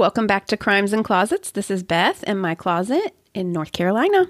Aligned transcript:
Welcome 0.00 0.26
back 0.26 0.46
to 0.46 0.56
Crimes 0.56 0.94
and 0.94 1.04
Closets. 1.04 1.50
This 1.50 1.70
is 1.70 1.82
Beth 1.82 2.24
in 2.24 2.38
my 2.38 2.54
closet 2.54 3.14
in 3.34 3.52
North 3.52 3.72
Carolina. 3.72 4.28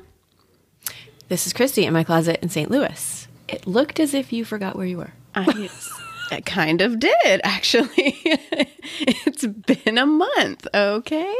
This 1.28 1.46
is 1.46 1.52
Christy 1.52 1.84
in 1.84 1.92
my 1.92 2.02
closet 2.02 2.40
in 2.42 2.48
St. 2.48 2.68
Louis. 2.68 3.28
It 3.46 3.68
looked 3.68 4.00
as 4.00 4.12
if 4.12 4.32
you 4.32 4.44
forgot 4.44 4.74
where 4.74 4.84
you 4.84 4.96
were. 4.96 5.12
I, 5.32 5.70
I 6.32 6.40
kind 6.40 6.80
of 6.80 6.98
did, 6.98 7.40
actually. 7.44 7.92
it's 7.94 9.46
been 9.46 9.96
a 9.96 10.06
month, 10.06 10.66
okay? 10.74 11.36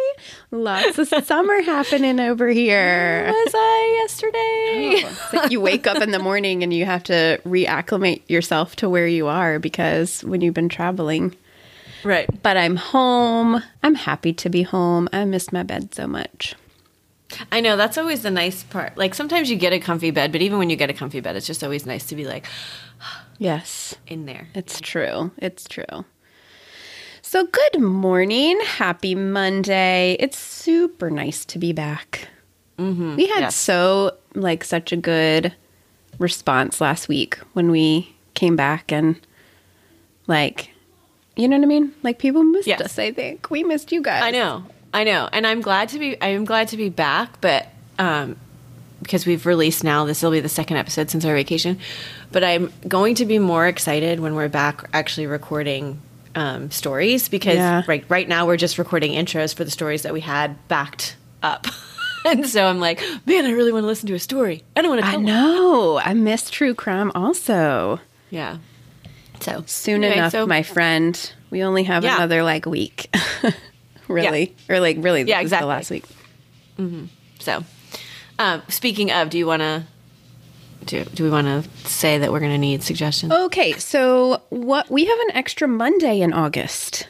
Lots 0.52 0.98
of 0.98 1.09
summer 1.09 1.62
happening 1.65 2.20
over 2.20 2.47
here. 2.51 3.24
Where 3.24 3.33
was 3.33 3.52
I 3.52 3.98
yesterday? 4.02 5.02
Oh, 5.06 5.19
it's 5.24 5.33
like 5.33 5.51
you 5.51 5.60
wake 5.60 5.88
up 5.88 6.01
in 6.01 6.12
the 6.12 6.20
morning 6.20 6.62
and 6.62 6.73
you 6.73 6.84
have 6.84 7.02
to 7.05 7.41
reacclimate 7.45 8.23
yourself 8.28 8.77
to 8.77 8.88
where 8.88 9.09
you 9.09 9.27
are 9.27 9.59
because 9.59 10.23
when 10.23 10.41
you've 10.41 10.55
been 10.55 10.69
traveling. 10.69 11.34
Right. 12.04 12.28
But 12.42 12.56
I'm 12.56 12.77
home. 12.77 13.62
I'm 13.82 13.95
happy 13.95 14.32
to 14.34 14.48
be 14.48 14.62
home. 14.62 15.09
I 15.12 15.24
miss 15.24 15.52
my 15.52 15.62
bed 15.62 15.95
so 15.95 16.06
much. 16.06 16.54
I 17.52 17.60
know 17.60 17.76
that's 17.76 17.96
always 17.98 18.23
the 18.23 18.30
nice 18.30 18.62
part. 18.64 18.96
Like 18.96 19.14
sometimes 19.14 19.50
you 19.50 19.56
get 19.56 19.73
a 19.73 19.78
comfy 19.78 20.10
bed, 20.10 20.32
but 20.32 20.42
even 20.42 20.59
when 20.59 20.68
you 20.70 20.76
get 20.76 20.90
a 20.90 20.95
comfy 20.95 21.20
bed, 21.20 21.36
it's 21.36 21.46
just 21.46 21.62
always 21.62 21.86
nice 21.86 22.06
to 22.06 22.16
be 22.16 22.24
like 22.24 22.46
Yes, 23.38 23.95
in 24.06 24.26
there. 24.26 24.48
it's 24.54 24.80
true. 24.80 25.30
It's 25.38 25.66
true. 25.68 26.04
So, 27.23 27.46
good 27.46 27.80
morning. 27.80 28.59
Happy 28.64 29.14
Monday. 29.14 30.16
It's 30.18 30.37
super 30.38 31.10
nice 31.10 31.45
to 31.46 31.59
be 31.60 31.73
back. 31.73 32.28
Mm-hmm. 32.79 33.14
We 33.16 33.29
had 33.29 33.40
Yes. 33.40 33.54
so, 33.57 34.16
like, 34.35 34.64
such 34.64 34.90
a 34.90 34.96
good 34.96 35.54
response 36.18 36.80
last 36.80 37.09
week 37.09 37.37
when 37.52 37.70
we 37.70 38.14
came 38.35 38.57
back 38.57 38.90
and, 38.90 39.20
like, 40.26 40.70
you 41.36 41.48
know 41.48 41.56
what 41.56 41.64
I 41.64 41.66
mean? 41.68 41.92
Like, 42.02 42.18
people 42.18 42.42
missed 42.42 42.66
Yes. 42.66 42.80
us, 42.80 42.98
I 42.98 43.12
think. 43.12 43.50
We 43.50 43.62
missed 43.64 43.92
you 43.92 44.02
guys. 44.02 44.23
I 44.23 44.30
know. 44.30 44.64
I 44.92 45.04
know. 45.04 45.28
And 45.32 45.46
I'm 45.46 45.60
glad 45.60 45.88
to 45.90 45.98
be 45.98 46.20
I 46.20 46.28
am 46.28 46.45
glad 46.45 46.68
to 46.68 46.76
be 46.76 46.88
back, 46.88 47.40
but 47.40 47.66
um 47.98 48.36
because 49.02 49.24
we've 49.24 49.46
released 49.46 49.82
now, 49.82 50.04
this 50.04 50.23
will 50.23 50.30
be 50.30 50.40
the 50.40 50.48
second 50.51 50.76
episode 50.76 51.08
since 51.10 51.24
our 51.24 51.34
vacation. 51.34 51.78
But 52.32 52.45
I'm 52.45 52.70
going 52.86 53.14
to 53.14 53.24
be 53.24 53.38
more 53.38 53.66
excited 53.66 54.20
when 54.20 54.34
we're 54.34 54.48
back 54.51 54.84
actually 54.92 55.26
recording 55.26 56.02
um, 56.34 56.70
stories 56.70 57.28
because 57.30 57.54
Yeah. 57.56 57.82
right 57.88 58.04
right 58.10 58.28
now 58.28 58.46
we're 58.46 58.58
just 58.58 58.76
recording 58.78 59.12
intros 59.12 59.54
for 59.54 59.64
the 59.64 59.70
stories 59.70 60.02
that 60.02 60.12
we 60.12 60.20
had 60.20 60.56
backed 60.68 61.16
up. 61.42 61.66
and 62.26 62.46
so 62.46 62.66
I'm 62.66 62.78
like, 62.78 63.01
man, 63.24 63.46
I 63.46 63.52
really 63.52 63.73
want 63.73 63.84
to 63.84 63.86
listen 63.88 64.06
to 64.08 64.14
a 64.14 64.19
story. 64.20 64.62
I 64.76 64.82
don't 64.82 64.91
want 64.91 65.00
to 65.00 65.06
I 65.08 65.10
tell 65.12 65.20
one. 65.20 65.26
know. 65.26 65.98
I 65.98 66.12
miss 66.12 66.50
true 66.50 66.75
crime 66.75 67.10
also. 67.14 68.00
Yeah. 68.28 68.58
So 69.41 69.62
Soon 69.66 70.05
anyway, 70.05 70.19
enough, 70.19 70.33
so- 70.33 70.47
my 70.47 70.62
friend. 70.62 71.33
We 71.50 71.65
only 71.65 71.83
have 71.84 72.05
Yeah. 72.05 72.16
another 72.16 72.43
like 72.44 72.65
week. 72.66 73.12
really. 74.09 74.55
Or 74.69 74.78
like 74.81 74.97
really 75.00 75.25
this 75.25 75.31
Yeah, 75.31 75.38
is 75.41 75.44
exactly. 75.47 75.65
the 75.65 75.69
last 75.69 75.91
week. 75.91 76.05
So, 77.41 77.65
um, 78.38 78.62
speaking 78.69 79.10
of, 79.10 79.28
do 79.31 79.37
you 79.37 79.47
want 79.47 79.60
to 79.60 79.82
do? 80.87 81.05
Do 81.05 81.25
we 81.25 81.31
want 81.31 81.47
to 81.47 81.88
say 81.88 82.16
that 82.19 82.32
we're 82.32 82.41
going 82.41 82.53
to 82.53 82.59
need 82.59 82.82
suggestions? 82.82 83.32
Okay, 83.32 83.72
so 83.75 84.41
what 84.49 84.91
we 84.91 85.05
have 85.05 85.19
an 85.28 85.37
extra 85.37 85.69
Monday 85.69 86.21
in 86.21 86.32
August. 86.32 87.06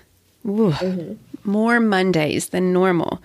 Ooh, 0.46 1.18
More 1.44 1.78
Mondays 1.80 2.48
than 2.48 2.72
normal. 2.72 3.20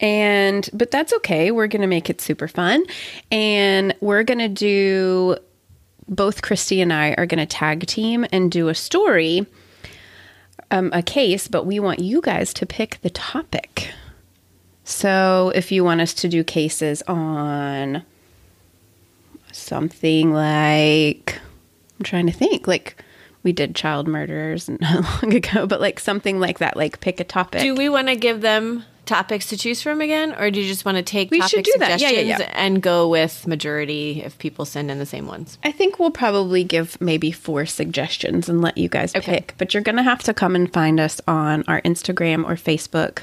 And 0.00 0.68
but 0.72 0.90
that's 0.90 1.12
okay. 1.14 1.50
We're 1.52 1.68
going 1.68 1.82
to 1.82 1.86
make 1.88 2.10
it 2.10 2.20
super 2.20 2.48
fun. 2.48 2.82
And 3.30 3.94
we're 4.00 4.24
going 4.24 4.38
to 4.40 4.48
do 4.48 5.36
both 6.08 6.42
Christy 6.42 6.80
and 6.80 6.92
I 6.92 7.14
are 7.18 7.26
going 7.26 7.38
to 7.38 7.46
tag 7.46 7.86
team 7.86 8.26
and 8.32 8.50
do 8.50 8.68
a 8.68 8.74
story 8.74 9.46
um, 10.70 10.90
a 10.92 11.02
case, 11.02 11.48
but 11.48 11.64
we 11.64 11.80
want 11.80 12.00
you 12.00 12.20
guys 12.20 12.52
to 12.54 12.66
pick 12.66 12.98
the 13.02 13.10
topic. 13.10 13.92
So 14.84 15.52
if 15.54 15.72
you 15.72 15.84
want 15.84 16.00
us 16.00 16.14
to 16.14 16.28
do 16.28 16.44
cases 16.44 17.02
on 17.02 18.02
something 19.52 20.32
like, 20.32 21.38
I'm 21.98 22.04
trying 22.04 22.26
to 22.26 22.32
think, 22.32 22.66
like 22.66 23.02
we 23.42 23.52
did 23.52 23.74
child 23.74 24.08
murderers 24.08 24.68
not 24.68 25.22
long 25.22 25.34
ago, 25.34 25.66
but 25.66 25.80
like 25.80 26.00
something 26.00 26.40
like 26.40 26.58
that, 26.58 26.76
like 26.76 27.00
pick 27.00 27.20
a 27.20 27.24
topic. 27.24 27.62
Do 27.62 27.74
we 27.74 27.88
want 27.88 28.08
to 28.08 28.16
give 28.16 28.40
them 28.40 28.84
topics 29.06 29.46
to 29.46 29.56
choose 29.56 29.80
from 29.80 30.00
again, 30.00 30.34
or 30.34 30.50
do 30.50 30.60
you 30.60 30.66
just 30.68 30.84
want 30.84 30.96
to 30.96 31.02
take 31.02 31.30
We 31.30 31.38
topic 31.38 31.50
should 31.50 31.64
do 31.64 31.74
that. 31.78 32.00
Yeah, 32.00 32.10
yeah, 32.10 32.38
yeah. 32.38 32.52
and 32.54 32.82
go 32.82 33.08
with 33.08 33.46
majority 33.46 34.22
if 34.22 34.36
people 34.38 34.64
send 34.64 34.90
in 34.90 34.98
the 34.98 35.06
same 35.06 35.26
ones? 35.26 35.56
I 35.64 35.72
think 35.72 35.98
we'll 35.98 36.10
probably 36.10 36.64
give 36.64 37.00
maybe 37.00 37.30
four 37.32 37.64
suggestions 37.66 38.48
and 38.48 38.60
let 38.60 38.76
you 38.76 38.88
guys 38.88 39.14
Okay. 39.14 39.36
pick. 39.36 39.54
But 39.58 39.72
you're 39.72 39.82
going 39.82 39.96
to 39.96 40.02
have 40.02 40.22
to 40.24 40.34
come 40.34 40.54
and 40.54 40.70
find 40.72 41.00
us 41.00 41.20
on 41.26 41.64
our 41.68 41.80
Instagram 41.82 42.44
or 42.44 42.54
Facebook 42.56 43.20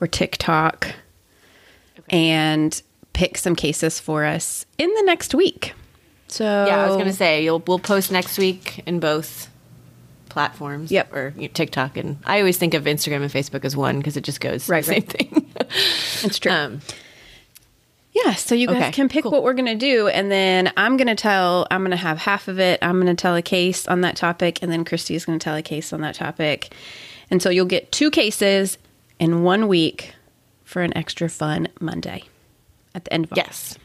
or 0.00 0.06
TikTok 0.06 0.94
and 2.10 2.82
pick 3.12 3.38
some 3.38 3.54
cases 3.54 4.00
for 4.00 4.24
us 4.24 4.66
in 4.78 4.92
the 4.94 5.02
next 5.02 5.34
week. 5.34 5.74
So 6.28 6.44
Yeah, 6.44 6.78
I 6.82 6.86
was 6.86 6.96
going 6.96 7.06
to 7.06 7.12
say 7.12 7.44
you'll 7.44 7.62
we'll 7.66 7.78
post 7.78 8.10
next 8.10 8.38
week 8.38 8.82
in 8.86 9.00
both 9.00 9.48
platforms. 10.32 10.90
Yep. 10.90 11.12
or 11.14 11.32
you 11.36 11.42
know, 11.42 11.48
TikTok 11.54 11.96
and 11.96 12.18
I 12.24 12.38
always 12.40 12.58
think 12.58 12.74
of 12.74 12.84
Instagram 12.84 13.22
and 13.22 13.30
Facebook 13.30 13.64
as 13.64 13.76
one 13.76 13.98
because 13.98 14.16
it 14.16 14.24
just 14.24 14.40
goes 14.40 14.68
Right, 14.68 14.84
the 14.84 14.92
same 14.94 15.02
right. 15.02 15.12
thing. 15.12 15.52
it's 16.24 16.38
true. 16.38 16.50
um, 16.52 16.80
Yeah, 18.12 18.34
so 18.34 18.54
you 18.54 18.66
guys 18.66 18.76
Okay, 18.76 18.90
can 18.92 19.08
pick 19.08 19.22
cool. 19.22 19.32
what 19.32 19.42
we're 19.42 19.54
going 19.54 19.66
to 19.66 19.74
do, 19.74 20.08
and 20.08 20.30
then 20.30 20.70
I'm 20.76 20.96
going 20.98 21.06
to 21.08 21.14
tell, 21.14 21.66
I'm 21.70 21.80
going 21.80 21.92
to 21.92 21.96
have 21.96 22.18
half 22.18 22.46
of 22.48 22.58
it. 22.60 22.78
I'm 22.82 23.00
going 23.00 23.06
to 23.14 23.20
tell 23.20 23.34
a 23.36 23.42
case 23.42 23.86
on 23.88 24.02
that 24.02 24.16
topic, 24.16 24.62
and 24.62 24.70
then 24.70 24.84
Christy 24.84 25.14
is 25.14 25.24
going 25.24 25.38
to 25.38 25.42
tell 25.42 25.54
a 25.56 25.62
case 25.62 25.92
on 25.94 26.02
that 26.02 26.14
topic. 26.16 26.74
And 27.30 27.40
so 27.42 27.48
you'll 27.48 27.64
get 27.64 27.90
two 27.90 28.10
cases 28.10 28.76
in 29.18 29.42
one 29.42 29.66
week 29.66 30.14
for 30.64 30.82
an 30.82 30.94
extra 30.96 31.28
fun 31.30 31.68
Monday 31.80 32.24
at 32.94 33.04
the 33.06 33.12
end 33.14 33.24
of 33.30 33.32
yes. 33.34 33.78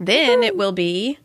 Then 0.00 0.42
it 0.42 0.56
will 0.56 0.72
be 0.72 1.18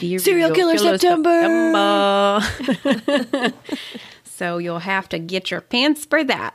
the 0.00 0.18
Serial 0.18 0.50
Killer 0.52 0.76
September. 0.78 2.40
September. 2.74 3.52
so 4.24 4.58
you'll 4.58 4.80
have 4.80 5.08
to 5.10 5.18
get 5.18 5.50
your 5.50 5.60
pants 5.60 6.04
for 6.04 6.24
that. 6.24 6.54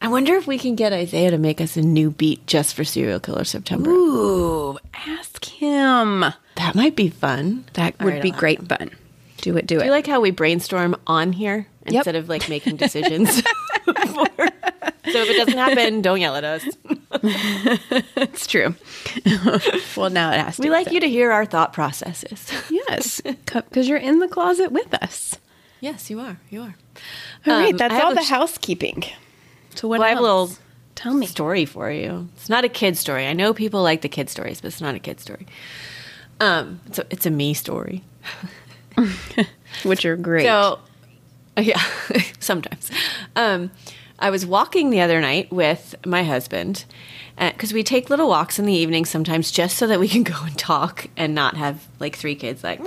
I 0.00 0.06
wonder 0.08 0.36
if 0.36 0.46
we 0.46 0.58
can 0.58 0.76
get 0.76 0.92
Isaiah 0.92 1.32
to 1.32 1.38
make 1.38 1.60
us 1.60 1.76
a 1.76 1.82
new 1.82 2.10
beat 2.10 2.46
just 2.46 2.74
for 2.74 2.84
Serial 2.84 3.18
Killer 3.18 3.42
September. 3.44 3.90
Ooh, 3.90 4.78
ask 4.94 5.44
him. 5.44 6.20
That 6.54 6.74
might 6.76 6.94
be 6.94 7.08
fun. 7.10 7.64
That 7.72 7.96
All 7.98 8.04
would 8.06 8.14
right, 8.14 8.22
be 8.22 8.30
I'll- 8.32 8.38
great 8.38 8.68
fun. 8.68 8.90
Do 9.40 9.56
it, 9.56 9.66
do 9.66 9.76
Do 9.76 9.80
it. 9.82 9.86
you 9.86 9.90
like 9.92 10.06
how 10.06 10.20
we 10.20 10.30
brainstorm 10.32 10.96
on 11.06 11.32
here 11.32 11.66
Yep. 11.86 11.94
instead 11.94 12.16
of 12.16 12.28
like 12.28 12.48
making 12.48 12.76
decisions? 12.76 13.34
so 13.86 13.92
if 13.94 15.30
it 15.30 15.36
doesn't 15.36 15.56
happen, 15.58 16.02
don't 16.02 16.20
yell 16.20 16.34
at 16.36 16.44
us. 16.44 16.64
It's 18.16 18.46
true. 18.46 18.74
well, 19.96 20.10
now 20.10 20.30
it 20.32 20.40
has 20.40 20.56
to. 20.56 20.62
We 20.62 20.70
like 20.70 20.90
you 20.92 21.00
to 21.00 21.08
hear 21.08 21.30
our 21.32 21.44
thought 21.46 21.72
processes. 21.72 22.50
Yes, 22.70 23.20
because 23.22 23.88
you're 23.88 23.98
in 23.98 24.18
the 24.18 24.28
closet 24.28 24.72
with 24.72 24.92
us. 24.94 25.36
yes, 25.80 26.10
you 26.10 26.20
are. 26.20 26.38
You 26.50 26.62
are. 26.62 26.74
All 27.46 27.52
right, 27.54 27.72
Um, 27.72 27.76
that's 27.76 27.94
I 27.94 28.00
all 28.00 28.14
the 28.14 28.22
sh- 28.22 28.28
housekeeping. 28.30 29.04
So 29.74 29.88
what 29.88 29.98
Well, 30.00 30.06
I 30.06 30.10
have 30.10 30.18
a 30.18 30.22
little 30.22 30.50
Tell 30.94 31.14
me. 31.14 31.26
story 31.26 31.64
for 31.64 31.90
you. 31.90 32.28
It's 32.36 32.48
not 32.48 32.64
a 32.64 32.68
kid 32.68 32.96
story. 32.96 33.26
I 33.26 33.32
know 33.34 33.54
people 33.54 33.82
like 33.82 34.00
the 34.02 34.08
kid 34.08 34.28
stories, 34.30 34.60
but 34.60 34.68
it's 34.68 34.80
not 34.80 34.94
a 34.94 34.98
kid 34.98 35.20
story. 35.20 35.46
Um, 36.40 36.80
it's 36.86 36.98
a, 36.98 37.06
it's 37.10 37.26
a 37.26 37.30
me 37.30 37.54
story. 37.54 38.02
Which 39.84 40.04
are 40.04 40.16
great. 40.16 40.44
So, 40.44 40.80
yeah, 41.56 41.80
sometimes. 42.40 42.90
Um, 43.36 43.70
I 44.18 44.30
was 44.30 44.44
walking 44.44 44.90
the 44.90 45.00
other 45.00 45.20
night 45.20 45.52
with 45.52 45.94
my 46.04 46.24
husband 46.24 46.84
uh, 47.36 47.52
because 47.52 47.72
we 47.72 47.82
take 47.82 48.10
little 48.10 48.28
walks 48.28 48.58
in 48.58 48.66
the 48.66 48.72
evening 48.72 49.04
sometimes 49.04 49.50
just 49.50 49.76
so 49.76 49.86
that 49.86 50.00
we 50.00 50.08
can 50.08 50.22
go 50.24 50.36
and 50.42 50.58
talk 50.58 51.06
and 51.16 51.34
not 51.34 51.56
have 51.56 51.86
like 52.00 52.16
three 52.16 52.34
kids 52.34 52.64
like. 52.64 52.80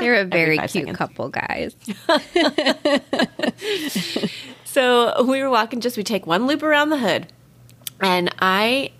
You're 0.00 0.16
a 0.16 0.24
very 0.24 0.58
cute 0.58 0.70
seconds. 0.70 0.98
couple, 0.98 1.28
guys. 1.28 1.76
So 4.74 5.22
we 5.22 5.40
were 5.40 5.50
walking, 5.50 5.80
just 5.80 5.96
we 5.96 6.02
take 6.02 6.26
one 6.26 6.48
loop 6.48 6.60
around 6.60 6.90
the 6.90 6.98
hood, 6.98 7.28
and 8.00 8.34
I 8.40 8.90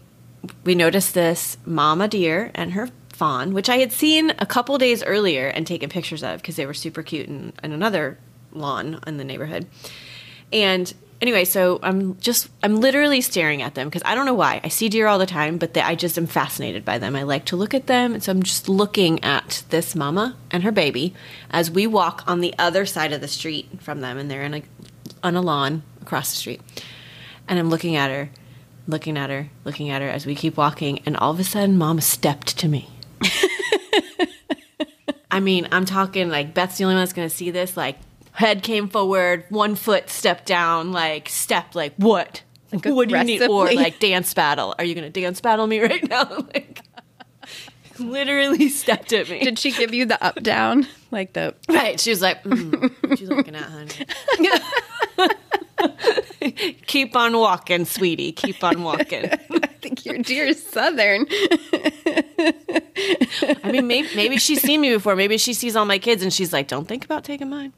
we 0.63 0.77
noticed 0.77 1.15
this 1.15 1.57
mama 1.67 2.07
deer 2.07 2.53
and 2.55 2.75
her 2.75 2.91
fawn, 3.09 3.53
which 3.53 3.69
I 3.69 3.79
had 3.79 3.91
seen 3.91 4.31
a 4.39 4.47
couple 4.47 4.79
days 4.79 5.03
earlier 5.03 5.49
and 5.49 5.67
taken 5.67 5.91
pictures 5.91 6.23
of 6.23 6.41
because 6.41 6.55
they 6.55 6.65
were 6.65 6.75
super 6.75 7.03
cute 7.03 7.27
in, 7.27 7.53
in 7.61 7.73
another 7.73 8.21
lawn 8.53 9.01
in 9.05 9.17
the 9.17 9.25
neighborhood. 9.25 9.67
And 10.53 10.95
anyway, 11.21 11.45
so 11.45 11.81
I'm 11.83 12.19
just 12.19 12.49
I'm 12.63 12.81
literally 12.81 13.21
staring 13.21 13.63
at 13.63 13.75
them 13.75 13.89
because 13.89 14.03
I 14.05 14.15
don't 14.15 14.27
know 14.27 14.35
why 14.35 14.61
I 14.63 14.69
see 14.69 14.89
deer 14.89 15.07
all 15.07 15.19
the 15.19 15.27
time, 15.27 15.59
but 15.59 15.75
they, 15.75 15.81
I 15.81 15.95
just 15.95 16.19
am 16.19 16.27
fascinated 16.27 16.85
by 16.85 16.99
them. 16.99 17.17
I 17.17 17.23
like 17.23 17.45
to 17.47 17.57
look 17.57 17.75
at 17.75 17.87
them, 17.87 18.15
and 18.15 18.23
so 18.23 18.33
I'm 18.33 18.43
just 18.43 18.69
looking 18.69 19.23
at 19.25 19.65
this 19.71 19.95
mama 19.95 20.37
and 20.51 20.63
her 20.63 20.73
baby 20.73 21.15
as 21.51 21.71
we 21.71 21.87
walk 21.87 22.25
on 22.27 22.41
the 22.41 22.55
other 22.59 22.87
side 22.87 23.13
of 23.13 23.21
the 23.21 23.29
street 23.29 23.69
from 23.81 24.01
them, 24.01 24.19
and 24.19 24.31
they're 24.31 24.43
in 24.43 24.55
a 24.55 24.63
on 25.23 25.37
a 25.37 25.43
lawn 25.43 25.83
across 26.03 26.31
the 26.31 26.37
street. 26.37 26.61
And 27.49 27.59
I'm 27.59 27.69
looking 27.71 27.97
at 27.97 28.11
her, 28.11 28.31
looking 28.87 29.19
at 29.19 29.31
her, 29.31 29.51
looking 29.65 29.91
at 29.91 30.03
her 30.03 30.09
as 30.09 30.27
we 30.27 30.35
keep 30.35 30.57
walking, 30.57 31.01
and 31.07 31.17
all 31.17 31.33
of 31.33 31.41
a 31.41 31.45
sudden, 31.45 31.77
Mama 31.77 32.01
stepped 32.01 32.59
to 32.59 32.69
me. 32.69 32.89
I 35.31 35.41
mean, 35.41 35.67
I'm 35.73 35.85
talking 35.85 36.29
like 36.29 36.55
Beth's 36.55 36.79
the 36.79 36.85
only 36.85 36.95
one 36.95 37.03
that's 37.03 37.13
gonna 37.13 37.29
see 37.29 37.51
this. 37.51 37.77
Like, 37.77 37.99
head 38.35 38.63
came 38.63 38.89
forward, 38.89 39.45
one 39.49 39.75
foot 39.75 40.11
stepped 40.11 40.47
down, 40.47 40.93
like 40.93 41.29
step, 41.29 41.75
like 41.75 41.95
what? 41.97 42.43
Like 42.73 42.85
what 42.87 43.09
do 43.09 43.17
you 43.17 43.25
need? 43.25 43.43
Or 43.43 43.73
like 43.73 44.01
dance 44.01 44.35
battle. 44.35 44.75
Are 44.79 44.85
you 44.85 44.95
to 45.11 45.21
dance 45.21 45.41
battle 45.41 45.67
me 45.67 45.81
right 45.81 46.07
now? 46.09 46.25
like, 46.53 46.81
literally 47.99 48.69
stepped 48.69 49.13
at 49.13 49.29
me. 49.29 49.41
Did 49.41 49.59
she 49.59 49.73
give 49.73 49.93
you 49.95 50.05
the 50.07 50.23
up 50.25 50.43
down? 50.43 50.87
Like 51.11 51.33
the 51.33 51.55
right. 51.69 51.99
She 52.01 52.11
was 52.11 52.23
like, 52.23 52.43
mm, 52.45 53.21
you 53.21 53.27
looking 53.29 53.55
at, 53.55 53.65
honey? 53.65 53.91
Keep 56.87 57.17
on 57.17 57.37
walking, 57.39 57.85
sweetie. 57.85 58.33
Keep 58.33 58.63
on 58.63 58.83
walking. 58.83 59.31
I 59.31 59.67
think 59.81 60.05
your 60.05 60.19
dear 60.19 60.45
is 60.47 60.65
southern. 60.65 61.27
I 63.63 63.71
mean, 63.73 63.87
maybe, 63.87 64.09
maybe 64.15 64.37
she's 64.39 64.61
seen 64.61 64.81
me 64.81 64.93
before. 64.93 65.17
Maybe 65.17 65.39
she 65.39 65.55
sees 65.55 65.75
all 65.75 65.85
my 65.85 65.99
kids 65.99 66.23
and 66.23 66.33
she's 66.33 66.53
like, 66.53 66.69
don't 66.69 66.87
think 66.87 67.05
about 67.05 67.25
taking 67.25 67.49
mine. 67.49 67.73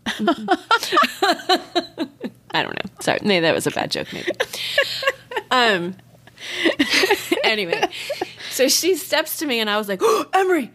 I 2.50 2.62
don't 2.62 2.74
know. 2.74 2.90
Sorry. 3.00 3.20
Maybe 3.22 3.40
that 3.42 3.54
was 3.54 3.66
a 3.66 3.70
bad 3.70 3.90
joke, 3.90 4.12
maybe. 4.12 4.32
Um, 5.50 5.96
anyway, 7.44 7.88
so 8.56 8.68
she 8.68 8.96
steps 8.96 9.38
to 9.38 9.46
me 9.46 9.60
and 9.60 9.68
I 9.68 9.76
was 9.76 9.86
like, 9.86 10.00
oh, 10.02 10.24
Emery, 10.32 10.72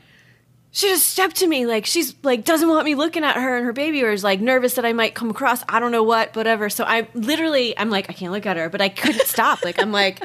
she 0.69 0.87
just 0.87 1.07
stepped 1.07 1.37
to 1.37 1.47
me. 1.47 1.65
Like, 1.65 1.87
she's 1.87 2.13
like, 2.21 2.45
doesn't 2.45 2.69
want 2.69 2.85
me 2.85 2.93
looking 2.93 3.23
at 3.23 3.35
her 3.35 3.57
and 3.57 3.65
her 3.65 3.73
baby 3.73 4.03
or 4.03 4.11
is 4.11 4.23
like 4.23 4.39
nervous 4.39 4.75
that 4.75 4.85
I 4.85 4.93
might 4.93 5.15
come 5.15 5.31
across. 5.31 5.63
I 5.67 5.79
don't 5.79 5.91
know 5.91 6.03
what, 6.03 6.35
whatever. 6.35 6.69
So 6.69 6.83
I 6.83 7.07
literally, 7.15 7.75
I'm 7.77 7.89
like, 7.89 8.07
I 8.07 8.13
can't 8.13 8.31
look 8.31 8.45
at 8.45 8.55
her, 8.55 8.69
but 8.69 8.81
I 8.81 8.89
couldn't 8.89 9.25
stop. 9.25 9.65
Like, 9.65 9.81
I'm 9.81 9.91
like, 9.91 10.23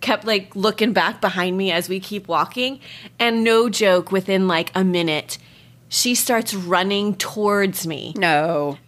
kept 0.00 0.24
like 0.24 0.56
looking 0.56 0.92
back 0.92 1.20
behind 1.20 1.56
me 1.56 1.70
as 1.70 1.88
we 1.88 2.00
keep 2.00 2.26
walking. 2.26 2.80
And 3.20 3.44
no 3.44 3.68
joke, 3.68 4.10
within 4.10 4.48
like 4.48 4.72
a 4.74 4.82
minute, 4.82 5.38
she 5.88 6.16
starts 6.16 6.54
running 6.54 7.14
towards 7.14 7.86
me. 7.86 8.14
No. 8.16 8.78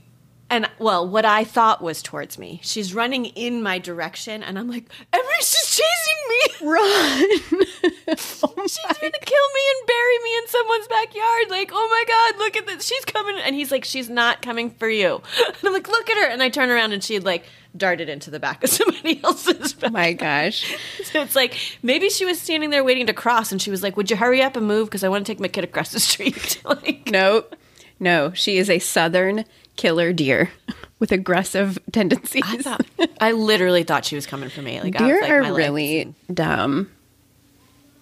And 0.51 0.69
well, 0.79 1.07
what 1.09 1.25
I 1.25 1.45
thought 1.45 1.83
was 1.83 2.03
towards 2.03 2.37
me. 2.39 2.61
She's 2.63 2.95
running 2.95 3.27
in 3.27 3.63
my 3.63 3.79
direction, 3.79 4.43
and 4.43 4.59
I'm 4.59 4.69
like, 4.69 4.85
Emery, 5.13 5.29
she's 5.41 5.68
chasing 5.79 6.21
me. 6.29 6.71
Run. 6.71 7.65
Oh 8.11 8.55
she's 8.63 8.79
gonna 9.01 9.11
kill 9.21 9.49
me 9.55 9.63
and 9.71 9.87
bury 9.87 10.19
me 10.25 10.39
in 10.39 10.49
someone's 10.49 10.89
backyard. 10.89 11.51
Like, 11.51 11.71
oh 11.73 11.89
my 11.91 12.05
god, 12.09 12.39
look 12.39 12.57
at 12.57 12.67
this. 12.67 12.87
She's 12.87 13.05
coming. 13.05 13.37
And 13.45 13.55
he's 13.55 13.71
like, 13.71 13.85
she's 13.85 14.09
not 14.09 14.41
coming 14.41 14.71
for 14.71 14.89
you. 14.89 15.21
And 15.47 15.57
I'm 15.65 15.73
like, 15.73 15.89
look 15.89 16.09
at 16.09 16.17
her. 16.17 16.29
And 16.29 16.43
I 16.43 16.49
turn 16.49 16.71
around 16.71 16.93
and 16.93 17.05
she 17.05 17.15
had 17.15 17.25
like 17.25 17.45
darted 17.77 18.09
into 18.09 18.31
the 18.31 18.41
back 18.41 18.65
of 18.65 18.71
somebody 18.71 19.23
else's 19.23 19.75
back. 19.75 19.93
My 19.93 20.13
gosh. 20.15 20.75
So 21.05 21.21
it's 21.21 21.37
like 21.37 21.57
maybe 21.83 22.09
she 22.09 22.25
was 22.25 22.41
standing 22.41 22.71
there 22.71 22.83
waiting 22.85 23.07
to 23.09 23.13
cross, 23.13 23.53
and 23.53 23.61
she 23.61 23.71
was 23.71 23.83
like, 23.83 23.97
"Would 23.97 24.11
you 24.11 24.17
hurry 24.17 24.43
up 24.43 24.57
and 24.57 24.67
move? 24.67 24.89
Because 24.89 25.05
I 25.05 25.09
want 25.09 25.27
to 25.27 25.31
take 25.33 25.41
my 25.41 25.49
kid 25.49 25.65
across 25.65 25.93
the 25.93 26.01
street." 26.01 26.63
like, 26.65 27.11
Nope. 27.11 27.55
No, 28.01 28.33
she 28.33 28.57
is 28.57 28.71
a 28.71 28.79
southern 28.79 29.45
killer 29.77 30.13
deer 30.13 30.51
with 30.99 31.13
aggressive 31.13 31.79
tendencies. 31.93 32.43
I 32.45 32.57
thought 32.59 32.87
I 33.21 33.33
literally 33.33 33.83
thought 33.85 34.05
she 34.05 34.17
was 34.17 34.27
coming 34.27 34.49
for 34.49 34.63
me. 34.63 34.81
Like, 34.81 34.97
Deer 34.97 35.21
was 35.21 35.23
like, 35.23 35.31
are 35.31 35.55
really 35.55 36.15
dumb. 36.33 36.91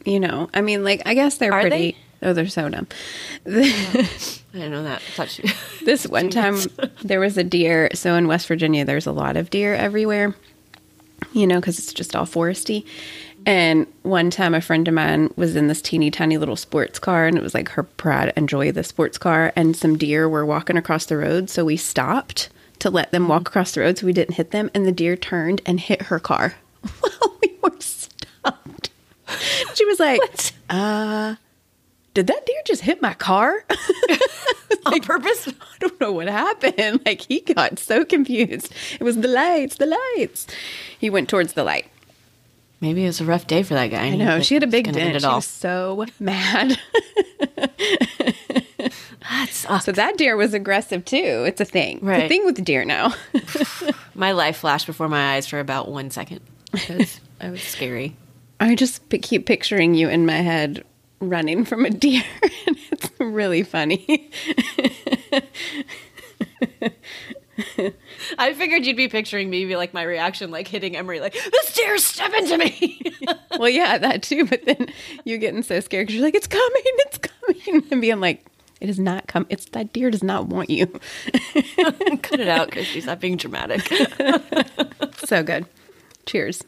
You 0.05 0.21
know, 0.21 0.49
I 0.55 0.61
mean, 0.61 0.85
like, 0.85 1.03
I 1.05 1.15
guess 1.15 1.39
they're 1.39 1.53
Are 1.53 1.63
pretty. 1.63 1.97
they? 2.21 2.29
Oh, 2.29 2.33
they're 2.33 2.49
so 2.49 2.69
dumb. 2.69 2.87
I 3.47 4.09
didn't 4.53 4.71
know 4.71 4.85
that. 4.85 5.03
I 5.07 5.11
thought 5.13 5.29
she. 5.29 5.45
this 5.85 6.07
one 6.07 6.31
time, 6.31 6.59
there 7.03 7.21
was 7.21 7.37
a 7.37 7.45
deer. 7.45 7.91
So 7.93 8.15
in 8.15 8.27
West 8.27 8.47
Virginia, 8.47 8.85
there's 8.85 9.07
a 9.07 9.13
lot 9.13 9.37
of 9.37 9.51
deer 9.51 9.75
everywhere, 9.75 10.35
you 11.33 11.47
know, 11.47 11.61
because 11.61 11.79
it's 11.79 11.93
just 11.93 12.15
all 12.17 12.25
foresty. 12.25 12.87
And 13.45 13.87
one 14.03 14.31
time, 14.31 14.55
a 14.55 14.61
friend 14.61 14.89
of 14.89 14.95
mine 14.95 15.33
was 15.37 15.55
in 15.55 15.69
this 15.69 15.81
teeny 15.83 16.11
tiny 16.11 16.37
little 16.39 16.57
sports 16.57 16.99
car, 16.99 17.27
and 17.27 17.37
it 17.37 17.43
was 17.43 17.55
like 17.55 17.69
her 17.71 17.83
pride 17.85 18.33
and 18.35 18.49
joy, 18.49 18.73
the 18.73 18.83
sports 18.83 19.19
car. 19.19 19.53
And 19.55 19.77
some 19.77 19.97
deer 19.99 20.29
were 20.29 20.47
walking 20.47 20.77
across 20.77 21.07
the 21.07 21.17
road. 21.17 21.49
So 21.51 21.65
we 21.65 21.77
stopped 21.77 22.49
to 22.87 22.91
let 22.91 23.11
them 23.11 23.27
walk 23.27 23.49
across 23.49 23.73
the 23.73 23.81
road 23.81 23.99
so 23.99 24.07
we 24.07 24.13
didn't 24.13 24.35
hit 24.35 24.53
them. 24.53 24.71
And 24.73 24.87
the 24.87 24.93
deer 24.93 25.17
turned 25.17 25.61
and 25.67 25.81
hit 25.81 26.03
her 26.03 26.21
car 26.21 26.55
while 27.01 27.37
we 27.43 27.53
were 27.61 27.73
stopped. 27.81 28.91
She 29.75 29.85
was 29.85 29.99
like, 29.99 30.21
uh, 30.71 31.35
did 32.15 32.29
that 32.29 32.47
deer 32.47 32.63
just 32.65 32.83
hit 32.83 33.03
my 33.03 33.15
car? 33.15 33.65
on 34.87 35.01
purpose. 35.01 35.49
I 35.49 35.53
don't 35.81 36.01
know 36.01 36.13
what 36.13 36.29
happened. 36.29 37.01
Like 37.07 37.23
he 37.23 37.41
got 37.41 37.79
so 37.79 38.05
confused. 38.05 38.73
It 38.99 39.03
was 39.03 39.17
the 39.17 39.29
lights, 39.29 39.77
the 39.77 39.87
lights. 39.87 40.47
He 40.99 41.11
went 41.11 41.29
towards 41.29 41.55
the 41.55 41.65
light. 41.65 41.87
Maybe 42.81 43.05
it 43.05 43.07
was 43.07 43.21
a 43.21 43.25
rough 43.25 43.47
day 43.47 43.63
for 43.63 43.75
that 43.75 43.89
guy. 43.89 44.03
I 44.07 44.17
know 44.17 44.41
she 44.41 44.55
had 44.55 44.63
a 44.63 44.67
big 44.67 44.85
dent. 44.93 45.17
it 45.17 45.21
She 45.23 45.27
all. 45.27 45.37
was 45.37 45.47
so 45.47 46.05
mad. 46.21 46.79
That 49.29 49.49
sucks. 49.51 49.85
so 49.85 49.93
that 49.93 50.17
deer 50.17 50.37
was 50.37 50.55
aggressive 50.55 51.05
too. 51.05 51.45
It's 51.47 51.61
a 51.61 51.65
thing. 51.65 51.97
It's 51.97 52.05
a 52.05 52.07
Right. 52.07 52.29
thing 52.29 52.45
with 52.45 52.63
deer 52.65 52.85
now. 52.85 53.13
my 54.15 54.31
life 54.31 54.59
flashed 54.59 54.87
before 54.87 55.09
my 55.09 55.35
eyes 55.35 55.47
for 55.49 55.59
about 55.59 55.89
one 55.91 56.11
second. 56.13 56.41
Because 56.71 57.21
I 57.41 57.51
was 57.51 57.61
scary. 57.61 58.15
I 58.61 58.77
just 58.77 59.09
p- 59.09 59.19
keep 59.19 59.45
picturing 59.45 59.95
you 59.95 60.09
in 60.09 60.27
my 60.27 60.37
head 60.37 60.85
running 61.21 61.65
from 61.65 61.85
a 61.85 61.91
deer, 61.91 62.23
and 62.43 62.77
it's 62.93 63.11
really 63.19 63.65
funny. 63.65 64.31
I 68.39 68.55
figured 68.55 68.85
you'd 68.85 68.97
be 68.97 69.09
picturing 69.09 69.49
me, 69.49 69.65
be 69.65 69.77
like 69.77 69.95
my 69.95 70.03
reaction, 70.03 70.51
like 70.51 70.69
hitting 70.69 70.97
Emery, 70.97 71.21
like 71.21 71.33
this 71.33 71.75
deer's 71.75 72.05
stepping 72.05 72.47
to 72.47 72.59
me. 72.59 73.01
well, 73.59 73.69
yeah, 73.69 73.99
that 73.99 74.23
too. 74.23 74.45
But 74.47 74.65
then 74.65 74.89
you 75.25 75.39
getting 75.39 75.63
so 75.63 75.81
scared 75.81 76.07
because 76.07 76.17
you're 76.17 76.25
like, 76.25 76.35
"It's 76.35 76.47
coming, 76.47 76.83
it's 76.85 77.19
coming," 77.19 77.85
and 77.91 78.01
being 78.01 78.21
like, 78.21 78.45
"It 78.81 78.89
is 78.89 78.99
not 78.99 79.27
come. 79.27 79.47
It's 79.49 79.67
that 79.67 79.93
deer 79.93 80.11
does 80.11 80.23
not 80.23 80.49
want 80.49 80.71
you." 80.71 80.87
Cut 80.87 82.41
it 82.41 82.49
out, 82.49 82.67
because 82.69 82.87
she's 82.87 83.07
not 83.07 83.21
being 83.21 83.37
dramatic. 83.37 83.83
so 85.25 85.43
good. 85.43 85.67
Cheers. 86.27 86.63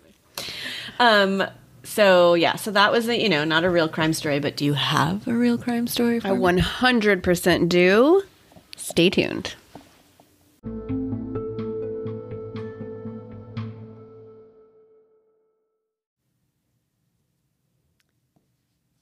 Um. 0.99 1.45
So 1.85 2.35
yeah. 2.35 2.57
So 2.57 2.71
that 2.71 2.93
was 2.93 3.09
a, 3.09 3.21
you 3.21 3.29
know 3.29 3.45
not 3.45 3.65
a 3.65 3.71
real 3.71 3.89
crime 3.89 4.13
story, 4.13 4.41
but 4.41 4.57
do 4.57 4.65
you 4.65 4.75
have 4.75 5.27
a 5.29 5.35
real 5.35 5.59
crime 5.59 5.87
story? 5.87 6.21
For 6.21 6.29
I 6.29 6.31
100% 6.31 7.69
do. 7.69 8.23
Stay 8.77 9.11
tuned. 9.11 9.55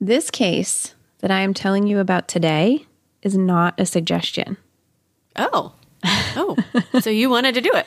This 0.07 0.31
case 0.31 0.95
that 1.19 1.33
I 1.33 1.41
am 1.41 1.53
telling 1.53 1.89
you 1.89 1.99
about 1.99 2.29
today 2.29 2.87
is 3.23 3.37
not 3.37 3.75
a 3.81 3.85
suggestion. 3.85 4.57
Oh. 5.35 5.73
Oh. 6.05 6.57
so 7.01 7.11
you 7.11 7.29
wanted 7.29 7.55
to 7.57 7.61
do 7.61 7.73
it? 7.75 7.87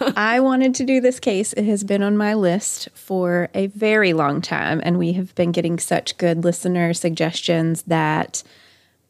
I 0.16 0.38
wanted 0.38 0.76
to 0.76 0.84
do 0.84 1.00
this 1.00 1.18
case. 1.18 1.52
It 1.54 1.64
has 1.64 1.82
been 1.82 2.04
on 2.04 2.16
my 2.16 2.34
list 2.34 2.88
for 2.94 3.48
a 3.52 3.66
very 3.66 4.12
long 4.12 4.40
time, 4.40 4.80
and 4.84 4.96
we 4.96 5.14
have 5.14 5.34
been 5.34 5.50
getting 5.50 5.80
such 5.80 6.16
good 6.18 6.44
listener 6.44 6.94
suggestions 6.94 7.82
that 7.88 8.44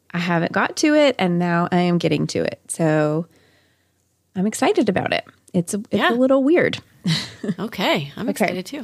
I 0.09 0.17
haven't 0.17 0.51
got 0.51 0.75
to 0.77 0.95
it, 0.95 1.15
and 1.19 1.37
now 1.37 1.67
I 1.71 1.81
am 1.81 1.99
getting 1.99 2.25
to 2.25 2.39
it. 2.39 2.59
So 2.69 3.27
I'm 4.35 4.47
excited 4.47 4.89
about 4.89 5.13
it. 5.13 5.25
It's 5.53 5.75
a, 5.75 5.77
it's 5.91 5.93
Yeah. 5.93 6.11
a 6.11 6.15
little 6.15 6.43
weird. 6.43 6.79
okay. 7.59 8.11
I'm 8.17 8.29
excited 8.29 8.65
too. 8.65 8.83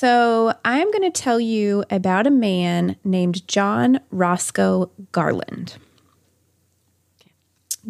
So 0.00 0.54
I'm 0.64 0.90
going 0.90 1.12
to 1.12 1.22
tell 1.22 1.38
you 1.38 1.84
about 1.90 2.26
a 2.26 2.30
man 2.30 2.96
named 3.04 3.46
John 3.46 4.00
Roscoe 4.10 4.90
Garland. 5.12 5.76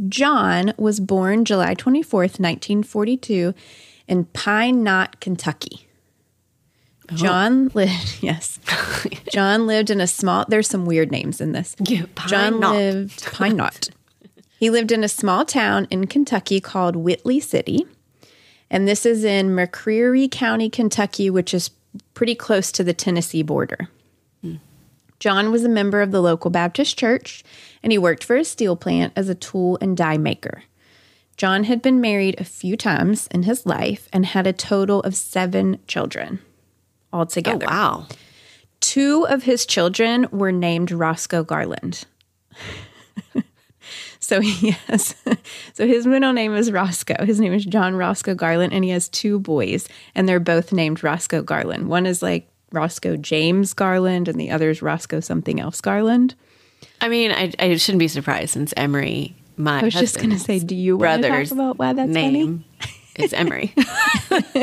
John 0.08 0.74
was 0.76 0.98
born 0.98 1.44
July 1.44 1.76
24th, 1.76 2.40
1942, 2.40 3.54
in 4.08 4.24
Pine 4.24 4.82
Knot, 4.82 5.20
Kentucky. 5.20 5.86
Oh. 7.12 7.14
John 7.14 7.68
lived, 7.74 8.18
yes. 8.20 8.58
John 9.32 9.68
lived 9.68 9.88
in 9.88 10.00
a 10.00 10.08
small, 10.08 10.44
there's 10.48 10.66
some 10.66 10.86
weird 10.86 11.12
names 11.12 11.40
in 11.40 11.52
this. 11.52 11.76
Yeah, 11.78 12.06
Pine 12.16 12.28
John 12.28 12.58
Knot. 12.58 12.74
lived, 12.74 13.24
Pine 13.32 13.56
Knot. 13.56 13.88
he 14.58 14.68
lived 14.68 14.90
in 14.90 15.04
a 15.04 15.08
small 15.08 15.44
town 15.44 15.86
in 15.90 16.08
Kentucky 16.08 16.60
called 16.60 16.96
Whitley 16.96 17.38
City. 17.38 17.86
And 18.68 18.88
this 18.88 19.06
is 19.06 19.22
in 19.22 19.50
McCreary 19.50 20.28
County, 20.28 20.68
Kentucky, 20.68 21.30
which 21.30 21.54
is 21.54 21.70
pretty 22.14 22.34
close 22.34 22.70
to 22.72 22.84
the 22.84 22.94
Tennessee 22.94 23.42
border. 23.42 23.88
John 25.18 25.50
was 25.52 25.64
a 25.64 25.68
member 25.68 26.00
of 26.00 26.12
the 26.12 26.22
local 26.22 26.50
Baptist 26.50 26.98
church 26.98 27.44
and 27.82 27.92
he 27.92 27.98
worked 27.98 28.24
for 28.24 28.36
a 28.36 28.44
steel 28.44 28.74
plant 28.74 29.12
as 29.14 29.28
a 29.28 29.34
tool 29.34 29.76
and 29.82 29.94
die 29.94 30.16
maker. 30.16 30.62
John 31.36 31.64
had 31.64 31.82
been 31.82 32.00
married 32.00 32.40
a 32.40 32.44
few 32.44 32.74
times 32.76 33.26
in 33.26 33.42
his 33.42 33.66
life 33.66 34.08
and 34.14 34.24
had 34.24 34.46
a 34.46 34.52
total 34.54 35.00
of 35.02 35.14
seven 35.14 35.78
children 35.86 36.38
Oh 37.12 37.18
altogether. 37.18 37.66
wow. 37.66 38.06
Two 38.80 39.26
of 39.28 39.42
his 39.42 39.66
children 39.66 40.26
were 40.30 40.52
named 40.52 40.90
Roscoe 40.90 41.44
Garland. 41.44 42.06
so 44.20 44.40
he 44.40 44.70
has, 44.86 45.14
so 45.72 45.86
his 45.86 46.06
middle 46.06 46.32
name 46.32 46.54
is 46.54 46.70
Roscoe. 46.70 47.24
His 47.24 47.40
name 47.40 47.52
is 47.52 47.64
John 47.64 47.96
Roscoe 47.96 48.34
Garland, 48.34 48.72
and 48.72 48.84
he 48.84 48.90
has 48.90 49.08
two 49.08 49.40
boys, 49.40 49.88
and 50.14 50.28
they're 50.28 50.38
both 50.38 50.72
named 50.72 51.02
Roscoe 51.02 51.42
Garland. 51.42 51.88
One 51.88 52.06
is 52.06 52.22
like 52.22 52.48
Roscoe 52.70 53.16
James 53.16 53.72
Garland, 53.72 54.28
and 54.28 54.38
the 54.38 54.50
other 54.50 54.70
is 54.70 54.82
Roscoe 54.82 55.20
something 55.20 55.58
else 55.58 55.80
Garland. 55.80 56.34
I 57.00 57.08
mean, 57.08 57.32
I, 57.32 57.52
I 57.58 57.76
shouldn't 57.76 57.98
be 57.98 58.08
surprised 58.08 58.50
since 58.50 58.72
Emery, 58.76 59.34
my 59.56 59.80
I 59.80 59.84
was 59.84 59.94
just 59.94 60.18
going 60.18 60.30
to 60.30 60.38
say, 60.38 60.58
do 60.58 60.74
you 60.74 60.96
want 60.96 61.22
to 61.22 61.28
talk 61.28 61.30
brother's 61.30 61.52
about 61.52 61.78
why 61.78 61.92
that's 61.92 62.10
name 62.10 62.64
is 63.16 63.32
Emery. 63.32 63.74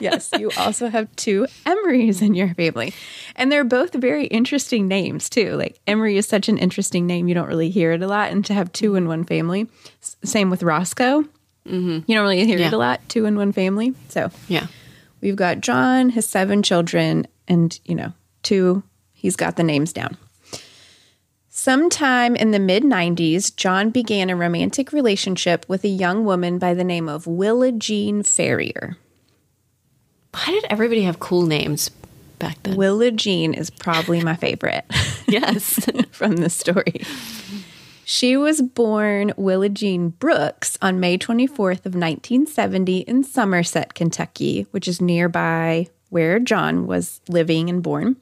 yes, 0.00 0.30
you 0.38 0.50
also 0.58 0.88
have 0.88 1.14
two 1.16 1.46
Emerys 1.66 2.22
in 2.22 2.34
your 2.34 2.54
family. 2.54 2.92
And 3.36 3.50
they're 3.50 3.64
both 3.64 3.94
very 3.94 4.26
interesting 4.26 4.86
names, 4.88 5.28
too. 5.28 5.56
Like 5.56 5.78
Emery 5.86 6.16
is 6.16 6.26
such 6.26 6.48
an 6.48 6.58
interesting 6.58 7.06
name. 7.06 7.28
You 7.28 7.34
don't 7.34 7.48
really 7.48 7.70
hear 7.70 7.92
it 7.92 8.02
a 8.02 8.06
lot. 8.06 8.30
And 8.30 8.44
to 8.46 8.54
have 8.54 8.72
two 8.72 8.94
in 8.94 9.08
one 9.08 9.24
family, 9.24 9.66
S- 10.02 10.16
same 10.24 10.50
with 10.50 10.62
Roscoe. 10.62 11.22
Mm-hmm. 11.66 12.00
You 12.06 12.14
don't 12.14 12.22
really 12.22 12.44
hear 12.46 12.58
Yeah. 12.58 12.66
it 12.68 12.72
a 12.72 12.78
lot, 12.78 13.00
two 13.08 13.24
in 13.24 13.36
one 13.36 13.52
family. 13.52 13.94
So 14.08 14.30
Yeah. 14.48 14.66
we've 15.20 15.36
got 15.36 15.60
John, 15.60 16.10
his 16.10 16.26
seven 16.26 16.62
children, 16.62 17.26
and, 17.48 17.78
you 17.84 17.94
know, 17.94 18.12
two, 18.42 18.82
he's 19.12 19.36
got 19.36 19.56
the 19.56 19.62
names 19.64 19.92
down. 19.92 20.16
Sometime 21.64 22.36
in 22.36 22.50
the 22.50 22.58
mid 22.58 22.82
90s, 22.82 23.56
John 23.56 23.88
began 23.88 24.28
a 24.28 24.36
romantic 24.36 24.92
relationship 24.92 25.64
with 25.66 25.82
a 25.82 25.88
young 25.88 26.26
woman 26.26 26.58
by 26.58 26.74
the 26.74 26.84
name 26.84 27.08
of 27.08 27.26
Willa 27.26 27.72
Jean 27.72 28.22
Ferrier. 28.22 28.98
Why 30.32 30.44
did 30.44 30.66
everybody 30.68 31.04
have 31.04 31.20
cool 31.20 31.46
names 31.46 31.88
back 32.38 32.62
then? 32.64 32.76
Willa 32.76 33.10
Jean 33.12 33.54
is 33.54 33.70
probably 33.70 34.22
my 34.22 34.36
favorite 34.36 34.84
yes. 35.26 35.88
from 36.10 36.36
the 36.36 36.50
story. 36.50 37.00
She 38.04 38.36
was 38.36 38.60
born 38.60 39.32
Willa 39.38 39.70
Jean 39.70 40.10
Brooks 40.10 40.76
on 40.82 41.00
May 41.00 41.16
24th 41.16 41.86
of 41.86 41.94
1970 41.94 42.98
in 42.98 43.24
Somerset, 43.24 43.94
Kentucky, 43.94 44.66
which 44.72 44.86
is 44.86 45.00
nearby 45.00 45.88
where 46.10 46.38
John 46.40 46.86
was 46.86 47.22
living 47.26 47.70
and 47.70 47.82
born. 47.82 48.16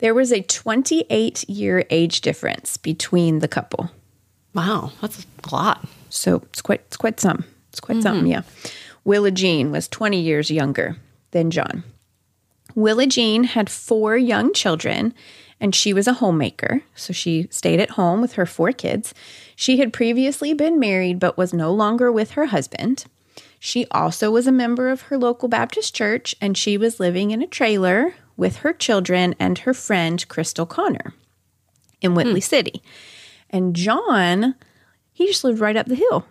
There 0.00 0.14
was 0.14 0.32
a 0.32 0.42
28 0.42 1.48
year 1.48 1.84
age 1.90 2.22
difference 2.22 2.78
between 2.78 3.40
the 3.40 3.48
couple. 3.48 3.90
wow, 4.54 4.92
that's 5.00 5.26
a 5.44 5.54
lot. 5.54 5.86
So 6.08 6.36
it's 6.36 6.62
quite 6.62 6.80
it's 6.86 6.96
quite 6.96 7.20
some. 7.20 7.44
It's 7.68 7.80
quite 7.80 8.02
something, 8.02 8.24
mm-hmm. 8.24 8.32
yeah. 8.32 8.70
Willa 9.04 9.30
Jean 9.30 9.70
was 9.70 9.86
20 9.88 10.18
years 10.18 10.50
younger 10.50 10.96
than 11.30 11.50
John. 11.50 11.84
Willa 12.74 13.06
Jean 13.06 13.44
had 13.44 13.70
four 13.70 14.16
young 14.16 14.52
children 14.52 15.14
and 15.60 15.74
she 15.74 15.92
was 15.92 16.08
a 16.08 16.14
homemaker, 16.14 16.82
so 16.94 17.12
she 17.12 17.46
stayed 17.50 17.80
at 17.80 17.90
home 17.90 18.22
with 18.22 18.32
her 18.32 18.46
four 18.46 18.72
kids. 18.72 19.12
She 19.54 19.76
had 19.76 19.92
previously 19.92 20.54
been 20.54 20.80
married 20.80 21.20
but 21.20 21.36
was 21.36 21.52
no 21.52 21.72
longer 21.72 22.10
with 22.10 22.32
her 22.32 22.46
husband. 22.46 23.04
She 23.58 23.86
also 23.90 24.30
was 24.30 24.46
a 24.46 24.52
member 24.52 24.88
of 24.88 25.02
her 25.02 25.18
local 25.18 25.48
Baptist 25.48 25.94
church 25.94 26.34
and 26.40 26.56
she 26.56 26.78
was 26.78 26.98
living 26.98 27.30
in 27.30 27.42
a 27.42 27.46
trailer 27.46 28.14
with 28.40 28.56
her 28.56 28.72
children 28.72 29.34
and 29.38 29.58
her 29.58 29.74
friend 29.74 30.26
Crystal 30.28 30.64
Connor 30.64 31.12
in 32.00 32.14
Whitley 32.14 32.40
hmm. 32.40 32.42
City. 32.44 32.82
And 33.50 33.76
John, 33.76 34.54
he 35.12 35.26
just 35.26 35.44
lived 35.44 35.60
right 35.60 35.76
up 35.76 35.86
the 35.86 35.94
hill. 35.94 36.24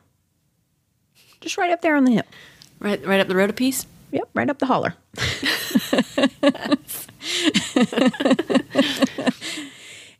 Just 1.39 1.56
right 1.56 1.70
up 1.70 1.82
there 1.82 1.96
on 1.96 2.06
the 2.06 2.13
hill. 2.13 2.24
Right, 2.80 3.06
right 3.06 3.20
up 3.20 3.28
the 3.28 3.36
road 3.36 3.51
a 3.51 3.54
piece. 3.54 3.86
Yep, 4.12 4.28
right 4.34 4.50
up 4.50 4.58
the 4.58 4.66
holler. 4.66 4.96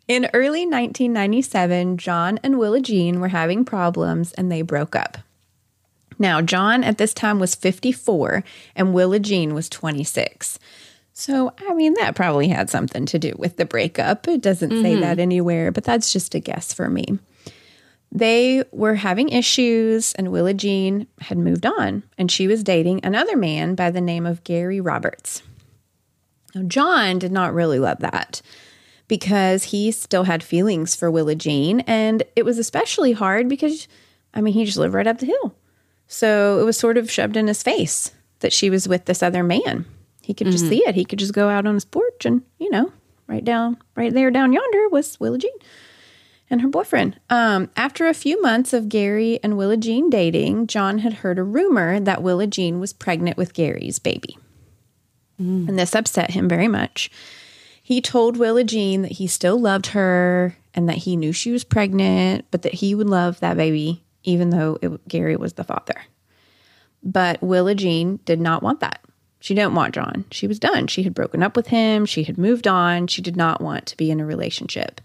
In 0.08 0.29
early 0.34 0.67
1997, 0.67 1.98
John 1.98 2.39
and 2.43 2.60
Willa 2.60 2.81
Jean 2.81 3.19
were 3.19 3.29
having 3.29 3.65
problems 3.65 4.31
and 4.34 4.51
they 4.51 4.62
broke 4.62 4.96
up. 4.96 5.17
Now, 6.19 6.39
John 6.41 6.84
at 6.84 7.00
this 7.00 7.15
time 7.15 7.39
was 7.39 7.55
54 7.55 8.43
and 8.75 8.93
Willa 8.93 9.17
Jean 9.17 9.55
was 9.55 9.69
26. 9.69 10.60
So, 11.19 11.51
I 11.67 11.73
mean, 11.73 11.95
that 11.95 12.15
probably 12.15 12.47
had 12.47 12.69
something 12.69 13.05
to 13.07 13.19
do 13.19 13.33
with 13.38 13.57
the 13.57 13.65
breakup. 13.65 14.25
It 14.25 14.39
doesn't 14.39 14.69
say 14.69 14.93
mm-hmm. 14.93 15.01
that 15.01 15.19
anywhere, 15.19 15.69
but 15.69 15.83
that's 15.83 16.13
just 16.13 16.33
a 16.33 16.39
guess 16.39 16.71
for 16.71 16.89
me. 16.89 17.19
They 18.09 18.63
were 18.71 18.95
having 18.95 19.27
issues, 19.27 20.13
and 20.13 20.31
Willa 20.31 20.53
Jean 20.53 21.07
had 21.19 21.38
moved 21.38 21.65
on, 21.65 22.03
and 22.17 22.31
she 22.31 22.47
was 22.47 22.63
dating 22.63 23.01
another 23.03 23.35
man 23.35 23.75
by 23.75 23.91
the 23.91 23.99
name 23.99 24.25
of 24.25 24.45
Gary 24.45 24.79
Roberts. 24.79 25.43
Now, 26.55 26.63
John 26.63 27.19
did 27.19 27.33
not 27.33 27.53
really 27.53 27.79
love 27.79 27.99
that 27.99 28.41
because 29.09 29.65
he 29.65 29.91
still 29.91 30.23
had 30.23 30.41
feelings 30.41 30.95
for 30.95 31.11
Willa 31.11 31.35
Jean, 31.35 31.81
and 31.81 32.23
it 32.38 32.45
was 32.45 32.57
especially 32.57 33.11
hard 33.11 33.49
because, 33.49 33.89
I 34.33 34.39
mean, 34.39 34.53
he 34.53 34.63
just 34.63 34.77
lived 34.77 34.93
right 34.93 35.05
up 35.05 35.17
the 35.17 35.25
hill. 35.25 35.53
So 36.07 36.61
it 36.61 36.63
was 36.63 36.77
sort 36.77 36.97
of 36.97 37.11
shoved 37.11 37.35
in 37.35 37.47
his 37.47 37.61
face 37.61 38.13
that 38.39 38.53
she 38.53 38.69
was 38.69 38.88
with 38.88 39.03
this 39.03 39.21
other 39.21 39.43
man. 39.43 39.85
He 40.29 40.36
could 40.36 40.51
just 40.51 40.69
see 40.69 40.83
it. 40.86 40.93
He 40.93 41.05
could 41.05 41.17
just 41.17 41.33
go 41.33 41.50
out 41.50 41.65
on 41.65 41.74
his 41.74 41.86
porch 41.86 42.24
and, 42.24 42.43
you 42.59 42.69
know, 42.69 42.93
right 43.25 43.43
down, 43.43 43.77
right 43.95 44.13
there 44.13 44.29
down 44.29 44.53
yonder 44.53 44.88
was 44.89 45.19
Willa 45.19 45.39
Jean 45.39 45.57
and 46.51 46.62
her 46.62 46.67
boyfriend. 46.67 47.19
Um, 47.31 47.71
after 47.75 48.05
a 48.05 48.13
few 48.13 48.39
months 48.39 48.71
of 48.71 48.89
Gary 48.89 49.39
and 49.41 49.57
Willa 49.57 49.75
Jean 49.75 50.07
dating, 50.12 50.67
John 50.67 51.00
had 51.00 51.13
heard 51.13 51.39
a 51.39 51.43
rumor 51.43 52.00
that 52.00 52.21
Willa 52.21 52.45
Jean 52.45 52.79
was 52.79 52.93
pregnant 52.93 53.38
with 53.38 53.55
Gary's 53.55 53.98
baby. 53.98 54.38
And 55.67 55.79
this 55.79 55.95
upset 55.95 56.29
him 56.29 56.48
very 56.48 56.67
much. 56.67 57.09
He 57.81 58.00
told 58.00 58.38
Willa 58.38 58.63
Jean 58.63 59.01
that 59.01 59.13
he 59.13 59.25
still 59.25 59.59
loved 59.59 59.88
her 59.88 60.55
and 60.75 60.88
that 60.88 60.98
he 60.98 61.15
knew 61.15 61.33
she 61.33 61.50
was 61.51 61.63
pregnant, 61.63 62.45
but 62.51 62.62
that 62.62 62.75
he 62.75 62.93
would 62.93 63.09
love 63.09 63.39
that 63.39 63.57
baby 63.57 64.03
even 64.24 64.51
though 64.51 64.77
it, 64.81 65.07
Gary 65.07 65.36
was 65.36 65.53
the 65.53 65.63
father. 65.63 65.95
But 67.01 67.41
Willa 67.41 67.74
Jean 67.74 68.19
did 68.25 68.39
not 68.39 68.62
want 68.62 68.81
that. 68.81 69.01
She 69.39 69.53
didn't 69.53 69.75
want 69.75 69.96
John. 69.96 70.25
She 70.31 70.48
was 70.48 70.60
done. 70.60 70.88
She 70.88 71.03
had 71.03 71.13
broken 71.13 71.41
up 71.41 71.55
with 71.55 71.67
him. 71.67 72.05
She 72.05 72.24
had 72.24 72.38
moved 72.38 72.67
on. 72.67 73.08
She 73.08 73.22
did 73.22 73.38
not 73.38 73.62
want 73.62 73.86
to 73.88 73.98
be 73.98 74.12
in 74.12 74.19
a 74.19 74.25
relationship. 74.25 75.00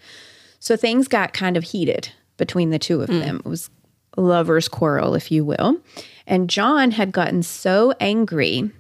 So 0.59 0.77
things 0.77 1.09
got 1.09 1.33
kind 1.33 1.57
of 1.57 1.65
heated 1.65 2.11
between 2.37 2.71
the 2.71 2.79
two 2.79 3.01
of 3.01 3.09
mm. 3.09 3.21
them. 3.21 3.37
It 3.45 3.49
was 3.49 3.71
a 4.17 4.21
lover's 4.21 4.69
quarrel, 4.69 5.15
if 5.15 5.31
you 5.31 5.45
will. 5.45 5.81
And 6.27 6.51
John 6.51 6.93
had 6.93 7.13
gotten 7.13 7.43
so 7.43 7.95
angry 8.01 8.71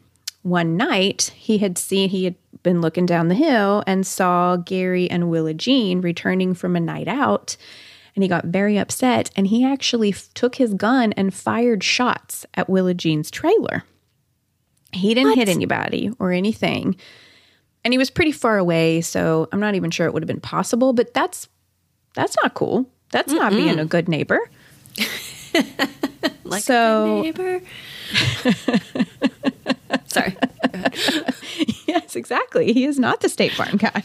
one 0.45 0.77
night, 0.77 1.33
he 1.35 1.59
had 1.59 1.79
seen, 1.79 2.11
he 2.11 2.25
had 2.25 2.35
been 2.63 2.83
looking 2.83 3.07
down 3.07 3.29
the 3.29 3.35
hill 3.35 3.83
and 3.87 4.07
saw 4.07 4.57
Gary 4.57 5.11
and 5.11 5.31
Willa 5.31 5.55
Jean 5.55 6.03
returning 6.03 6.53
from 6.55 6.77
a 6.77 6.81
night 6.81 7.09
out. 7.09 7.57
And 8.15 8.23
he 8.23 8.29
got 8.29 8.45
very 8.45 8.79
upset 8.79 9.31
and 9.37 9.47
he 9.47 9.65
actually 9.65 10.11
f- 10.11 10.29
took 10.35 10.57
his 10.57 10.75
gun 10.75 11.13
and 11.15 11.33
fired 11.33 11.83
shots 11.83 12.45
at 12.55 12.69
Willa 12.69 12.95
Jean's 12.95 13.31
trailer. 13.31 13.85
He 14.95 15.13
didn't 15.15 15.35
hit 15.37 15.49
anybody 15.49 16.11
or 16.19 16.33
anything. 16.33 16.97
And 17.85 17.93
he 17.93 17.99
was 17.99 18.09
pretty 18.11 18.33
far 18.33 18.57
away, 18.57 19.01
so 19.03 19.49
I'm 19.53 19.61
not 19.61 19.75
even 19.75 19.91
sure 19.91 20.07
it 20.07 20.15
would 20.15 20.23
have 20.23 20.29
been 20.29 20.41
possible, 20.41 20.93
but 20.95 21.13
that's 21.13 21.49
that's 22.15 22.37
not 22.43 22.55
cool. 22.55 22.89
That's 23.11 23.33
not 23.33 23.53
being 23.53 23.79
a 23.79 23.85
good 23.85 24.09
neighbor. 24.09 24.39
Like 26.47 26.63
So- 26.63 27.19
a 27.19 27.23
neighbor. 27.23 27.61
Sorry. 30.07 30.37
yes, 31.87 32.17
exactly. 32.17 32.73
He 32.73 32.85
is 32.85 32.99
not 32.99 33.21
the 33.21 33.29
State 33.29 33.53
Farm 33.53 33.77
guy. 33.77 34.03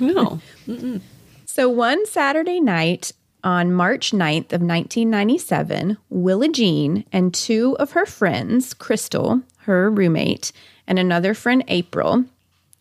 No. 0.00 0.40
So 1.44 1.68
one 1.68 2.06
Saturday 2.06 2.60
night 2.60 3.12
on 3.44 3.74
March 3.74 4.12
9th 4.12 4.54
of 4.54 4.62
1997, 4.62 5.98
Willa 6.08 6.48
Jean 6.48 7.04
and 7.12 7.34
two 7.34 7.76
of 7.78 7.90
her 7.92 8.06
friends, 8.06 8.72
Crystal, 8.72 9.42
her 9.64 9.90
roommate, 9.90 10.52
and 10.86 10.98
another 10.98 11.34
friend, 11.34 11.64
April, 11.68 12.24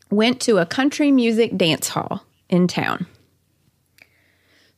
went 0.10 0.42
to 0.42 0.58
a 0.58 0.66
country 0.66 1.12
music 1.12 1.58
dance 1.58 1.90
hall 1.90 2.26
in 2.50 2.68
town. 2.68 3.06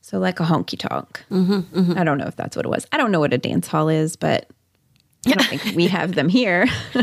So 0.00 0.18
like 0.18 0.38
a 0.38 0.44
honky 0.44 0.78
tonk. 0.78 1.24
Mm-hmm, 1.30 1.78
mm-hmm. 1.78 1.98
I 1.98 2.04
don't 2.04 2.18
know 2.18 2.26
if 2.26 2.36
that's 2.36 2.56
what 2.56 2.66
it 2.66 2.68
was. 2.68 2.86
I 2.92 2.98
don't 2.98 3.10
know 3.10 3.20
what 3.20 3.32
a 3.32 3.38
dance 3.38 3.66
hall 3.66 3.88
is, 3.88 4.16
but 4.16 4.48
I 5.26 5.32
don't 5.32 5.60
think 5.60 5.76
we 5.76 5.86
have 5.88 6.14
them 6.14 6.28
here. 6.28 6.66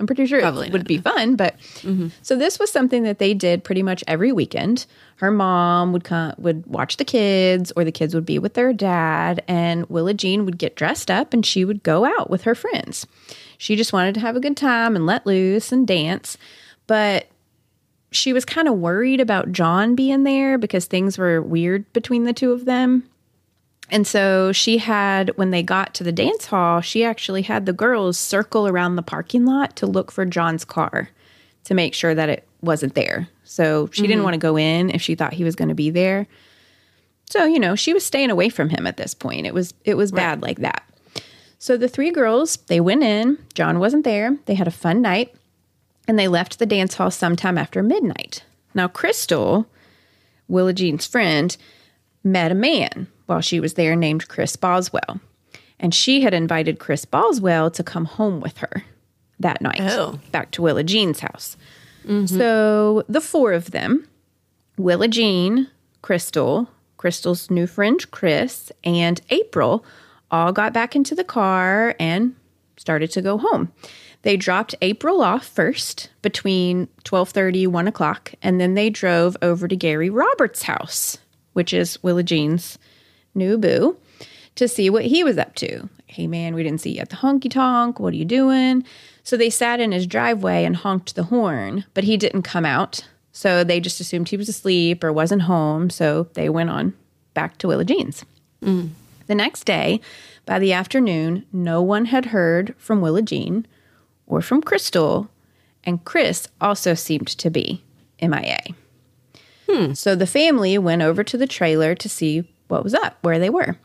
I'm 0.00 0.06
pretty 0.06 0.26
sure 0.26 0.40
Probably 0.40 0.68
it 0.68 0.72
would 0.72 0.82
not. 0.82 0.88
be 0.88 0.98
fun, 0.98 1.36
but 1.36 1.58
mm-hmm. 1.82 2.08
so 2.22 2.36
this 2.36 2.58
was 2.58 2.70
something 2.70 3.04
that 3.04 3.18
they 3.18 3.32
did 3.32 3.62
pretty 3.62 3.82
much 3.82 4.02
every 4.08 4.32
weekend. 4.32 4.86
Her 5.16 5.30
mom 5.30 5.92
would 5.92 6.04
come 6.04 6.34
would 6.38 6.66
watch 6.66 6.96
the 6.96 7.04
kids 7.04 7.72
or 7.76 7.84
the 7.84 7.92
kids 7.92 8.14
would 8.14 8.26
be 8.26 8.38
with 8.38 8.54
their 8.54 8.72
dad 8.72 9.42
and 9.46 9.86
Willa 9.86 10.14
Jean 10.14 10.44
would 10.44 10.58
get 10.58 10.74
dressed 10.74 11.10
up 11.10 11.32
and 11.32 11.46
she 11.46 11.64
would 11.64 11.82
go 11.82 12.04
out 12.04 12.28
with 12.28 12.42
her 12.42 12.54
friends. 12.54 13.06
She 13.56 13.76
just 13.76 13.92
wanted 13.92 14.14
to 14.14 14.20
have 14.20 14.36
a 14.36 14.40
good 14.40 14.56
time 14.56 14.96
and 14.96 15.06
let 15.06 15.26
loose 15.26 15.70
and 15.70 15.86
dance, 15.86 16.36
but 16.86 17.28
she 18.10 18.32
was 18.32 18.44
kind 18.44 18.68
of 18.68 18.74
worried 18.74 19.20
about 19.20 19.52
John 19.52 19.94
being 19.94 20.24
there 20.24 20.58
because 20.58 20.86
things 20.86 21.18
were 21.18 21.42
weird 21.42 21.90
between 21.92 22.24
the 22.24 22.32
two 22.32 22.52
of 22.52 22.64
them. 22.64 23.08
And 23.90 24.06
so 24.06 24.50
she 24.52 24.78
had, 24.78 25.30
when 25.36 25.50
they 25.50 25.62
got 25.62 25.94
to 25.94 26.04
the 26.04 26.12
dance 26.12 26.46
hall, 26.46 26.80
she 26.80 27.04
actually 27.04 27.42
had 27.42 27.66
the 27.66 27.72
girls 27.72 28.18
circle 28.18 28.66
around 28.66 28.96
the 28.96 29.02
parking 29.02 29.44
lot 29.44 29.76
to 29.76 29.86
look 29.86 30.10
for 30.10 30.24
John's 30.24 30.64
car 30.64 31.10
to 31.64 31.74
make 31.74 31.94
sure 31.94 32.14
that 32.14 32.28
it 32.28 32.46
wasn't 32.62 32.94
there. 32.94 33.28
So 33.44 33.88
she 33.92 34.02
didn't 34.02 34.16
mm-hmm. 34.16 34.24
want 34.24 34.34
to 34.34 34.38
go 34.38 34.56
in 34.56 34.90
if 34.90 35.02
she 35.02 35.14
thought 35.14 35.34
he 35.34 35.44
was 35.44 35.54
going 35.54 35.68
to 35.68 35.74
be 35.74 35.90
there. 35.90 36.26
So, 37.30 37.44
you 37.44 37.58
know, 37.58 37.74
she 37.74 37.92
was 37.92 38.04
staying 38.04 38.30
away 38.30 38.48
from 38.48 38.68
him 38.68 38.86
at 38.86 38.96
this 38.96 39.14
point. 39.14 39.46
It 39.46 39.54
was 39.54 39.72
it 39.84 39.96
was 39.96 40.12
bad 40.12 40.42
like 40.42 40.58
that. 40.58 40.82
So 41.58 41.76
the 41.76 41.88
three 41.88 42.10
girls, 42.10 42.56
they 42.66 42.80
went 42.80 43.02
in. 43.02 43.38
John 43.54 43.78
wasn't 43.78 44.04
there. 44.04 44.36
They 44.44 44.54
had 44.54 44.68
a 44.68 44.72
fun 44.72 45.00
night 45.00 45.34
and 46.06 46.18
they 46.18 46.28
left 46.28 46.58
the 46.58 46.66
dance 46.66 46.94
hall 46.94 47.10
sometime 47.10 47.56
after 47.56 47.82
midnight. 47.82 48.44
Now, 48.74 48.88
Crystal, 48.88 49.66
Willa 50.48 50.74
Jean's 50.74 51.06
friend, 51.06 51.56
met 52.22 52.52
a 52.52 52.54
man 52.54 53.06
while 53.26 53.40
she 53.40 53.60
was 53.60 53.74
there 53.74 53.96
named 53.96 54.28
Chris 54.28 54.56
Boswell. 54.56 55.20
And 55.80 55.94
she 55.94 56.20
had 56.22 56.34
invited 56.34 56.78
Chris 56.78 57.04
Boswell 57.04 57.70
to 57.72 57.82
come 57.82 58.04
home 58.04 58.40
with 58.40 58.58
her. 58.58 58.84
that 59.40 59.60
night 59.60 59.80
Oh. 59.80 60.20
back 60.30 60.52
to 60.52 60.62
Willa 60.62 60.84
Jean's 60.84 61.18
house. 61.20 61.56
So 62.26 63.02
the 63.08 63.20
four 63.20 63.52
of 63.52 63.72
them, 63.72 64.06
Willa 64.78 65.08
Jean, 65.08 65.68
Crystal, 66.02 66.68
Crystal's 66.98 67.50
new 67.50 67.66
friend 67.66 67.98
Chris, 68.12 68.70
and 68.84 69.20
April 69.30 69.84
all 70.30 70.52
got 70.52 70.72
back 70.72 70.94
into 70.94 71.14
the 71.16 71.24
car 71.24 71.94
and 71.98 72.34
started 72.76 73.10
to 73.12 73.22
go 73.22 73.38
home. 73.38 73.72
They 74.22 74.36
dropped 74.36 74.74
April 74.80 75.20
off 75.20 75.44
first 75.46 76.10
between 76.22 76.88
12:30 77.04 77.66
1 77.66 77.88
o'clock, 77.88 78.32
and 78.40 78.60
then 78.60 78.74
they 78.74 78.88
drove 78.88 79.36
over 79.42 79.66
to 79.68 79.76
Gary 79.76 80.10
Roberts' 80.10 80.62
house, 80.62 81.18
which 81.54 81.72
is 81.74 82.02
Willa 82.02 82.22
Jean's 82.22 82.78
new 83.34 83.58
boo, 83.58 83.96
to 84.56 84.68
see 84.68 84.90
what 84.90 85.04
he 85.04 85.24
was 85.24 85.38
up 85.38 85.54
to. 85.56 85.88
Hey 86.06 86.26
man, 86.26 86.54
we 86.54 86.62
didn't 86.62 86.80
see 86.80 86.94
you 86.94 87.00
at 87.00 87.10
the 87.10 87.16
honky 87.16 87.50
tonk. 87.50 87.98
What 87.98 88.12
are 88.12 88.16
you 88.16 88.24
doing? 88.24 88.84
So 89.22 89.36
they 89.36 89.50
sat 89.50 89.80
in 89.80 89.92
his 89.92 90.06
driveway 90.06 90.64
and 90.64 90.76
honked 90.76 91.14
the 91.14 91.24
horn, 91.24 91.84
but 91.94 92.04
he 92.04 92.16
didn't 92.16 92.42
come 92.42 92.64
out. 92.66 93.06
So 93.32 93.64
they 93.64 93.80
just 93.80 94.00
assumed 94.00 94.28
he 94.28 94.36
was 94.36 94.48
asleep 94.48 95.02
or 95.02 95.12
wasn't 95.12 95.42
home. 95.42 95.90
So 95.90 96.28
they 96.34 96.48
went 96.48 96.70
on 96.70 96.94
back 97.32 97.58
to 97.58 97.68
Willa 97.68 97.84
Jean's. 97.84 98.24
Mm. 98.62 98.90
The 99.26 99.34
next 99.34 99.64
day, 99.64 100.00
by 100.46 100.58
the 100.58 100.72
afternoon, 100.72 101.46
no 101.52 101.82
one 101.82 102.06
had 102.06 102.26
heard 102.26 102.74
from 102.78 103.00
Willa 103.00 103.22
Jean 103.22 103.66
or 104.26 104.40
from 104.40 104.62
Crystal, 104.62 105.28
and 105.84 106.04
Chris 106.04 106.48
also 106.60 106.94
seemed 106.94 107.28
to 107.28 107.50
be 107.50 107.82
MIA. 108.20 108.60
Hmm. 109.68 109.94
So 109.94 110.14
the 110.14 110.26
family 110.26 110.76
went 110.78 111.02
over 111.02 111.24
to 111.24 111.36
the 111.36 111.46
trailer 111.46 111.94
to 111.94 112.08
see 112.08 112.44
what 112.68 112.84
was 112.84 112.94
up, 112.94 113.18
where 113.22 113.38
they 113.38 113.50
were. 113.50 113.76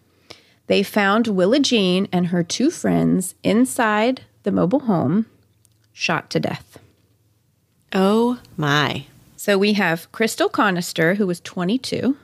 They 0.67 0.83
found 0.83 1.27
Willa 1.27 1.59
Jean 1.59 2.07
and 2.12 2.27
her 2.27 2.43
two 2.43 2.69
friends 2.69 3.36
inside 3.43 4.21
the 4.43 4.51
mobile 4.51 4.81
home, 4.81 5.25
shot 5.91 6.29
to 6.29 6.39
death. 6.39 6.77
Oh 7.91 8.39
my. 8.55 9.05
So 9.36 9.57
we 9.57 9.74
have 9.74 10.12
Crystal 10.12 10.50
Conister, 10.50 11.17
who 11.17 11.25
was 11.25 11.39
22, 11.39 12.15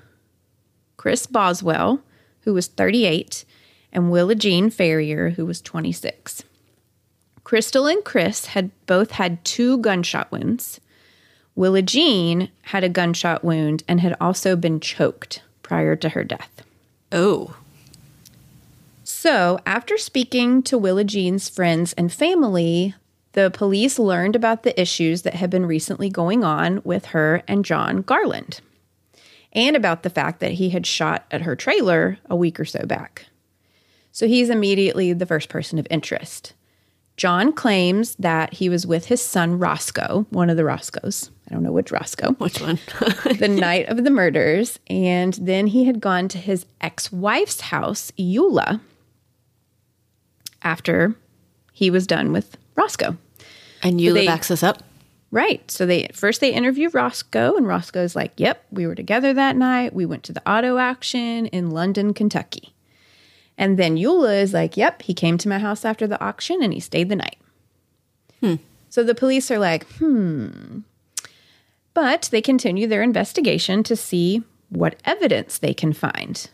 Chris 0.97 1.25
Boswell, 1.25 2.01
who 2.41 2.53
was 2.53 2.67
38, 2.67 3.45
and 3.91 4.12
Willa 4.12 4.35
Jean 4.35 4.69
Ferrier, 4.69 5.31
who 5.31 5.45
was 5.45 5.62
26. 5.62 6.43
Crystal 7.43 7.88
and 7.88 8.03
Chris 8.03 8.47
had 8.47 8.71
both 8.85 9.12
had 9.12 9.43
two 9.45 9.77
gunshot 9.77 10.31
wounds. 10.31 10.79
Willa 11.55 11.81
Jean 11.81 12.50
had 12.63 12.83
a 12.83 12.89
gunshot 12.89 13.43
wound 13.43 13.83
and 13.88 14.01
had 14.01 14.15
also 14.19 14.55
been 14.55 14.79
choked 14.79 15.41
prior 15.65 15.95
to 15.95 16.10
her 16.10 16.24
death. 16.24 16.62
Oh. 17.12 17.55
So, 19.03 19.60
after 19.65 19.98
speaking 19.98 20.62
to 20.63 20.77
Willa 20.77 21.03
Jean's 21.03 21.50
friends 21.50 21.93
and 21.93 22.13
family, 22.13 22.93
the 23.34 23.50
police 23.50 23.98
learned 23.98 24.36
about 24.36 24.62
the 24.62 24.79
issues 24.79 25.24
that 25.24 25.34
had 25.34 25.50
been 25.50 25.65
recently 25.65 26.10
going 26.10 26.43
on 26.43 26.81
with 26.84 27.05
her 27.07 27.41
and 27.48 27.65
John 27.65 28.03
Garland, 28.03 28.62
and 29.53 29.75
about 29.75 30.03
the 30.03 30.10
fact 30.12 30.39
that 30.39 30.53
he 30.53 30.69
had 30.69 30.86
shot 30.86 31.25
at 31.31 31.41
her 31.41 31.55
trailer 31.55 32.19
a 32.29 32.36
week 32.36 32.60
or 32.60 32.65
so 32.65 32.86
back. 32.86 33.25
So, 34.12 34.27
he's 34.27 34.51
immediately 34.51 35.13
the 35.13 35.25
first 35.25 35.50
person 35.50 35.79
of 35.79 35.88
interest. 35.89 36.53
John 37.17 37.53
claims 37.53 38.15
that 38.15 38.53
he 38.55 38.67
was 38.67 38.86
with 38.86 39.05
his 39.05 39.22
son 39.22 39.57
Roscoe, 39.57 40.25
one 40.31 40.50
of 40.50 40.57
the 40.57 40.65
Roscoes. 40.65 41.31
I 41.50 41.53
don't 41.53 41.63
know 41.63 41.72
which 41.72 41.91
Roscoe 41.91 42.31
Which 42.34 42.60
one? 42.60 42.79
the 43.39 43.48
night 43.48 43.88
of 43.88 44.03
the 44.03 44.09
murders, 44.09 44.79
and 44.89 45.33
then 45.35 45.68
he 45.68 45.85
had 45.85 46.01
gone 46.01 46.27
to 46.29 46.37
his 46.37 46.66
ex 46.81 47.11
wife's 47.11 47.61
house, 47.61 48.11
Eula, 48.20 48.81
after 50.61 51.16
he 51.72 51.89
was 51.89 52.07
done 52.07 52.31
with 52.31 52.57
Roscoe. 52.75 53.18
and 53.83 54.01
you 54.01 54.13
they- 54.13 54.25
backs 54.25 54.51
us 54.51 54.63
up? 54.63 54.83
Right. 55.31 55.70
So 55.70 55.85
they 55.85 56.07
first 56.13 56.39
they 56.39 56.53
interview 56.53 56.87
Roscoe, 56.89 57.55
and 57.57 57.68
Roscoe's 57.68 58.16
like, 58.16 58.31
"Yep, 58.37 58.63
we 58.72 58.87
were 58.87 58.96
together 58.96 59.33
that 59.33 59.57
night. 59.57 59.94
We 59.94 60.05
went 60.05 60.24
to 60.24 60.33
the 60.33 60.50
auto 60.50 60.77
auction 60.77 61.48
in 61.48 61.72
London, 61.72 62.13
Kentucky." 62.13 62.74
And 63.57 63.77
then 63.77 63.96
Eula 63.98 64.41
is 64.41 64.53
like, 64.53 64.75
"Yep, 64.77 65.03
he 65.03 65.13
came 65.13 65.37
to 65.37 65.50
my 65.50 65.59
house 65.59 65.85
after 65.85 66.07
the 66.07 66.22
auction 66.24 66.61
and 66.61 66.74
he 66.74 66.79
stayed 66.79 67.09
the 67.09 67.15
night." 67.15 67.37
So 68.89 69.03
the 69.03 69.15
police 69.15 69.50
are 69.51 69.59
like, 69.59 69.85
"Hmm." 69.98 70.79
But 71.94 72.29
they 72.31 72.41
continue 72.41 72.87
their 72.87 73.01
investigation 73.03 73.83
to 73.83 73.96
see 73.96 74.44
what 74.70 74.96
evidence 75.05 75.57
they 75.57 75.74
can 75.74 75.94
find. 75.94 76.50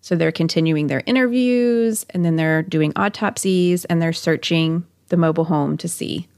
So 0.00 0.14
they're 0.14 0.32
continuing 0.32 0.86
their 0.86 1.02
interviews, 1.06 2.04
and 2.10 2.24
then 2.24 2.36
they're 2.36 2.62
doing 2.62 2.92
autopsies, 2.96 3.84
and 3.86 4.00
they're 4.00 4.12
searching 4.12 4.84
the 5.08 5.16
mobile 5.16 5.44
home 5.46 5.76
to 5.78 5.88
see 5.88 6.28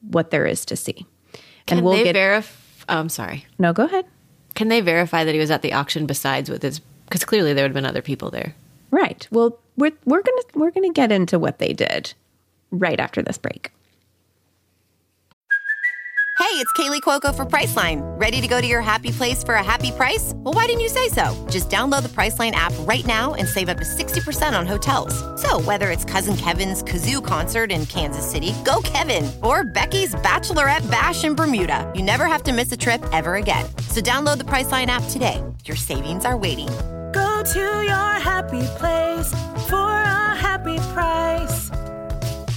what 0.00 0.30
there 0.30 0.46
is 0.46 0.64
to 0.66 0.76
see. 0.76 1.06
Can 1.66 1.78
and 1.78 1.84
we'll 1.84 1.94
they 1.94 2.04
get 2.04 2.14
verify? 2.14 2.54
Oh, 2.88 2.98
I'm 2.98 3.08
sorry. 3.08 3.46
no. 3.58 3.72
Go 3.72 3.84
ahead. 3.84 4.06
Can 4.54 4.68
they 4.68 4.80
verify 4.80 5.24
that 5.24 5.34
he 5.34 5.40
was 5.40 5.50
at 5.50 5.62
the 5.62 5.72
auction 5.72 6.06
besides 6.06 6.48
with 6.50 6.62
his? 6.62 6.80
Because 7.06 7.24
clearly 7.24 7.52
there 7.52 7.64
would 7.64 7.70
have 7.70 7.74
been 7.74 7.86
other 7.86 8.02
people 8.02 8.30
there. 8.30 8.54
Right. 8.90 9.26
Well, 9.30 9.58
we're 9.76 9.92
we're 10.04 10.22
gonna 10.22 10.42
we're 10.54 10.70
gonna 10.70 10.92
get 10.92 11.12
into 11.12 11.38
what 11.38 11.58
they 11.58 11.72
did 11.72 12.14
right 12.70 12.98
after 12.98 13.22
this 13.22 13.38
break. 13.38 13.72
Hey, 16.38 16.54
it's 16.54 16.72
Kaley 16.74 17.02
Cuoco 17.02 17.34
for 17.34 17.44
Priceline. 17.44 18.00
Ready 18.18 18.40
to 18.40 18.46
go 18.46 18.60
to 18.60 18.66
your 18.66 18.80
happy 18.80 19.10
place 19.10 19.42
for 19.42 19.54
a 19.54 19.62
happy 19.62 19.90
price? 19.90 20.32
Well, 20.36 20.54
why 20.54 20.66
didn't 20.66 20.82
you 20.82 20.88
say 20.88 21.08
so? 21.08 21.46
Just 21.50 21.68
download 21.68 22.04
the 22.04 22.08
Priceline 22.08 22.52
app 22.52 22.72
right 22.86 23.04
now 23.04 23.34
and 23.34 23.46
save 23.46 23.68
up 23.68 23.76
to 23.78 23.84
60% 23.84 24.58
on 24.58 24.64
hotels. 24.64 25.12
So, 25.42 25.60
whether 25.60 25.90
it's 25.90 26.04
Cousin 26.04 26.36
Kevin's 26.36 26.82
Kazoo 26.82 27.22
concert 27.22 27.72
in 27.72 27.86
Kansas 27.86 28.24
City, 28.24 28.54
go 28.64 28.80
Kevin, 28.84 29.30
or 29.42 29.64
Becky's 29.64 30.14
Bachelorette 30.14 30.88
Bash 30.88 31.24
in 31.24 31.34
Bermuda, 31.34 31.90
you 31.94 32.02
never 32.02 32.26
have 32.26 32.44
to 32.44 32.52
miss 32.52 32.70
a 32.70 32.76
trip 32.76 33.04
ever 33.12 33.34
again. 33.34 33.66
So, 33.90 34.00
download 34.00 34.38
the 34.38 34.44
Priceline 34.44 34.86
app 34.86 35.02
today. 35.10 35.42
Your 35.64 35.76
savings 35.76 36.24
are 36.24 36.36
waiting. 36.36 36.68
Go 37.38 37.44
to 37.44 37.82
your 37.86 38.14
happy 38.18 38.66
place 38.78 39.30
for 39.68 39.76
a 39.76 40.34
happy 40.34 40.76
price. 40.92 41.70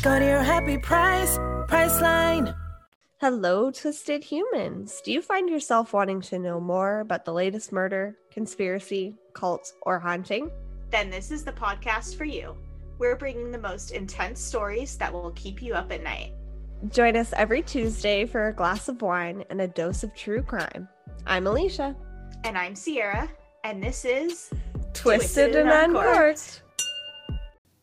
Go 0.02 0.18
to 0.18 0.26
your 0.26 0.42
happy 0.42 0.80
price, 0.80 1.38
Priceline. 1.68 2.56
Hello, 3.20 3.70
twisted 3.70 4.24
humans. 4.24 5.00
Do 5.06 5.12
you 5.12 5.22
find 5.22 5.52
yourself 5.52 5.94
wanting 5.94 6.20
to 6.22 6.40
know 6.40 6.60
more 6.60 7.02
about 7.02 7.26
the 7.26 7.32
latest 7.32 7.72
murder, 7.72 8.18
conspiracy, 8.32 9.16
cult, 9.34 9.72
or 9.84 10.00
haunting? 10.00 10.50
then 10.90 11.12
this 11.12 11.30
is 11.30 11.44
the 11.44 11.52
podcast 11.52 12.16
for 12.18 12.26
you. 12.26 12.58
We're 12.98 13.16
bringing 13.16 13.52
the 13.52 13.60
most 13.60 13.92
intense 13.92 14.42
stories 14.42 14.98
that 14.98 15.14
will 15.14 15.30
keep 15.36 15.62
you 15.62 15.76
up 15.76 15.92
at 15.92 16.02
night. 16.02 16.34
Join 16.90 17.16
us 17.16 17.34
every 17.34 17.62
Tuesday 17.62 18.26
for 18.26 18.48
a 18.48 18.54
glass 18.54 18.90
of 18.90 19.04
wine 19.04 19.44
and 19.52 19.62
a 19.62 19.68
dose 19.68 20.02
of 20.02 20.16
true 20.16 20.42
crime. 20.42 20.90
I'm 21.28 21.46
Alicia. 21.46 21.96
And 22.44 22.58
I'm 22.58 22.74
Sierra, 22.74 23.30
and 23.64 23.84
this 23.84 24.06
is 24.06 24.50
Twisted, 24.94 25.56
and 25.56 25.70
and 25.70 25.96
Uncorked. 25.96 26.62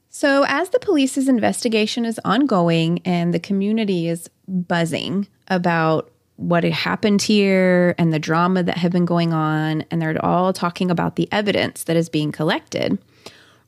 So, 0.09 0.45
as 0.49 0.71
the 0.71 0.81
police's 0.81 1.29
investigation 1.29 2.05
is 2.05 2.21
ongoing 2.25 3.01
and 3.05 3.33
the 3.33 3.39
community 3.39 4.09
is 4.09 4.29
buzzing 4.49 5.29
about 5.49 6.11
what 6.37 6.65
had 6.65 6.73
happened 6.73 7.23
here 7.23 7.95
and 7.99 8.13
the 8.13 8.19
drama 8.19 8.63
that 8.63 8.77
had 8.77 8.93
been 8.93 9.05
going 9.05 9.33
on, 9.33 9.85
and 9.91 10.03
they're 10.03 10.25
all 10.25 10.53
talking 10.53 10.91
about 10.91 11.17
the 11.17 11.29
evidence 11.33 11.85
that 11.85 11.97
is 11.97 12.09
being 12.09 12.33
collected, 12.33 12.99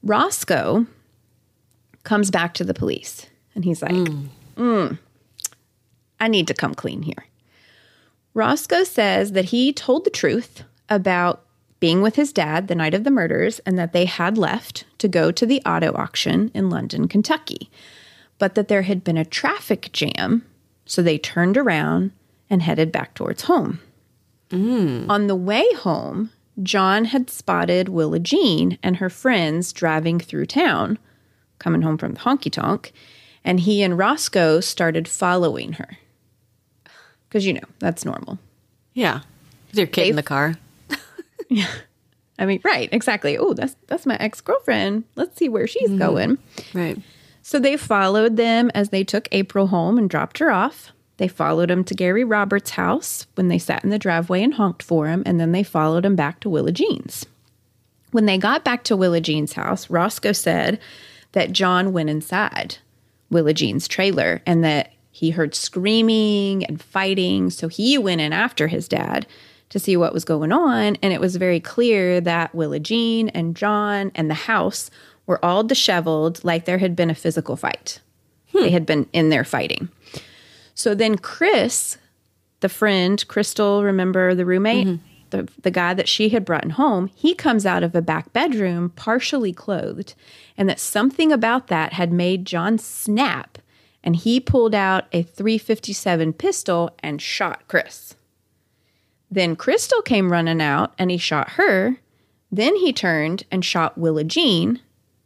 Roscoe 0.02 0.86
comes 2.04 2.30
back 2.30 2.54
to 2.54 2.64
the 2.64 2.74
police 2.74 3.26
and 3.54 3.64
he's 3.64 3.82
like, 3.82 3.92
"Mm, 4.56 4.98
I 6.18 6.28
need 6.28 6.46
to 6.48 6.54
come 6.54 6.74
clean 6.74 7.02
here. 7.02 7.26
Roscoe 8.34 8.84
says 8.84 9.32
that 9.32 9.46
he 9.46 9.72
told 9.72 10.04
the 10.04 10.10
truth 10.10 10.64
about 10.88 11.44
being 11.80 12.02
with 12.02 12.16
his 12.16 12.32
dad 12.32 12.68
the 12.68 12.74
night 12.74 12.94
of 12.94 13.04
the 13.04 13.10
murders 13.10 13.58
and 13.60 13.78
that 13.78 13.92
they 13.92 14.04
had 14.04 14.38
left 14.38 14.84
to 14.98 15.08
go 15.08 15.32
to 15.32 15.46
the 15.46 15.62
auto 15.66 15.92
auction 15.94 16.50
in 16.54 16.70
London, 16.70 17.08
Kentucky, 17.08 17.70
but 18.38 18.54
that 18.54 18.68
there 18.68 18.82
had 18.82 19.02
been 19.02 19.16
a 19.16 19.24
traffic 19.24 19.90
jam, 19.92 20.44
so 20.84 21.02
they 21.02 21.18
turned 21.18 21.56
around 21.56 22.12
and 22.50 22.62
headed 22.62 22.92
back 22.92 23.14
towards 23.14 23.42
home. 23.44 23.80
Mm. 24.50 25.08
On 25.08 25.26
the 25.26 25.36
way 25.36 25.66
home, 25.74 26.30
John 26.62 27.06
had 27.06 27.30
spotted 27.30 27.88
Willa 27.88 28.18
Jean 28.18 28.78
and 28.82 28.96
her 28.96 29.08
friends 29.08 29.72
driving 29.72 30.18
through 30.18 30.46
town, 30.46 30.98
coming 31.58 31.82
home 31.82 31.96
from 31.96 32.14
the 32.14 32.20
honky 32.20 32.52
tonk, 32.52 32.92
and 33.44 33.60
he 33.60 33.82
and 33.82 33.96
Roscoe 33.96 34.60
started 34.60 35.08
following 35.08 35.74
her. 35.74 35.98
Because, 37.28 37.46
you 37.46 37.54
know, 37.54 37.60
that's 37.78 38.04
normal. 38.04 38.38
Yeah. 38.92 39.20
Is 39.72 39.78
your 39.78 39.86
kid 39.86 40.08
in 40.08 40.16
the 40.16 40.22
car? 40.22 40.56
I 42.38 42.46
mean, 42.46 42.60
right, 42.64 42.88
exactly. 42.90 43.36
Oh, 43.36 43.52
that's 43.52 43.76
that's 43.86 44.06
my 44.06 44.16
ex-girlfriend. 44.16 45.04
Let's 45.14 45.36
see 45.36 45.48
where 45.48 45.66
she's 45.66 45.90
mm-hmm. 45.90 45.98
going. 45.98 46.38
Right. 46.72 46.98
So 47.42 47.58
they 47.58 47.76
followed 47.76 48.36
them 48.36 48.70
as 48.74 48.88
they 48.88 49.04
took 49.04 49.28
April 49.32 49.66
home 49.68 49.98
and 49.98 50.08
dropped 50.08 50.38
her 50.38 50.50
off. 50.50 50.92
They 51.18 51.28
followed 51.28 51.70
him 51.70 51.84
to 51.84 51.94
Gary 51.94 52.24
Roberts' 52.24 52.70
house 52.70 53.26
when 53.34 53.48
they 53.48 53.58
sat 53.58 53.84
in 53.84 53.90
the 53.90 53.98
driveway 53.98 54.42
and 54.42 54.54
honked 54.54 54.82
for 54.82 55.06
him, 55.06 55.22
and 55.26 55.38
then 55.38 55.52
they 55.52 55.62
followed 55.62 56.06
him 56.06 56.16
back 56.16 56.40
to 56.40 56.48
Willa 56.48 56.72
Jean's. 56.72 57.26
When 58.10 58.24
they 58.24 58.38
got 58.38 58.64
back 58.64 58.84
to 58.84 58.96
Willa 58.96 59.20
Jean's 59.20 59.52
house, 59.52 59.90
Roscoe 59.90 60.32
said 60.32 60.80
that 61.32 61.52
John 61.52 61.92
went 61.92 62.08
inside 62.08 62.78
Willa 63.30 63.52
Jean's 63.52 63.86
trailer 63.86 64.40
and 64.46 64.64
that 64.64 64.92
He 65.10 65.30
heard 65.30 65.54
screaming 65.54 66.64
and 66.64 66.80
fighting, 66.80 67.50
so 67.50 67.68
he 67.68 67.98
went 67.98 68.22
in 68.22 68.32
after 68.32 68.68
his 68.68 68.88
dad 68.88 69.26
to 69.70 69.78
see 69.78 69.96
what 69.96 70.12
was 70.12 70.24
going 70.24 70.52
on. 70.52 70.96
And 71.02 71.12
it 71.12 71.20
was 71.20 71.36
very 71.36 71.60
clear 71.60 72.20
that 72.20 72.54
Willa 72.54 72.78
Jean 72.78 73.28
and 73.30 73.56
John 73.56 74.12
and 74.14 74.28
the 74.28 74.34
house 74.34 74.90
were 75.26 75.42
all 75.44 75.64
disheveled, 75.64 76.44
like 76.44 76.64
there 76.64 76.78
had 76.78 76.94
been 76.94 77.10
a 77.10 77.14
physical 77.14 77.56
fight. 77.56 78.00
They 78.52 78.68
hmm. 78.68 78.72
had 78.72 78.84
been 78.84 79.08
in 79.12 79.30
there 79.30 79.44
fighting. 79.44 79.88
So 80.74 80.94
then 80.94 81.18
Chris, 81.18 81.98
the 82.60 82.68
friend, 82.68 83.26
Crystal, 83.28 83.84
remember 83.84 84.34
the 84.34 84.44
roommate, 84.44 84.86
mm-hmm. 84.86 85.04
the, 85.30 85.48
the 85.62 85.70
guy 85.70 85.94
that 85.94 86.08
she 86.08 86.30
had 86.30 86.44
brought 86.44 86.72
home, 86.72 87.10
he 87.14 87.34
comes 87.34 87.64
out 87.64 87.84
of 87.84 87.94
a 87.94 88.02
back 88.02 88.32
bedroom 88.32 88.90
partially 88.96 89.52
clothed. 89.52 90.14
And 90.56 90.68
that 90.68 90.80
something 90.80 91.30
about 91.30 91.68
that 91.68 91.92
had 91.92 92.12
made 92.12 92.44
John 92.44 92.76
snap. 92.76 93.58
And 94.02 94.16
he 94.16 94.40
pulled 94.40 94.74
out 94.74 95.04
a 95.12 95.22
357 95.22 96.32
pistol 96.32 96.96
and 97.00 97.20
shot 97.22 97.62
Chris. 97.68 98.16
Then 99.30 99.56
Crystal 99.56 100.02
came 100.02 100.32
running 100.32 100.60
out 100.60 100.92
and 100.98 101.10
he 101.10 101.16
shot 101.16 101.50
her. 101.50 101.96
Then 102.50 102.74
he 102.76 102.92
turned 102.92 103.44
and 103.50 103.64
shot 103.64 103.96
Willa 103.96 104.24
Jean, 104.24 104.80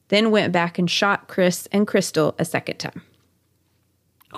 then 0.09 0.31
went 0.31 0.53
back 0.53 0.79
and 0.79 0.91
shot 0.91 1.27
Chris 1.29 1.67
and 1.73 1.87
Crystal 1.87 2.35
a 2.39 2.45
second 2.45 2.79
time. 2.79 3.03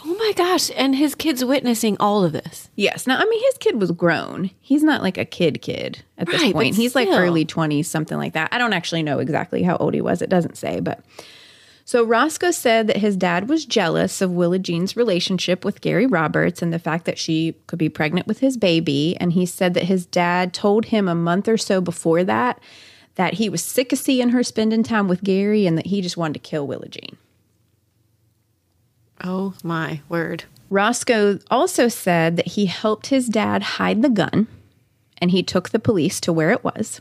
Oh 0.05 0.14
my 0.14 0.33
gosh. 0.37 0.70
And 0.76 0.94
his 0.94 1.14
kid's 1.14 1.44
witnessing 1.44 1.96
all 1.98 2.22
of 2.22 2.33
this. 2.33 2.68
Yes. 2.76 3.07
Now, 3.07 3.18
I 3.18 3.24
mean, 3.24 3.42
his 3.44 3.59
kid 3.59 3.81
was 3.81 3.90
grown. 3.92 4.50
He's 4.61 4.83
not 4.85 5.02
like 5.02 5.16
a 5.16 5.24
kid 5.24 5.62
kid 5.62 6.02
at 6.18 6.26
this 6.29 6.42
Right, 6.42 6.52
point. 6.52 6.76
He's 6.76 6.94
like 6.94 7.09
early 7.09 7.46
20s, 7.46 7.87
something 7.87 8.18
like 8.18 8.35
that. 8.35 8.52
I 8.52 8.59
don't 8.59 8.74
actually 8.74 9.02
know 9.02 9.18
exactly 9.20 9.62
how 9.62 9.76
old 9.79 9.94
he 9.94 10.02
was. 10.02 10.20
It 10.22 10.31
doesn't 10.31 10.57
say, 10.57 10.81
but. 10.81 11.00
So 11.87 12.03
Roscoe 12.03 12.51
said 12.51 12.88
that 12.88 12.96
his 12.96 13.16
dad 13.16 13.49
was 13.49 13.64
jealous 13.64 14.20
of 14.20 14.33
Willa 14.33 14.59
Jean's 14.59 14.96
relationship 14.96 15.64
with 15.64 15.81
Gary 15.81 16.05
Roberts 16.05 16.61
and 16.61 16.72
the 16.72 16.81
fact 16.81 17.05
that 17.05 17.16
she 17.16 17.55
could 17.68 17.79
be 17.79 17.88
pregnant 17.88 18.27
with 18.27 18.40
his 18.40 18.57
baby. 18.57 19.16
And 19.20 19.33
he 19.33 19.46
said 19.46 19.75
that 19.75 19.85
his 19.85 20.05
dad 20.05 20.53
told 20.53 20.87
him 20.87 21.07
a 21.07 21.14
month 21.14 21.46
or 21.46 21.57
so 21.57 21.81
before 21.81 22.25
that 22.25 22.61
that 23.14 23.35
he 23.35 23.49
was 23.49 23.62
sick 23.62 23.92
of 23.92 24.01
seeing 24.01 24.31
her 24.31 24.42
spending 24.42 24.83
time 24.83 25.07
with 25.07 25.22
Gary 25.22 25.64
and 25.64 25.79
that 25.79 25.87
he 25.87 26.03
just 26.03 26.16
wanted 26.16 26.35
to 26.35 26.40
kill 26.40 26.66
Willa 26.66 26.88
Jean. 26.88 27.16
Oh 29.22 29.55
my 29.62 30.01
word. 30.09 30.42
Roscoe 30.68 31.38
also 31.53 31.87
said 31.87 32.37
that 32.37 32.49
he 32.49 32.66
helped 32.66 33.07
his 33.07 33.29
dad 33.29 33.62
hide 33.62 34.03
the 34.03 34.11
gun 34.11 34.49
and 35.18 35.31
he 35.31 35.44
took 35.44 35.70
the 35.70 35.79
police 35.79 36.20
to 36.22 36.33
where 36.33 36.51
it 36.51 36.64
was. 36.64 37.01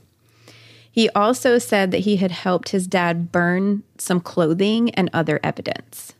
He 0.95 1.09
also 1.09 1.57
said 1.57 1.91
that 1.91 2.05
he 2.05 2.15
had 2.15 2.31
helped 2.31 2.69
his 2.69 2.87
dad 2.87 3.29
burn 3.29 3.83
some 3.97 4.21
clothing 4.21 4.91
and 4.91 5.09
other 5.11 5.41
evidence. 5.43 6.13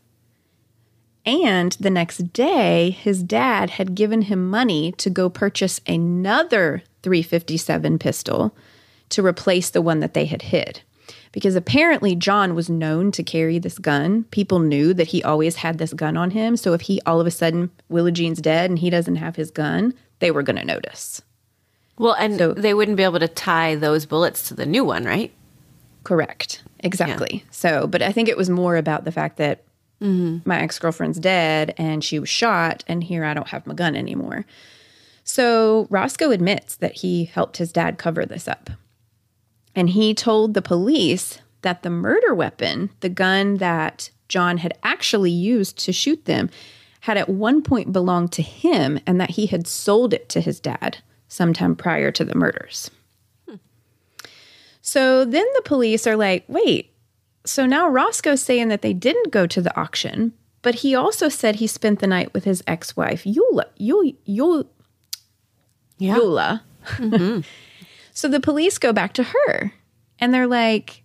And 1.24 1.72
the 1.80 1.88
next 1.88 2.34
day, 2.34 2.90
his 2.90 3.22
dad 3.22 3.70
had 3.70 3.94
given 3.94 4.22
him 4.22 4.50
money 4.50 4.92
to 4.98 5.08
go 5.08 5.30
purchase 5.30 5.80
another 5.86 6.82
357 7.02 7.98
pistol 7.98 8.54
to 9.08 9.24
replace 9.24 9.70
the 9.70 9.80
one 9.80 10.00
that 10.00 10.12
they 10.12 10.26
had 10.26 10.42
hid. 10.42 10.82
Because 11.32 11.56
apparently, 11.56 12.14
John 12.14 12.54
was 12.54 12.68
known 12.68 13.12
to 13.12 13.22
carry 13.22 13.58
this 13.58 13.78
gun. 13.78 14.24
People 14.24 14.58
knew 14.58 14.92
that 14.92 15.08
he 15.08 15.22
always 15.22 15.56
had 15.56 15.78
this 15.78 15.94
gun 15.94 16.18
on 16.18 16.32
him. 16.32 16.54
So 16.54 16.74
if 16.74 16.82
he 16.82 17.00
all 17.06 17.18
of 17.18 17.26
a 17.26 17.30
sudden, 17.30 17.70
Willa 17.88 18.12
Jean's 18.12 18.42
dead 18.42 18.68
and 18.68 18.78
he 18.78 18.90
doesn't 18.90 19.16
have 19.16 19.36
his 19.36 19.50
gun, 19.50 19.94
they 20.18 20.30
were 20.30 20.42
going 20.42 20.58
to 20.58 20.66
notice. 20.66 21.22
Well, 21.98 22.14
and 22.14 22.38
So- 22.38 22.52
they 22.52 22.74
wouldn't 22.74 22.96
be 22.96 23.04
able 23.04 23.20
to 23.20 23.28
tie 23.28 23.74
those 23.74 24.06
bullets 24.06 24.46
to 24.48 24.54
the 24.54 24.66
new 24.66 24.84
one, 24.84 25.04
right? 25.04 25.32
Correct. 26.04 26.62
Exactly. 26.80 27.44
So, 27.50 27.86
but 27.86 28.02
I 28.02 28.12
think 28.12 28.28
it 28.28 28.36
was 28.36 28.48
more 28.48 28.76
about 28.76 29.04
the 29.04 29.12
fact 29.12 29.38
that 29.38 29.64
mm-hmm. 30.00 30.48
my 30.48 30.60
ex 30.60 30.78
girlfriend's 30.78 31.18
dead 31.18 31.74
and 31.78 32.04
she 32.04 32.18
was 32.18 32.28
shot, 32.28 32.84
and 32.86 33.02
here 33.02 33.24
I 33.24 33.34
don't 33.34 33.48
have 33.48 33.66
my 33.66 33.74
gun 33.74 33.96
anymore. 33.96 34.44
So, 35.24 35.88
Roscoe 35.90 36.30
admits 36.30 36.76
that 36.76 36.98
he 36.98 37.24
helped 37.24 37.56
his 37.56 37.72
dad 37.72 37.98
cover 37.98 38.24
this 38.24 38.46
up. 38.46 38.70
And 39.74 39.90
he 39.90 40.14
told 40.14 40.54
the 40.54 40.62
police 40.62 41.40
that 41.62 41.82
the 41.82 41.90
murder 41.90 42.32
weapon, 42.32 42.90
the 43.00 43.08
gun 43.08 43.56
that 43.56 44.10
John 44.28 44.58
had 44.58 44.78
actually 44.84 45.32
used 45.32 45.78
to 45.78 45.92
shoot 45.92 46.24
them, 46.26 46.50
had 47.00 47.16
at 47.16 47.28
one 47.28 47.62
point 47.62 47.92
belonged 47.92 48.32
to 48.32 48.42
him 48.42 49.00
and 49.06 49.20
that 49.20 49.30
he 49.30 49.46
had 49.46 49.66
sold 49.66 50.14
it 50.14 50.28
to 50.28 50.40
his 50.40 50.60
dad 50.60 50.98
sometime 51.28 51.74
prior 51.76 52.10
to 52.12 52.24
the 52.24 52.34
murders. 52.34 52.90
So 54.80 55.24
then 55.24 55.44
the 55.56 55.62
police 55.62 56.06
are 56.06 56.16
like, 56.16 56.44
wait, 56.46 56.92
so 57.44 57.66
now 57.66 57.88
Roscoe's 57.88 58.42
saying 58.42 58.68
that 58.68 58.82
they 58.82 58.92
didn't 58.92 59.32
go 59.32 59.46
to 59.46 59.60
the 59.60 59.76
auction, 59.78 60.32
but 60.62 60.76
he 60.76 60.94
also 60.94 61.28
said 61.28 61.56
he 61.56 61.66
spent 61.66 61.98
the 61.98 62.06
night 62.06 62.32
with 62.32 62.44
his 62.44 62.62
ex 62.68 62.96
wife, 62.96 63.24
Eula. 63.24 63.64
Eula, 63.80 64.14
Eula, 64.28 64.66
Yeah. 65.98 66.16
Eula. 66.16 66.60
Mm-hmm. 66.84 67.40
so 68.12 68.28
the 68.28 68.40
police 68.40 68.78
go 68.78 68.92
back 68.92 69.12
to 69.14 69.24
her 69.24 69.72
and 70.20 70.32
they're 70.32 70.46
like, 70.46 71.02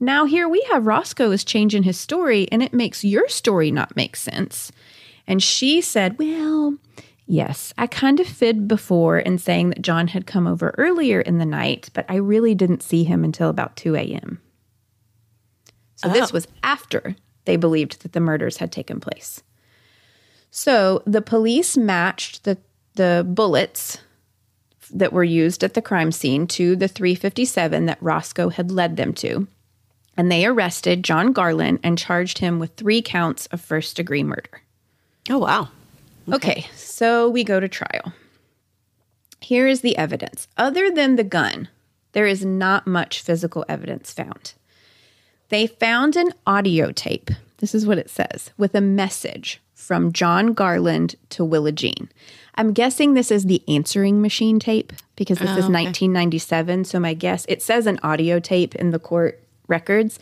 now 0.00 0.24
here 0.24 0.48
we 0.48 0.66
have 0.72 0.86
Roscoe 0.86 1.30
is 1.30 1.44
changing 1.44 1.82
his 1.82 1.98
story 1.98 2.48
and 2.50 2.62
it 2.62 2.72
makes 2.72 3.04
your 3.04 3.28
story 3.28 3.70
not 3.70 3.96
make 3.96 4.16
sense. 4.16 4.72
And 5.26 5.42
she 5.42 5.80
said, 5.80 6.18
well, 6.18 6.76
yes, 7.26 7.72
I 7.78 7.86
kind 7.86 8.20
of 8.20 8.26
fibbed 8.26 8.68
before 8.68 9.18
in 9.18 9.38
saying 9.38 9.70
that 9.70 9.82
John 9.82 10.08
had 10.08 10.26
come 10.26 10.46
over 10.46 10.74
earlier 10.78 11.20
in 11.20 11.38
the 11.38 11.46
night, 11.46 11.90
but 11.94 12.06
I 12.08 12.16
really 12.16 12.54
didn't 12.54 12.82
see 12.82 13.04
him 13.04 13.24
until 13.24 13.48
about 13.48 13.76
2 13.76 13.96
a.m. 13.96 14.40
So 15.96 16.08
this 16.08 16.30
oh. 16.30 16.34
was 16.34 16.48
after 16.62 17.16
they 17.44 17.56
believed 17.56 18.02
that 18.02 18.12
the 18.12 18.20
murders 18.20 18.58
had 18.58 18.72
taken 18.72 19.00
place. 19.00 19.42
So 20.50 21.02
the 21.06 21.22
police 21.22 21.76
matched 21.76 22.44
the, 22.44 22.58
the 22.94 23.26
bullets 23.28 23.98
that 24.92 25.12
were 25.12 25.24
used 25.24 25.64
at 25.64 25.74
the 25.74 25.82
crime 25.82 26.12
scene 26.12 26.46
to 26.46 26.76
the 26.76 26.88
357 26.88 27.86
that 27.86 28.02
Roscoe 28.02 28.50
had 28.50 28.70
led 28.70 28.96
them 28.96 29.12
to. 29.14 29.48
And 30.16 30.30
they 30.30 30.46
arrested 30.46 31.02
John 31.02 31.32
Garland 31.32 31.80
and 31.82 31.98
charged 31.98 32.38
him 32.38 32.60
with 32.60 32.76
three 32.76 33.02
counts 33.02 33.46
of 33.46 33.60
first 33.60 33.96
degree 33.96 34.22
murder. 34.22 34.62
Oh, 35.28 35.38
wow. 35.38 35.70
Okay. 36.32 36.66
so 36.74 37.28
we 37.28 37.44
go 37.44 37.60
to 37.60 37.68
trial. 37.68 38.12
Here 39.40 39.66
is 39.66 39.82
the 39.82 39.96
evidence. 39.96 40.48
Other 40.56 40.90
than 40.90 41.16
the 41.16 41.24
gun, 41.24 41.68
there 42.12 42.26
is 42.26 42.44
not 42.44 42.86
much 42.86 43.20
physical 43.20 43.64
evidence 43.68 44.12
found. 44.12 44.54
They 45.50 45.66
found 45.66 46.16
an 46.16 46.32
audio 46.46 46.92
tape. 46.92 47.30
This 47.58 47.74
is 47.74 47.86
what 47.86 47.98
it 47.98 48.08
says 48.08 48.50
with 48.56 48.74
a 48.74 48.80
message 48.80 49.60
from 49.74 50.12
John 50.12 50.54
Garland 50.54 51.16
to 51.30 51.44
Willa 51.44 51.72
Jean. 51.72 52.08
I'm 52.54 52.72
guessing 52.72 53.14
this 53.14 53.30
is 53.30 53.44
the 53.44 53.62
answering 53.68 54.22
machine 54.22 54.58
tape 54.58 54.92
because 55.16 55.38
this 55.38 55.50
is 55.50 55.66
1997. 55.68 56.84
So 56.84 56.98
my 56.98 57.14
guess, 57.14 57.44
it 57.48 57.60
says 57.60 57.86
an 57.86 57.98
audio 58.02 58.40
tape 58.40 58.74
in 58.74 58.90
the 58.90 58.98
court 58.98 59.42
records, 59.68 60.18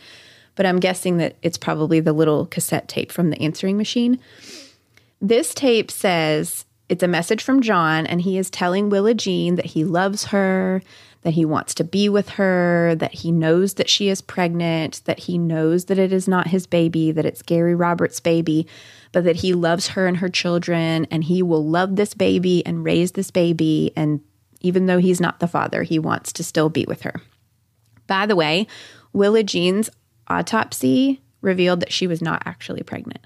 but 0.55 0.65
I'm 0.65 0.79
guessing 0.79 1.17
that 1.17 1.35
it's 1.41 1.57
probably 1.57 1.99
the 1.99 2.13
little 2.13 2.45
cassette 2.45 2.87
tape 2.87 3.11
from 3.11 3.29
the 3.29 3.39
answering 3.41 3.77
machine. 3.77 4.19
This 5.23 5.53
tape 5.53 5.89
says 5.89 6.65
it's 6.89 7.01
a 7.01 7.07
message 7.07 7.41
from 7.41 7.61
John, 7.61 8.05
and 8.05 8.19
he 8.19 8.37
is 8.37 8.49
telling 8.49 8.89
Willa 8.89 9.13
Jean 9.13 9.55
that 9.55 9.67
he 9.67 9.85
loves 9.85 10.25
her, 10.25 10.83
that 11.21 11.33
he 11.33 11.45
wants 11.45 11.73
to 11.75 11.85
be 11.85 12.09
with 12.09 12.27
her, 12.31 12.93
that 12.95 13.13
he 13.13 13.31
knows 13.31 13.75
that 13.75 13.89
she 13.89 14.09
is 14.09 14.21
pregnant, 14.21 15.01
that 15.05 15.19
he 15.19 15.37
knows 15.37 15.85
that 15.85 15.97
it 15.97 16.11
is 16.11 16.27
not 16.27 16.47
his 16.47 16.67
baby, 16.67 17.13
that 17.13 17.25
it's 17.25 17.41
Gary 17.41 17.73
Roberts' 17.73 18.19
baby, 18.19 18.67
but 19.13 19.23
that 19.23 19.37
he 19.37 19.53
loves 19.53 19.87
her 19.87 20.07
and 20.07 20.17
her 20.17 20.27
children, 20.27 21.07
and 21.09 21.23
he 21.23 21.41
will 21.41 21.65
love 21.65 21.95
this 21.95 22.13
baby 22.13 22.61
and 22.65 22.83
raise 22.83 23.13
this 23.13 23.31
baby. 23.31 23.93
And 23.95 24.19
even 24.59 24.87
though 24.87 24.99
he's 24.99 25.21
not 25.21 25.39
the 25.39 25.47
father, 25.47 25.83
he 25.83 25.99
wants 25.99 26.33
to 26.33 26.43
still 26.43 26.67
be 26.67 26.83
with 26.85 27.03
her. 27.03 27.21
By 28.07 28.25
the 28.25 28.35
way, 28.35 28.67
Willa 29.13 29.43
Jean's 29.43 29.89
autopsy 30.27 31.21
revealed 31.39 31.79
that 31.79 31.93
she 31.93 32.07
was 32.07 32.21
not 32.21 32.43
actually 32.45 32.83
pregnant. 32.83 33.21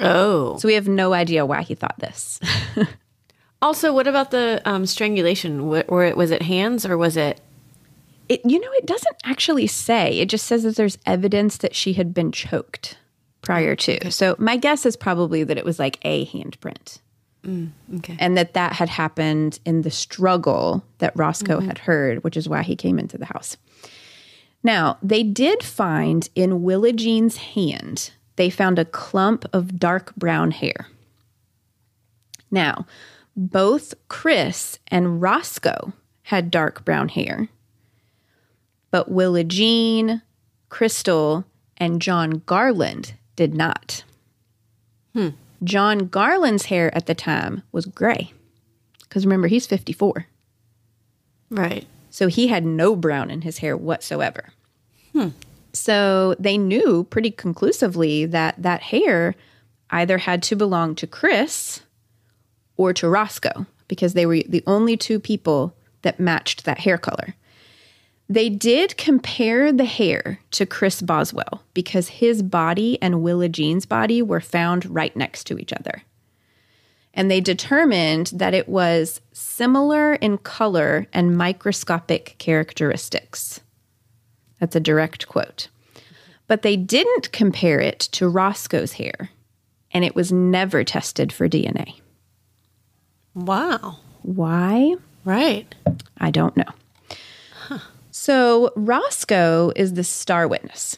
Oh. 0.00 0.56
So 0.58 0.68
we 0.68 0.74
have 0.74 0.88
no 0.88 1.12
idea 1.12 1.46
why 1.46 1.62
he 1.62 1.74
thought 1.74 1.98
this. 1.98 2.40
Also, 3.60 3.92
what 3.92 4.06
about 4.06 4.30
the 4.30 4.62
um, 4.64 4.86
strangulation? 4.86 5.68
Wh- 5.68 5.78
it, 5.78 6.16
was 6.16 6.30
it 6.30 6.42
hands 6.42 6.86
or 6.86 6.96
was 6.96 7.16
it? 7.16 7.40
It, 8.28 8.40
you 8.44 8.60
know, 8.60 8.70
it 8.74 8.86
doesn't 8.86 9.16
actually 9.24 9.66
say. 9.66 10.18
It 10.20 10.28
just 10.28 10.46
says 10.46 10.62
that 10.62 10.76
there's 10.76 10.98
evidence 11.06 11.56
that 11.58 11.74
she 11.74 11.94
had 11.94 12.14
been 12.14 12.30
choked 12.30 12.98
prior 13.42 13.74
to. 13.74 14.10
So 14.10 14.36
my 14.38 14.56
guess 14.56 14.86
is 14.86 14.96
probably 14.96 15.42
that 15.44 15.58
it 15.58 15.64
was 15.64 15.78
like 15.78 15.98
a 16.02 16.26
handprint. 16.26 16.98
Okay. 17.96 18.16
And 18.18 18.36
that 18.36 18.52
that 18.54 18.74
had 18.74 18.90
happened 18.90 19.58
in 19.64 19.82
the 19.82 19.90
struggle 19.90 20.84
that 20.98 21.16
Roscoe 21.16 21.60
had 21.60 21.78
heard, 21.78 22.22
which 22.22 22.36
is 22.36 22.48
why 22.48 22.62
he 22.62 22.76
came 22.76 22.98
into 22.98 23.16
the 23.16 23.24
house. 23.24 23.56
Now, 24.62 24.98
they 25.02 25.22
did 25.22 25.62
find 25.62 26.28
in 26.34 26.62
Willa 26.62 26.92
Jean's 26.92 27.38
hand, 27.38 28.10
they 28.38 28.48
found 28.48 28.78
a 28.78 28.84
clump 28.84 29.44
of 29.52 29.80
dark 29.80 30.14
brown 30.14 30.52
hair. 30.52 30.86
Now, 32.52 32.86
both 33.36 33.94
Chris 34.06 34.78
and 34.86 35.20
Roscoe 35.20 35.92
had 36.22 36.50
dark 36.50 36.84
brown 36.84 37.08
hair, 37.08 37.48
but 38.92 39.10
Willa 39.10 39.42
Jean, 39.42 40.22
Crystal, 40.68 41.44
and 41.76 42.00
John 42.00 42.42
Garland 42.46 43.14
did 43.34 43.54
not. 43.54 44.04
Hmm. 45.14 45.30
John 45.64 46.06
Garland's 46.06 46.66
hair 46.66 46.94
at 46.94 47.06
the 47.06 47.16
time 47.16 47.64
was 47.72 47.86
gray. 47.86 48.32
Because 49.00 49.26
remember, 49.26 49.48
he's 49.48 49.66
54. 49.66 50.26
Right. 51.50 51.86
So 52.10 52.28
he 52.28 52.46
had 52.46 52.64
no 52.64 52.94
brown 52.94 53.30
in 53.30 53.40
his 53.42 53.58
hair 53.58 53.76
whatsoever. 53.76 54.50
Hmm. 55.12 55.30
So 55.72 56.34
they 56.38 56.58
knew 56.58 57.04
pretty 57.04 57.30
conclusively 57.30 58.24
that 58.26 58.62
that 58.62 58.82
hair 58.82 59.34
either 59.90 60.18
had 60.18 60.42
to 60.44 60.56
belong 60.56 60.94
to 60.96 61.06
Chris 61.06 61.80
or 62.76 62.92
to 62.94 63.08
Roscoe 63.08 63.66
because 63.88 64.14
they 64.14 64.26
were 64.26 64.42
the 64.46 64.62
only 64.66 64.96
two 64.96 65.18
people 65.18 65.74
that 66.02 66.20
matched 66.20 66.64
that 66.64 66.80
hair 66.80 66.98
color. 66.98 67.34
They 68.28 68.50
did 68.50 68.98
compare 68.98 69.72
the 69.72 69.86
hair 69.86 70.40
to 70.50 70.66
Chris 70.66 71.00
Boswell 71.00 71.62
because 71.72 72.08
his 72.08 72.42
body 72.42 73.00
and 73.00 73.22
Willa 73.22 73.48
Jean's 73.48 73.86
body 73.86 74.20
were 74.20 74.40
found 74.40 74.84
right 74.86 75.16
next 75.16 75.44
to 75.44 75.58
each 75.58 75.72
other. 75.72 76.02
And 77.14 77.30
they 77.30 77.40
determined 77.40 78.30
that 78.34 78.54
it 78.54 78.68
was 78.68 79.22
similar 79.32 80.14
in 80.14 80.38
color 80.38 81.06
and 81.12 81.38
microscopic 81.38 82.36
characteristics. 82.38 83.60
That's 84.60 84.76
a 84.76 84.80
direct 84.80 85.28
quote. 85.28 85.68
But 86.46 86.62
they 86.62 86.76
didn't 86.76 87.32
compare 87.32 87.80
it 87.80 88.00
to 88.12 88.28
Roscoe's 88.28 88.94
hair, 88.94 89.30
and 89.92 90.04
it 90.04 90.14
was 90.14 90.32
never 90.32 90.84
tested 90.84 91.32
for 91.32 91.48
DNA. 91.48 92.00
Wow. 93.34 93.98
Why? 94.22 94.96
Right. 95.24 95.72
I 96.18 96.30
don't 96.30 96.56
know. 96.56 97.78
So 98.10 98.72
Roscoe 98.74 99.72
is 99.76 99.94
the 99.94 100.02
star 100.02 100.48
witness. 100.48 100.96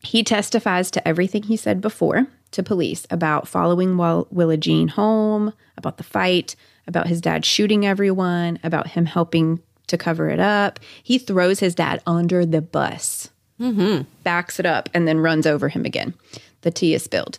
He 0.00 0.24
testifies 0.24 0.90
to 0.90 1.08
everything 1.08 1.44
he 1.44 1.56
said 1.56 1.80
before 1.80 2.26
to 2.50 2.62
police 2.62 3.06
about 3.08 3.48
following 3.48 3.96
Will- 3.96 4.26
Willa 4.30 4.56
Jean 4.56 4.88
home, 4.88 5.52
about 5.78 5.96
the 5.96 6.02
fight, 6.02 6.56
about 6.86 7.06
his 7.06 7.20
dad 7.20 7.44
shooting 7.44 7.86
everyone, 7.86 8.58
about 8.64 8.88
him 8.88 9.06
helping 9.06 9.60
to 9.86 9.98
cover 9.98 10.28
it 10.28 10.40
up. 10.40 10.80
He 11.02 11.18
throws 11.18 11.60
his 11.60 11.74
dad 11.74 12.02
under 12.06 12.44
the 12.46 12.62
bus, 12.62 13.30
mm-hmm. 13.60 14.02
backs 14.22 14.58
it 14.58 14.66
up, 14.66 14.88
and 14.94 15.06
then 15.06 15.18
runs 15.18 15.46
over 15.46 15.68
him 15.68 15.84
again. 15.84 16.14
The 16.62 16.70
tea 16.70 16.94
is 16.94 17.02
spilled. 17.02 17.38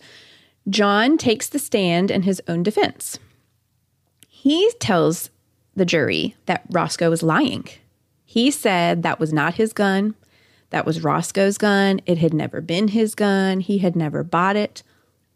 John 0.70 1.18
takes 1.18 1.50
the 1.50 1.60
stand 1.60 2.10
in 2.10 2.24
his 2.24 2.42
own 2.48 2.64
defense. 2.64 3.20
He 4.28 4.72
tells 4.80 5.30
the 5.76 5.86
jury 5.86 6.36
that 6.46 6.64
Roscoe 6.70 7.10
was 7.10 7.24
lying. 7.24 7.68
He 8.26 8.52
said 8.52 9.04
that 9.04 9.20
was 9.20 9.34
not 9.34 9.56
his 9.56 9.74
gun. 9.74 10.16
That 10.72 10.86
was 10.86 11.04
Roscoe's 11.04 11.58
gun. 11.58 12.02
It 12.06 12.18
had 12.18 12.34
never 12.34 12.62
been 12.62 12.90
his 12.90 13.16
gun. 13.16 13.60
He 13.60 13.80
had 13.80 13.96
never 13.96 14.24
bought 14.24 14.56
it, 14.56 14.84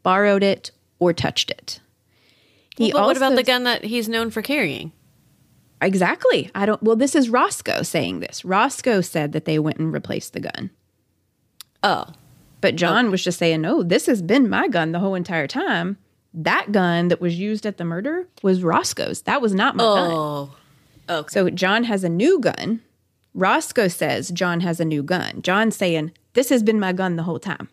borrowed 0.03 0.43
it, 0.43 0.71
or 0.99 1.13
touched 1.13 1.51
it. 1.51 1.79
He 2.77 2.91
but 2.91 3.05
what 3.05 3.17
about 3.17 3.35
the 3.35 3.43
gun 3.43 3.63
that 3.63 3.83
he's 3.83 4.09
known 4.09 4.31
for 4.31 4.41
carrying? 4.41 4.91
Exactly. 5.81 6.51
I 6.53 6.65
don't. 6.65 6.81
Well, 6.83 6.95
this 6.95 7.15
is 7.15 7.29
Roscoe 7.29 7.83
saying 7.83 8.19
this. 8.19 8.43
Roscoe 8.43 9.01
said 9.01 9.31
that 9.31 9.45
they 9.45 9.59
went 9.59 9.77
and 9.77 9.93
replaced 9.93 10.33
the 10.33 10.41
gun. 10.41 10.71
Oh. 11.83 12.07
But 12.61 12.75
John 12.75 13.07
oh. 13.07 13.11
was 13.11 13.23
just 13.23 13.39
saying, 13.39 13.61
no, 13.61 13.83
this 13.83 14.05
has 14.07 14.21
been 14.21 14.49
my 14.49 14.67
gun 14.67 14.91
the 14.91 14.99
whole 14.99 15.15
entire 15.15 15.47
time. 15.47 15.97
That 16.33 16.71
gun 16.71 17.07
that 17.07 17.21
was 17.21 17.39
used 17.39 17.65
at 17.65 17.77
the 17.77 17.85
murder 17.85 18.27
was 18.43 18.63
Roscoe's. 18.63 19.21
That 19.21 19.41
was 19.41 19.53
not 19.53 19.75
my 19.75 19.83
oh. 19.83 19.95
gun. 19.95 20.11
Oh. 20.11 20.55
Okay. 21.21 21.31
So 21.31 21.49
John 21.49 21.85
has 21.85 22.03
a 22.03 22.09
new 22.09 22.39
gun. 22.39 22.81
Roscoe 23.33 23.87
says 23.87 24.29
John 24.29 24.59
has 24.59 24.79
a 24.79 24.85
new 24.85 25.01
gun. 25.01 25.41
John's 25.41 25.75
saying, 25.75 26.11
this 26.33 26.49
has 26.49 26.61
been 26.61 26.79
my 26.79 26.93
gun 26.93 27.15
the 27.15 27.23
whole 27.23 27.39
time. 27.39 27.69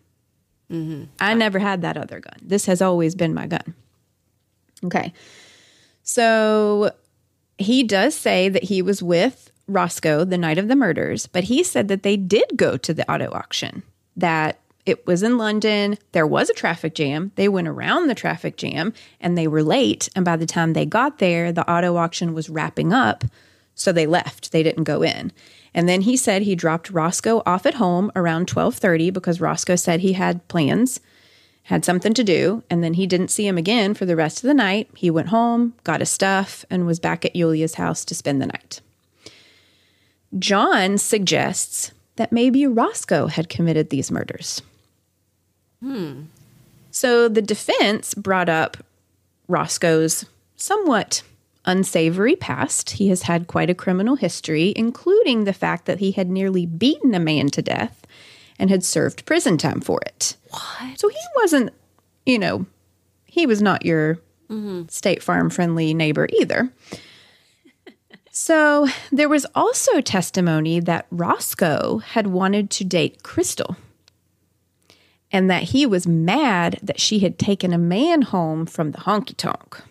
Mm-hmm. 0.70 1.04
I 1.20 1.34
never 1.34 1.58
had 1.58 1.82
that 1.82 1.96
other 1.96 2.20
gun. 2.20 2.36
This 2.40 2.66
has 2.66 2.80
always 2.80 3.14
been 3.14 3.34
my 3.34 3.46
gun. 3.46 3.74
Okay. 4.84 5.12
So 6.02 6.92
he 7.58 7.82
does 7.82 8.14
say 8.14 8.48
that 8.48 8.64
he 8.64 8.82
was 8.82 9.02
with 9.02 9.50
Roscoe 9.68 10.24
the 10.24 10.38
night 10.38 10.58
of 10.58 10.68
the 10.68 10.76
murders, 10.76 11.26
but 11.26 11.44
he 11.44 11.62
said 11.62 11.88
that 11.88 12.02
they 12.02 12.16
did 12.16 12.56
go 12.56 12.76
to 12.76 12.94
the 12.94 13.10
auto 13.10 13.32
auction, 13.32 13.82
that 14.16 14.60
it 14.84 15.04
was 15.06 15.24
in 15.24 15.36
London. 15.36 15.98
There 16.12 16.26
was 16.26 16.48
a 16.48 16.54
traffic 16.54 16.94
jam. 16.94 17.32
They 17.34 17.48
went 17.48 17.66
around 17.66 18.06
the 18.06 18.14
traffic 18.14 18.56
jam 18.56 18.94
and 19.20 19.36
they 19.36 19.48
were 19.48 19.64
late. 19.64 20.08
And 20.14 20.24
by 20.24 20.36
the 20.36 20.46
time 20.46 20.72
they 20.72 20.86
got 20.86 21.18
there, 21.18 21.50
the 21.50 21.68
auto 21.68 21.96
auction 21.96 22.32
was 22.32 22.48
wrapping 22.48 22.92
up. 22.92 23.24
So 23.74 23.92
they 23.92 24.06
left. 24.06 24.52
They 24.52 24.62
didn't 24.62 24.84
go 24.84 25.02
in. 25.02 25.32
And 25.74 25.88
then 25.88 26.02
he 26.02 26.16
said 26.16 26.42
he 26.42 26.54
dropped 26.54 26.90
Roscoe 26.90 27.42
off 27.44 27.66
at 27.66 27.74
home 27.74 28.12
around 28.14 28.46
12:30 28.46 29.12
because 29.12 29.40
Roscoe 29.40 29.76
said 29.76 30.00
he 30.00 30.12
had 30.12 30.46
plans 30.48 31.00
had 31.66 31.84
something 31.84 32.14
to 32.14 32.22
do, 32.22 32.62
and 32.70 32.82
then 32.82 32.94
he 32.94 33.08
didn't 33.08 33.28
see 33.28 33.44
him 33.44 33.58
again 33.58 33.92
for 33.92 34.06
the 34.06 34.14
rest 34.14 34.38
of 34.38 34.46
the 34.46 34.54
night. 34.54 34.88
He 34.94 35.10
went 35.10 35.28
home, 35.28 35.74
got 35.82 35.98
his 35.98 36.10
stuff, 36.10 36.64
and 36.70 36.86
was 36.86 37.00
back 37.00 37.24
at 37.24 37.34
Eula's 37.34 37.74
house 37.74 38.04
to 38.04 38.14
spend 38.14 38.40
the 38.40 38.46
night. 38.46 38.80
John 40.38 40.96
suggests 40.96 41.90
that 42.14 42.30
maybe 42.30 42.68
Roscoe 42.68 43.26
had 43.26 43.48
committed 43.48 43.90
these 43.90 44.12
murders. 44.12 44.62
Hmm. 45.82 46.22
So 46.92 47.28
the 47.28 47.42
defense 47.42 48.14
brought 48.14 48.48
up 48.48 48.76
Roscoe's 49.48 50.24
somewhat 50.54 51.22
unsavory 51.64 52.36
past. 52.36 52.90
He 52.90 53.08
has 53.08 53.22
had 53.22 53.48
quite 53.48 53.70
a 53.70 53.74
criminal 53.74 54.14
history, 54.14 54.72
including 54.76 55.44
the 55.44 55.52
fact 55.52 55.86
that 55.86 55.98
he 55.98 56.12
had 56.12 56.30
nearly 56.30 56.64
beaten 56.64 57.12
a 57.12 57.18
man 57.18 57.48
to 57.48 57.60
death 57.60 58.06
and 58.58 58.70
had 58.70 58.84
served 58.84 59.24
prison 59.26 59.58
time 59.58 59.80
for 59.80 60.00
it. 60.06 60.36
What? 60.50 60.98
So 60.98 61.08
he 61.08 61.16
wasn't, 61.36 61.70
you 62.24 62.38
know, 62.38 62.66
he 63.24 63.46
was 63.46 63.60
not 63.60 63.84
your 63.84 64.18
State 64.88 65.22
Farm 65.22 65.50
friendly 65.50 65.92
neighbor 65.92 66.28
either. 66.38 66.72
so 68.30 68.86
there 69.10 69.28
was 69.28 69.46
also 69.54 70.00
testimony 70.00 70.80
that 70.80 71.06
Roscoe 71.10 71.98
had 71.98 72.28
wanted 72.28 72.70
to 72.70 72.84
date 72.84 73.22
Crystal 73.22 73.76
and 75.32 75.50
that 75.50 75.64
he 75.64 75.84
was 75.84 76.06
mad 76.06 76.78
that 76.82 77.00
she 77.00 77.18
had 77.18 77.38
taken 77.38 77.72
a 77.72 77.78
man 77.78 78.22
home 78.22 78.66
from 78.66 78.92
the 78.92 78.98
honky 78.98 79.36
tonk. 79.36 79.82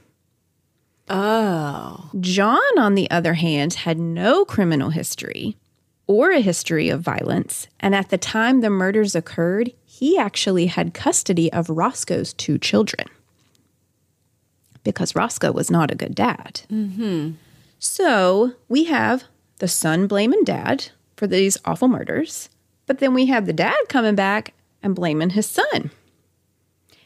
Oh. 1.07 2.09
John, 2.19 2.79
on 2.79 2.95
the 2.95 3.11
other 3.11 3.35
hand, 3.35 3.73
had 3.75 3.99
no 3.99 4.45
criminal 4.45 4.89
history 4.89 5.55
or 6.07 6.31
a 6.31 6.39
history 6.39 6.89
of 6.89 7.01
violence. 7.01 7.67
And 7.79 7.95
at 7.95 8.09
the 8.09 8.17
time 8.17 8.61
the 8.61 8.69
murders 8.69 9.15
occurred, 9.15 9.71
he 9.85 10.17
actually 10.17 10.67
had 10.67 10.93
custody 10.93 11.51
of 11.51 11.69
Roscoe's 11.69 12.33
two 12.33 12.57
children 12.57 13.07
because 14.83 15.15
Roscoe 15.15 15.51
was 15.51 15.71
not 15.71 15.91
a 15.91 15.95
good 15.95 16.15
dad. 16.15 16.61
Mm-hmm. 16.71 17.31
So 17.79 18.53
we 18.69 18.85
have 18.85 19.25
the 19.59 19.67
son 19.67 20.07
blaming 20.07 20.43
dad 20.43 20.89
for 21.17 21.27
these 21.27 21.57
awful 21.65 21.87
murders, 21.87 22.49
but 22.85 22.99
then 22.99 23.13
we 23.13 23.25
have 23.25 23.45
the 23.45 23.53
dad 23.53 23.77
coming 23.89 24.15
back 24.15 24.53
and 24.81 24.95
blaming 24.95 25.31
his 25.31 25.47
son. 25.47 25.91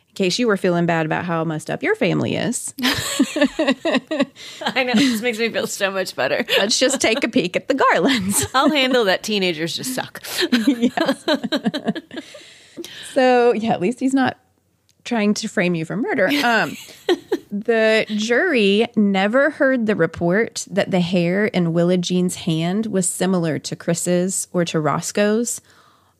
In 0.09 0.15
case 0.15 0.37
you 0.39 0.47
were 0.47 0.57
feeling 0.57 0.85
bad 0.85 1.05
about 1.05 1.23
how 1.23 1.45
messed 1.45 1.69
up 1.69 1.81
your 1.81 1.95
family 1.95 2.35
is, 2.35 2.73
I 2.83 4.83
know. 4.83 4.93
This 4.93 5.21
makes 5.21 5.39
me 5.39 5.49
feel 5.49 5.67
so 5.67 5.89
much 5.91 6.13
better. 6.15 6.45
let's 6.57 6.77
just 6.77 6.99
take 6.99 7.23
a 7.23 7.29
peek 7.29 7.55
at 7.55 7.69
the 7.69 7.73
Garlands. 7.73 8.45
I'll 8.53 8.69
handle 8.69 9.05
that 9.05 9.23
teenagers 9.23 9.75
just 9.75 9.95
suck. 9.95 10.21
So 13.13 13.53
yeah, 13.53 13.71
at 13.71 13.81
least 13.81 13.99
he's 13.99 14.13
not 14.13 14.37
trying 15.03 15.33
to 15.33 15.49
frame 15.49 15.75
you 15.75 15.83
for 15.83 15.97
murder. 15.97 16.29
Um, 16.43 16.77
the 17.51 18.05
jury 18.09 18.87
never 18.95 19.49
heard 19.49 19.85
the 19.85 19.95
report 19.95 20.65
that 20.69 20.91
the 20.91 21.01
hair 21.01 21.47
in 21.47 21.73
Willa 21.73 21.97
Jean's 21.97 22.35
hand 22.35 22.85
was 22.85 23.09
similar 23.09 23.59
to 23.59 23.75
Chris's 23.75 24.47
or 24.53 24.63
to 24.65 24.79
Roscoe's. 24.79 25.59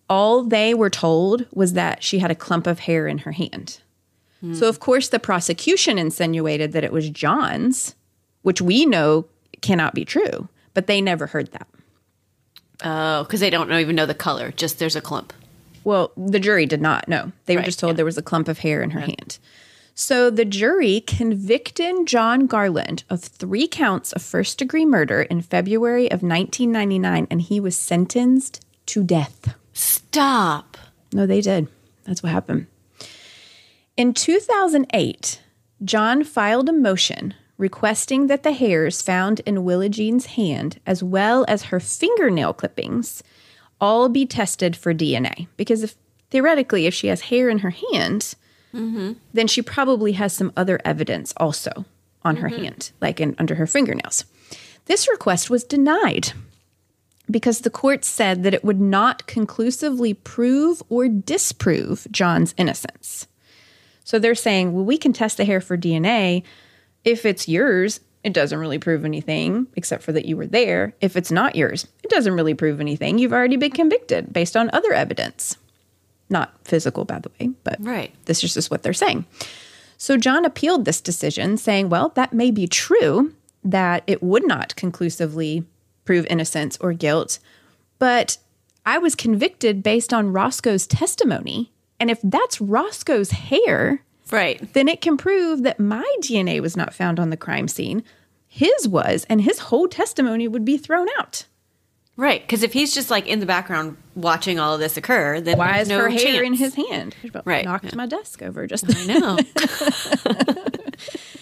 All 0.10 0.43
they 0.43 0.74
were 0.74 0.89
told 0.89 1.45
was 1.54 1.74
that 1.74 2.04
she 2.04 2.19
had 2.19 2.32
a 2.32 2.36
clump 2.36 2.65
of 2.65 2.80
hair 2.80 3.08
in 3.08 3.19
her 3.19 3.32
hand. 3.32 3.80
So 4.54 4.69
of 4.69 4.80
course 4.80 5.10
the 5.10 5.19
prosecution 5.19 5.98
insinuated 5.98 6.72
that 6.72 6.86
it 6.86 6.93
was 6.93 7.10
John's, 7.10 7.95
which 8.41 8.62
we 8.62 8.86
know 8.86 9.26
cannot 9.62 9.93
be 9.93 10.06
true, 10.06 10.48
but 10.74 10.88
they 10.88 11.02
never 11.02 11.28
heard 11.28 11.52
that. 11.52 11.67
Oh, 12.82 13.24
because 13.24 13.41
they 13.41 13.50
don't 13.50 13.72
even 13.72 13.98
know 13.98 14.06
the 14.06 14.13
color. 14.13 14.52
Just 14.52 14.80
there's 14.80 14.95
a 14.95 15.02
clump. 15.02 15.34
Well, 15.84 16.12
the 16.15 16.39
jury 16.39 16.65
did 16.65 16.82
not 16.82 17.10
know. 17.10 17.34
They 17.45 17.58
were 17.58 17.63
just 17.63 17.80
told 17.80 17.93
yeah. 17.93 17.98
there 17.98 18.06
was 18.06 18.17
a 18.17 18.22
clump 18.22 18.48
of 18.48 18.60
hair 18.60 18.82
in 18.82 18.91
her 18.91 19.02
hand. 19.02 19.38
So 19.93 20.30
the 20.30 20.45
jury 20.45 21.02
convicted 21.02 22.08
John 22.08 22.48
Garland 22.48 23.04
of 23.10 23.22
three 23.22 23.67
counts 23.67 24.13
of 24.13 24.22
first 24.22 24.58
degree 24.58 24.86
murder 24.86 25.24
in 25.24 25.41
February 25.41 26.06
of 26.06 26.24
1999, 26.24 27.28
and 27.30 27.41
he 27.41 27.60
was 27.60 27.78
sentenced 27.78 28.65
to 28.86 29.04
death. 29.04 29.56
Stop. 29.80 30.78
No, 31.13 31.26
they 31.26 31.39
did. 31.39 31.70
That's 32.04 32.22
what 32.22 32.34
happened. 32.34 32.68
In 33.96 34.13
2008, 34.13 35.42
John 35.86 36.26
filed 36.26 36.68
a 36.68 36.74
motion 36.74 37.34
requesting 37.58 38.28
that 38.28 38.44
the 38.44 38.52
hairs 38.52 39.02
found 39.02 39.39
in 39.42 39.63
Willa 39.63 39.88
Jean's 39.88 40.26
hand, 40.26 40.82
as 40.86 41.02
well 41.02 41.46
as 41.48 41.63
her 41.63 41.80
fingernail 41.80 42.54
clippings, 42.54 43.24
all 43.80 44.10
be 44.10 44.26
tested 44.26 44.76
for 44.76 44.94
DNA. 44.94 45.48
Because 45.56 45.82
if 45.82 45.96
theoretically, 46.30 46.86
if 46.86 46.94
she 46.94 47.08
has 47.08 47.22
hair 47.22 47.48
in 47.48 47.60
her 47.60 47.74
hand, 47.94 48.36
mm-hmm. 48.74 49.13
then 49.34 49.48
she 49.48 49.62
probably 49.62 50.12
has 50.12 50.34
some 50.34 50.52
other 50.58 50.82
evidence 50.84 51.34
also 51.38 51.86
on 52.24 52.36
her 52.38 52.50
mm-hmm. 52.50 52.63
hand, 52.63 52.92
like 53.00 53.22
in, 53.22 53.34
under 53.38 53.56
her 53.56 53.68
fingernails. 53.68 54.26
This 54.86 55.08
request 55.10 55.50
was 55.50 55.63
denied 55.63 56.34
because 57.30 57.62
the 57.62 57.70
court 57.70 58.04
said 58.04 58.44
that 58.44 58.54
it 58.54 58.63
would 58.63 58.80
not 58.82 59.28
conclusively 59.28 60.13
prove 60.13 60.82
or 60.89 61.08
disprove 61.08 62.08
John's 62.12 62.54
innocence. 62.58 63.28
So 64.04 64.18
they're 64.20 64.36
saying, 64.36 64.74
well, 64.74 64.86
we 64.86 64.98
can 64.98 65.13
test 65.13 65.38
the 65.38 65.46
hair 65.46 65.62
for 65.62 65.78
DNA. 65.78 66.44
If 67.04 67.26
it's 67.26 67.48
yours, 67.48 68.00
it 68.24 68.34
doesn't 68.34 68.58
really 68.60 68.80
prove 68.80 69.06
anything 69.06 69.68
except 69.76 70.04
for 70.04 70.12
that 70.12 70.26
you 70.26 70.36
were 70.36 70.48
there. 70.48 70.94
If 71.00 71.15
it's 71.15 71.32
not 71.32 71.56
yours, 71.56 71.88
it 72.04 72.10
doesn't 72.10 72.34
really 72.34 72.54
prove 72.56 72.82
anything. 72.82 73.18
You've 73.18 73.34
already 73.34 73.56
been 73.56 73.72
convicted 73.72 74.34
based 74.34 74.58
on 74.58 74.70
other 74.74 74.92
evidence. 74.94 75.58
Not 76.30 76.54
physical, 76.63 77.06
by 77.06 77.20
the 77.20 77.32
way, 77.39 77.52
but 77.63 77.78
Right. 77.80 78.13
this 78.26 78.44
is 78.44 78.54
just 78.54 78.70
what 78.70 78.84
they're 78.84 78.94
saying. 78.94 79.26
So 79.98 80.18
John 80.18 80.46
appealed 80.46 80.86
this 80.86 81.02
decision, 81.02 81.58
saying, 81.58 81.89
well, 81.89 82.10
that 82.15 82.34
may 82.34 82.52
be 82.52 82.68
true, 82.68 83.34
that 83.63 84.04
it 84.08 84.24
would 84.24 84.48
not 84.48 84.76
conclusively 84.76 85.65
prove 86.10 86.26
innocence 86.28 86.76
or 86.82 86.91
guilt, 86.91 87.38
but 88.00 88.39
I 88.84 88.98
was 88.98 89.13
convicted 89.13 89.84
based 89.84 90.12
on 90.12 90.34
Roscoe's 90.34 90.88
testimony. 90.88 91.72
And 92.00 92.10
if 92.10 92.19
that's 92.24 92.60
Roscoe's 92.60 93.30
hair, 93.30 94.02
Right. 94.32 94.74
then 94.74 94.88
it 94.88 95.02
can 95.02 95.17
prove 95.17 95.62
that 95.62 95.80
my 95.80 96.04
DNA 96.19 96.62
was 96.62 96.76
not 96.76 96.95
found 96.95 97.19
on 97.19 97.30
the 97.30 97.38
crime 97.38 97.67
scene. 97.67 98.04
His 98.48 98.88
was, 98.88 99.24
and 99.30 99.41
his 99.41 99.60
whole 99.60 99.88
testimony 99.88 100.48
would 100.48 100.65
be 100.65 100.80
thrown 100.80 101.06
out. 101.19 101.45
Right. 102.17 102.41
Because 102.41 102.63
if 102.63 102.74
he's 102.74 102.91
just 102.95 103.12
like 103.12 103.28
in 103.28 103.39
the 103.39 103.45
background 103.45 103.95
watching 104.15 104.60
all 104.60 104.74
of 104.74 104.80
this 104.80 104.98
occur, 104.98 105.39
then 105.39 105.60
Why 105.60 105.78
is 105.78 105.89
no 105.89 106.00
her 106.00 106.10
hair 106.10 106.41
in 106.41 106.56
his 106.56 106.74
hand? 106.74 107.15
Right, 107.45 107.65
Knocked 107.65 107.86
yeah. 107.86 107.95
my 107.95 108.08
desk 108.08 108.41
over 108.41 108.65
just 108.65 108.86
I 108.89 109.06
know. 109.06 109.38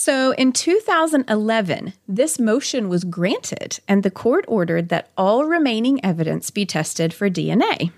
So 0.00 0.30
in 0.34 0.52
2011, 0.52 1.92
this 2.06 2.38
motion 2.38 2.88
was 2.88 3.02
granted, 3.02 3.80
and 3.88 4.04
the 4.04 4.12
court 4.12 4.44
ordered 4.46 4.90
that 4.90 5.10
all 5.18 5.44
remaining 5.44 6.02
evidence 6.04 6.50
be 6.50 6.64
tested 6.64 7.12
for 7.12 7.28
DNA. 7.28 7.90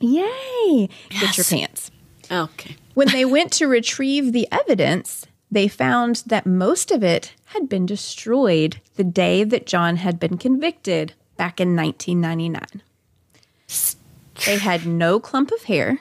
Yay! 0.00 0.88
Get 1.10 1.36
your 1.36 1.44
pants. 1.44 1.92
okay. 2.28 2.74
When 2.94 3.06
they 3.12 3.24
went 3.24 3.52
to 3.52 3.68
retrieve 3.68 4.32
the 4.32 4.48
evidence, 4.50 5.24
they 5.52 5.68
found 5.68 6.24
that 6.26 6.46
most 6.46 6.90
of 6.90 7.04
it 7.04 7.32
had 7.44 7.68
been 7.68 7.86
destroyed 7.86 8.80
the 8.96 9.04
day 9.04 9.44
that 9.44 9.66
John 9.66 9.98
had 9.98 10.18
been 10.18 10.36
convicted 10.36 11.14
back 11.36 11.60
in 11.60 11.76
1999. 11.76 12.82
They 14.46 14.58
had 14.58 14.84
no 14.84 15.20
clump 15.20 15.52
of 15.52 15.62
hair, 15.62 16.00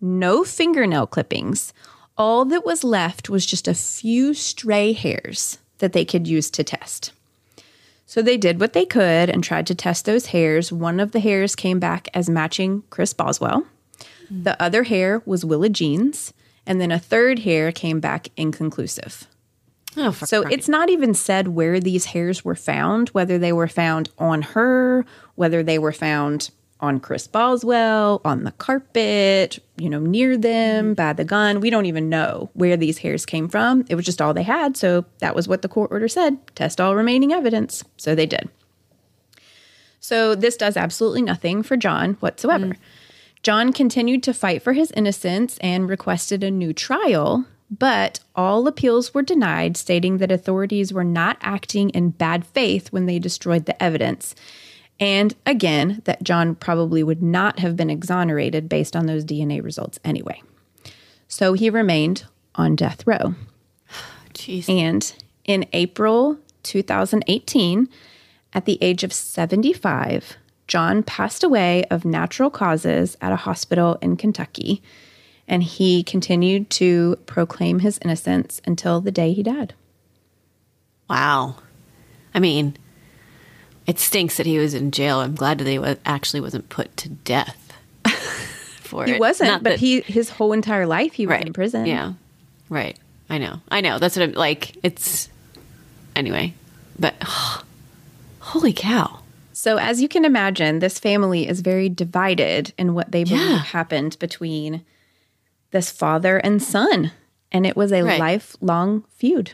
no 0.00 0.44
fingernail 0.44 1.08
clippings. 1.08 1.74
All 2.18 2.44
that 2.46 2.64
was 2.64 2.84
left 2.84 3.28
was 3.30 3.46
just 3.46 3.66
a 3.68 3.74
few 3.74 4.34
stray 4.34 4.92
hairs 4.92 5.58
that 5.78 5.92
they 5.92 6.04
could 6.04 6.26
use 6.26 6.50
to 6.50 6.64
test. 6.64 7.12
So 8.06 8.20
they 8.20 8.36
did 8.36 8.60
what 8.60 8.74
they 8.74 8.84
could 8.84 9.30
and 9.30 9.42
tried 9.42 9.66
to 9.68 9.74
test 9.74 10.04
those 10.04 10.26
hairs. 10.26 10.70
One 10.70 11.00
of 11.00 11.12
the 11.12 11.20
hairs 11.20 11.54
came 11.56 11.80
back 11.80 12.08
as 12.12 12.28
matching 12.28 12.82
Chris 12.90 13.14
Boswell. 13.14 13.66
The 14.30 14.60
other 14.62 14.82
hair 14.84 15.22
was 15.24 15.44
Willa 15.44 15.70
Jean's, 15.70 16.32
and 16.66 16.80
then 16.80 16.90
a 16.92 16.98
third 16.98 17.40
hair 17.40 17.72
came 17.72 18.00
back 18.00 18.28
inconclusive. 18.36 19.26
Oh, 19.96 20.12
So 20.12 20.42
crying- 20.42 20.54
it's 20.58 20.68
not 20.68 20.90
even 20.90 21.14
said 21.14 21.48
where 21.48 21.80
these 21.80 22.06
hairs 22.06 22.44
were 22.44 22.54
found, 22.54 23.08
whether 23.10 23.38
they 23.38 23.52
were 23.52 23.68
found 23.68 24.10
on 24.18 24.42
her, 24.42 25.04
whether 25.34 25.62
they 25.62 25.78
were 25.78 25.92
found 25.92 26.50
on 26.82 26.98
Chris 27.00 27.28
Boswell, 27.28 28.20
on 28.24 28.42
the 28.42 28.50
carpet, 28.52 29.60
you 29.76 29.88
know, 29.88 30.00
near 30.00 30.36
them, 30.36 30.86
mm-hmm. 30.86 30.94
by 30.94 31.12
the 31.12 31.24
gun. 31.24 31.60
We 31.60 31.70
don't 31.70 31.86
even 31.86 32.08
know 32.08 32.50
where 32.54 32.76
these 32.76 32.98
hairs 32.98 33.24
came 33.24 33.48
from. 33.48 33.84
It 33.88 33.94
was 33.94 34.04
just 34.04 34.20
all 34.20 34.34
they 34.34 34.42
had. 34.42 34.76
So 34.76 35.04
that 35.20 35.36
was 35.36 35.46
what 35.46 35.62
the 35.62 35.68
court 35.68 35.92
order 35.92 36.08
said 36.08 36.38
test 36.56 36.80
all 36.80 36.96
remaining 36.96 37.32
evidence. 37.32 37.84
So 37.96 38.14
they 38.14 38.26
did. 38.26 38.50
So 40.00 40.34
this 40.34 40.56
does 40.56 40.76
absolutely 40.76 41.22
nothing 41.22 41.62
for 41.62 41.76
John 41.76 42.14
whatsoever. 42.14 42.66
Mm-hmm. 42.66 42.82
John 43.42 43.72
continued 43.72 44.22
to 44.24 44.34
fight 44.34 44.62
for 44.62 44.72
his 44.72 44.90
innocence 44.92 45.58
and 45.60 45.88
requested 45.88 46.44
a 46.44 46.50
new 46.50 46.72
trial, 46.72 47.44
but 47.70 48.20
all 48.36 48.66
appeals 48.66 49.14
were 49.14 49.22
denied, 49.22 49.76
stating 49.76 50.18
that 50.18 50.30
authorities 50.30 50.92
were 50.92 51.04
not 51.04 51.38
acting 51.40 51.90
in 51.90 52.10
bad 52.10 52.44
faith 52.44 52.92
when 52.92 53.06
they 53.06 53.18
destroyed 53.18 53.66
the 53.66 53.80
evidence. 53.82 54.34
And 55.02 55.34
again, 55.44 56.00
that 56.04 56.22
John 56.22 56.54
probably 56.54 57.02
would 57.02 57.24
not 57.24 57.58
have 57.58 57.74
been 57.76 57.90
exonerated 57.90 58.68
based 58.68 58.94
on 58.94 59.06
those 59.06 59.24
DNA 59.24 59.60
results 59.60 59.98
anyway. 60.04 60.40
So 61.26 61.54
he 61.54 61.70
remained 61.70 62.24
on 62.54 62.76
death 62.76 63.04
row. 63.04 63.34
Jeez. 64.32 64.68
And 64.68 65.12
in 65.44 65.66
April 65.72 66.38
2018, 66.62 67.88
at 68.52 68.64
the 68.64 68.78
age 68.80 69.02
of 69.02 69.12
75, 69.12 70.36
John 70.68 71.02
passed 71.02 71.42
away 71.42 71.82
of 71.90 72.04
natural 72.04 72.48
causes 72.48 73.16
at 73.20 73.32
a 73.32 73.36
hospital 73.36 73.98
in 74.00 74.16
Kentucky. 74.16 74.84
And 75.48 75.64
he 75.64 76.04
continued 76.04 76.70
to 76.70 77.16
proclaim 77.26 77.80
his 77.80 77.98
innocence 78.02 78.60
until 78.64 79.00
the 79.00 79.10
day 79.10 79.32
he 79.32 79.42
died. 79.42 79.74
Wow. 81.10 81.56
I 82.32 82.38
mean, 82.38 82.76
it 83.86 83.98
stinks 83.98 84.36
that 84.36 84.46
he 84.46 84.58
was 84.58 84.74
in 84.74 84.90
jail. 84.90 85.18
I'm 85.20 85.34
glad 85.34 85.58
that 85.58 85.66
he 85.66 85.78
wa- 85.78 85.96
actually 86.06 86.40
wasn't 86.40 86.68
put 86.68 86.96
to 86.98 87.08
death 87.08 87.72
for 88.80 89.04
He 89.04 89.10
it. 89.12 89.14
He 89.14 89.20
wasn't, 89.20 89.50
Not 89.50 89.62
but 89.62 89.70
that- 89.70 89.80
he 89.80 90.00
his 90.02 90.30
whole 90.30 90.52
entire 90.52 90.86
life 90.86 91.12
he 91.14 91.26
was 91.26 91.32
right 91.36 91.46
in 91.46 91.52
prison. 91.52 91.86
Yeah, 91.86 92.12
right. 92.68 92.96
I 93.30 93.38
know. 93.38 93.60
I 93.70 93.80
know. 93.80 93.98
That's 93.98 94.16
what 94.16 94.22
I'm 94.28 94.32
like. 94.32 94.76
It's 94.84 95.28
anyway, 96.14 96.54
but 96.98 97.14
holy 98.40 98.72
cow. 98.72 99.18
So, 99.54 99.76
as 99.78 100.02
you 100.02 100.08
can 100.08 100.24
imagine, 100.24 100.80
this 100.80 100.98
family 100.98 101.46
is 101.48 101.60
very 101.60 101.88
divided 101.88 102.72
in 102.76 102.94
what 102.94 103.12
they 103.12 103.22
believe 103.24 103.40
Yeah. 103.40 103.58
happened 103.58 104.18
between 104.18 104.84
this 105.70 105.90
father 105.90 106.38
and 106.38 106.62
son. 106.62 107.12
And 107.52 107.64
it 107.66 107.76
was 107.76 107.92
a 107.92 108.02
Right. 108.02 108.18
lifelong 108.18 109.04
feud. 109.16 109.52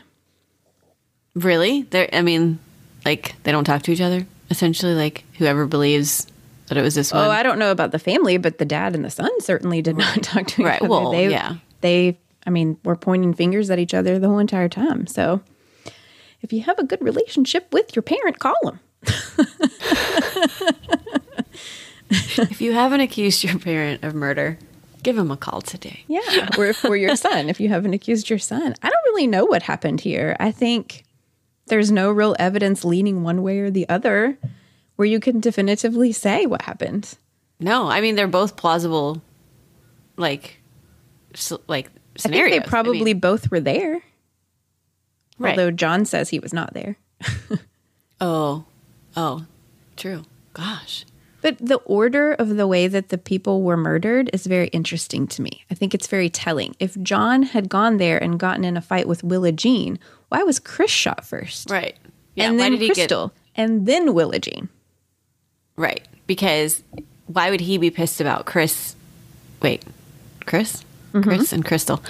Really? 1.35 1.83
There 1.83 2.09
I 2.13 2.21
mean, 2.21 2.59
like 3.05 3.35
they 3.43 3.51
don't 3.51 3.63
talk 3.63 3.81
to 3.83 3.91
each 3.91 4.01
other. 4.01 4.25
Essentially, 4.49 4.95
like 4.95 5.23
whoever 5.37 5.65
believes 5.65 6.27
that 6.67 6.77
it 6.77 6.81
was 6.81 6.95
this 6.95 7.11
oh, 7.13 7.17
one. 7.17 7.27
Oh, 7.27 7.31
I 7.31 7.43
don't 7.43 7.59
know 7.59 7.71
about 7.71 7.91
the 7.91 7.99
family, 7.99 8.37
but 8.37 8.57
the 8.57 8.65
dad 8.65 8.95
and 8.95 9.03
the 9.03 9.09
son 9.09 9.29
certainly 9.41 9.81
did 9.81 9.97
not 9.97 10.23
talk 10.23 10.47
to 10.47 10.61
each 10.61 10.65
Right, 10.65 10.81
other. 10.81 10.89
well, 10.89 11.11
they, 11.11 11.29
yeah. 11.29 11.55
They, 11.81 12.17
I 12.45 12.49
mean, 12.49 12.77
were 12.83 12.95
pointing 12.95 13.33
fingers 13.33 13.69
at 13.69 13.79
each 13.79 13.93
other 13.93 14.17
the 14.19 14.27
whole 14.27 14.39
entire 14.39 14.69
time. 14.69 15.07
So, 15.07 15.41
if 16.41 16.53
you 16.53 16.61
have 16.61 16.79
a 16.79 16.83
good 16.83 17.01
relationship 17.01 17.73
with 17.73 17.95
your 17.95 18.03
parent, 18.03 18.39
call 18.39 18.55
them. 18.63 18.79
if 22.09 22.61
you 22.61 22.73
haven't 22.73 23.01
accused 23.01 23.43
your 23.43 23.57
parent 23.59 24.03
of 24.03 24.13
murder, 24.13 24.57
give 25.03 25.17
him 25.17 25.31
a 25.31 25.37
call 25.37 25.61
today. 25.61 26.03
Yeah, 26.07 26.49
or 26.57 26.73
for 26.73 26.95
your 26.95 27.15
son, 27.15 27.49
if 27.49 27.59
you 27.59 27.69
haven't 27.69 27.93
accused 27.93 28.29
your 28.29 28.39
son. 28.39 28.75
I 28.81 28.89
don't 28.89 29.03
really 29.05 29.27
know 29.27 29.45
what 29.45 29.63
happened 29.63 30.01
here. 30.01 30.35
I 30.39 30.51
think 30.51 31.03
there's 31.69 31.91
no 31.91 32.11
real 32.11 32.35
evidence 32.39 32.83
leaning 32.83 33.23
one 33.23 33.41
way 33.41 33.59
or 33.59 33.71
the 33.71 33.87
other 33.89 34.37
where 34.95 35.07
you 35.07 35.19
can 35.19 35.39
definitively 35.39 36.11
say 36.11 36.45
what 36.45 36.63
happened. 36.63 37.17
No, 37.59 37.87
I 37.89 38.01
mean 38.01 38.15
they're 38.15 38.27
both 38.27 38.55
plausible, 38.55 39.21
like, 40.17 40.61
like 41.67 41.89
I 42.25 42.29
think 42.29 42.51
they 42.51 42.59
probably 42.61 43.03
mean, 43.03 43.19
both 43.19 43.49
were 43.51 43.59
there. 43.59 44.01
right. 45.37 45.51
Although 45.51 45.71
John 45.71 46.05
says 46.05 46.29
he 46.29 46.39
was 46.39 46.53
not 46.53 46.73
there. 46.73 46.97
oh, 48.21 48.65
oh, 49.15 49.45
true. 49.95 50.23
Gosh. 50.53 51.05
But 51.41 51.57
the 51.59 51.77
order 51.85 52.33
of 52.33 52.57
the 52.57 52.67
way 52.67 52.87
that 52.87 53.09
the 53.09 53.17
people 53.17 53.61
were 53.63 53.77
murdered 53.77 54.29
is 54.33 54.45
very 54.45 54.67
interesting 54.67 55.25
to 55.27 55.41
me. 55.41 55.63
I 55.71 55.73
think 55.73 55.93
it's 55.93 56.07
very 56.07 56.29
telling. 56.29 56.75
If 56.79 56.99
John 57.01 57.43
had 57.43 57.69
gone 57.69 57.97
there 57.97 58.21
and 58.21 58.39
gotten 58.39 58.65
in 58.65 58.75
a 58.75 58.81
fight 58.81 59.07
with 59.07 59.23
Willa 59.23 59.51
Jean, 59.51 59.99
why 60.29 60.43
was 60.43 60.59
Chris 60.59 60.91
shot 60.91 61.25
first? 61.25 61.69
Right. 61.69 61.95
Yeah. 62.35 62.49
and 62.49 62.57
why 62.57 62.63
then 62.63 62.71
did 62.73 62.81
he 62.81 62.87
get 62.89 62.95
Crystal, 62.95 63.31
and 63.55 63.85
then 63.85 64.13
Willa 64.13 64.39
Jean. 64.39 64.69
right? 65.75 66.05
Because 66.27 66.83
why 67.27 67.49
would 67.49 67.61
he 67.61 67.77
be 67.77 67.89
pissed 67.89 68.19
about 68.21 68.45
Chris? 68.45 68.95
Wait, 69.61 69.83
Chris, 70.45 70.83
Mm-hmm. 71.11 71.21
Chris, 71.27 71.51
and 71.53 71.65
Crystal. 71.65 72.03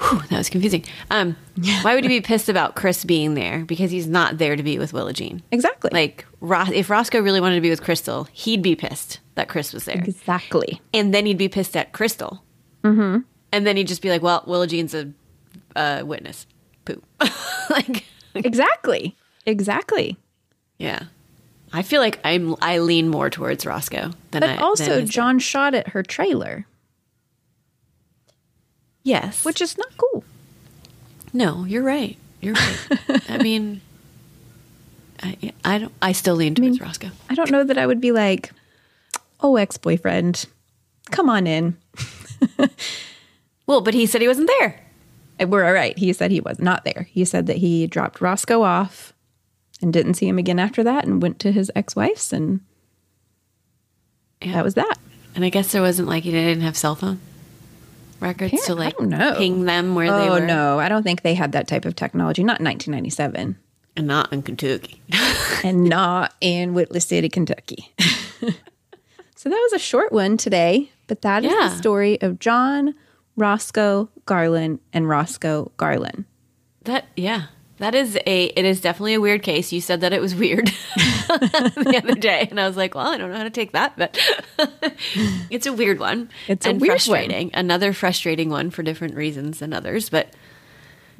Whew, 0.00 0.20
that 0.28 0.36
was 0.36 0.50
confusing. 0.50 0.84
Um, 1.10 1.34
why 1.80 1.94
would 1.94 2.04
he 2.04 2.08
be 2.08 2.20
pissed 2.20 2.50
about 2.50 2.74
Chris 2.76 3.02
being 3.02 3.32
there? 3.32 3.64
Because 3.64 3.90
he's 3.90 4.06
not 4.06 4.36
there 4.36 4.54
to 4.54 4.62
be 4.62 4.78
with 4.78 4.92
Willa 4.92 5.14
Jean. 5.14 5.42
Exactly. 5.50 5.88
Like 5.94 6.26
Ros- 6.44 6.70
if 6.72 6.90
Roscoe 6.90 7.20
really 7.20 7.40
wanted 7.40 7.54
to 7.56 7.60
be 7.60 7.70
with 7.70 7.82
Crystal, 7.82 8.24
he'd 8.32 8.62
be 8.62 8.76
pissed 8.76 9.20
that 9.34 9.48
Chris 9.48 9.72
was 9.72 9.84
there. 9.84 9.96
exactly. 9.96 10.80
and 10.92 11.12
then 11.14 11.26
he'd 11.26 11.38
be 11.38 11.48
pissed 11.48 11.76
at 11.76 11.92
Crystal. 11.92 12.42
Mm-hmm. 12.82 13.20
And 13.52 13.66
then 13.66 13.76
he'd 13.76 13.88
just 13.88 14.02
be 14.02 14.10
like, 14.10 14.20
"Well, 14.22 14.42
Willa 14.46 14.66
Jean's 14.66 14.94
a 14.94 15.10
uh, 15.76 16.02
witness." 16.04 16.46
Poo. 16.84 17.00
like, 17.70 18.04
Exactly. 18.34 19.16
Exactly. 19.46 20.16
yeah. 20.78 21.04
I 21.72 21.82
feel 21.82 22.00
like 22.00 22.18
I'm. 22.24 22.56
I 22.60 22.78
lean 22.78 23.08
more 23.08 23.30
towards 23.30 23.64
Roscoe 23.64 24.10
than 24.32 24.40
But 24.40 24.44
I. 24.44 24.56
also, 24.56 24.84
than 24.84 25.00
his 25.02 25.10
dad. 25.10 25.14
John 25.14 25.38
shot 25.38 25.74
at 25.74 25.88
her 25.88 26.02
trailer. 26.02 26.66
Yes. 29.02 29.44
which 29.44 29.60
is 29.60 29.76
not 29.76 29.96
cool. 29.96 30.24
no, 31.32 31.64
you're 31.64 31.82
right. 31.82 32.16
You're 32.40 32.54
right. 32.54 33.20
I 33.28 33.38
mean, 33.38 33.80
I, 35.22 35.52
I 35.64 35.78
don't. 35.78 35.92
I 36.02 36.12
still 36.12 36.34
lean 36.34 36.54
towards 36.54 36.80
Roscoe. 36.80 37.10
I 37.30 37.34
don't 37.34 37.50
know 37.50 37.64
that 37.64 37.78
I 37.78 37.86
would 37.86 38.00
be 38.00 38.12
like, 38.12 38.50
oh, 39.40 39.56
ex 39.56 39.76
boyfriend, 39.78 40.46
come 41.10 41.28
on 41.30 41.46
in. 41.46 41.76
Well, 43.66 43.80
but 43.80 43.94
he 43.94 44.04
said 44.04 44.20
he 44.20 44.28
wasn't 44.28 44.50
there. 44.58 44.80
We're 45.46 45.64
all 45.64 45.72
right. 45.72 45.96
He 45.98 46.12
said 46.12 46.30
he 46.30 46.40
was 46.40 46.58
not 46.58 46.84
there. 46.84 47.08
He 47.10 47.24
said 47.24 47.46
that 47.46 47.56
he 47.56 47.86
dropped 47.86 48.20
Roscoe 48.20 48.62
off 48.62 49.14
and 49.80 49.90
didn't 49.92 50.14
see 50.14 50.28
him 50.28 50.36
again 50.38 50.58
after 50.58 50.84
that 50.84 51.06
and 51.06 51.22
went 51.22 51.38
to 51.40 51.50
his 51.52 51.70
ex 51.74 51.96
wife's, 51.96 52.32
and 52.32 52.60
Yeah. 54.42 54.52
that 54.52 54.64
was 54.64 54.74
that. 54.74 54.98
And 55.34 55.44
I 55.44 55.48
guess 55.48 55.72
there 55.72 55.80
wasn't 55.82 56.08
like 56.08 56.24
he 56.24 56.30
didn't 56.30 56.62
have 56.62 56.76
cell 56.76 56.94
phone 56.94 57.20
records 58.20 58.50
to 58.52 58.72
Apparent- 58.72 58.80
I 58.80 58.84
like 58.84 58.96
don't 58.98 59.08
know. 59.08 59.34
ping 59.38 59.64
them 59.64 59.94
where 59.94 60.06
they 60.10 60.28
oh, 60.28 60.32
were. 60.34 60.42
Oh, 60.42 60.46
no. 60.46 60.78
I 60.78 60.88
don't 60.90 61.02
think 61.02 61.22
they 61.22 61.34
had 61.34 61.52
that 61.52 61.66
type 61.66 61.84
of 61.86 61.96
technology. 61.96 62.42
Not 62.44 62.60
1997 62.60 63.56
and 63.96 64.06
not 64.06 64.32
in 64.32 64.42
Kentucky. 64.42 65.00
and 65.64 65.84
not 65.84 66.34
in 66.40 66.74
Whitley 66.74 67.00
City, 67.00 67.28
Kentucky. 67.28 67.92
so 69.36 69.48
that 69.48 69.60
was 69.70 69.72
a 69.72 69.78
short 69.78 70.12
one 70.12 70.36
today, 70.36 70.90
but 71.06 71.22
that 71.22 71.44
is 71.44 71.52
Yeah. 71.52 71.68
the 71.68 71.76
story 71.76 72.20
of 72.20 72.38
John, 72.38 72.94
Roscoe 73.36 74.08
Garland, 74.26 74.80
and 74.92 75.08
Roscoe 75.08 75.70
Garland. 75.76 76.24
that 76.84 77.06
yeah, 77.16 77.46
that 77.78 77.94
is 77.94 78.16
a. 78.26 78.44
It 78.46 78.64
is 78.64 78.80
definitely 78.80 79.14
a 79.14 79.20
weird 79.20 79.42
case. 79.42 79.72
You 79.72 79.80
said 79.80 80.00
that 80.02 80.12
it 80.12 80.20
was 80.20 80.34
weird 80.34 80.66
the 80.96 82.00
other 82.02 82.14
day, 82.14 82.46
and 82.50 82.60
I 82.60 82.66
was 82.68 82.76
like, 82.76 82.94
well, 82.94 83.08
I 83.08 83.16
don't 83.18 83.30
know 83.32 83.36
how 83.36 83.42
to 83.44 83.50
take 83.50 83.72
that, 83.72 83.96
but 83.96 84.16
it's 85.50 85.66
a 85.66 85.72
weird 85.72 85.98
one. 85.98 86.30
It's 86.46 86.66
a 86.66 86.70
and 86.70 86.80
weird 86.80 86.90
one. 86.90 86.96
frustrating. 86.98 87.50
Another 87.54 87.92
frustrating 87.92 88.48
one 88.50 88.70
for 88.70 88.82
different 88.82 89.14
reasons 89.16 89.58
than 89.58 89.72
others, 89.72 90.08
but 90.08 90.28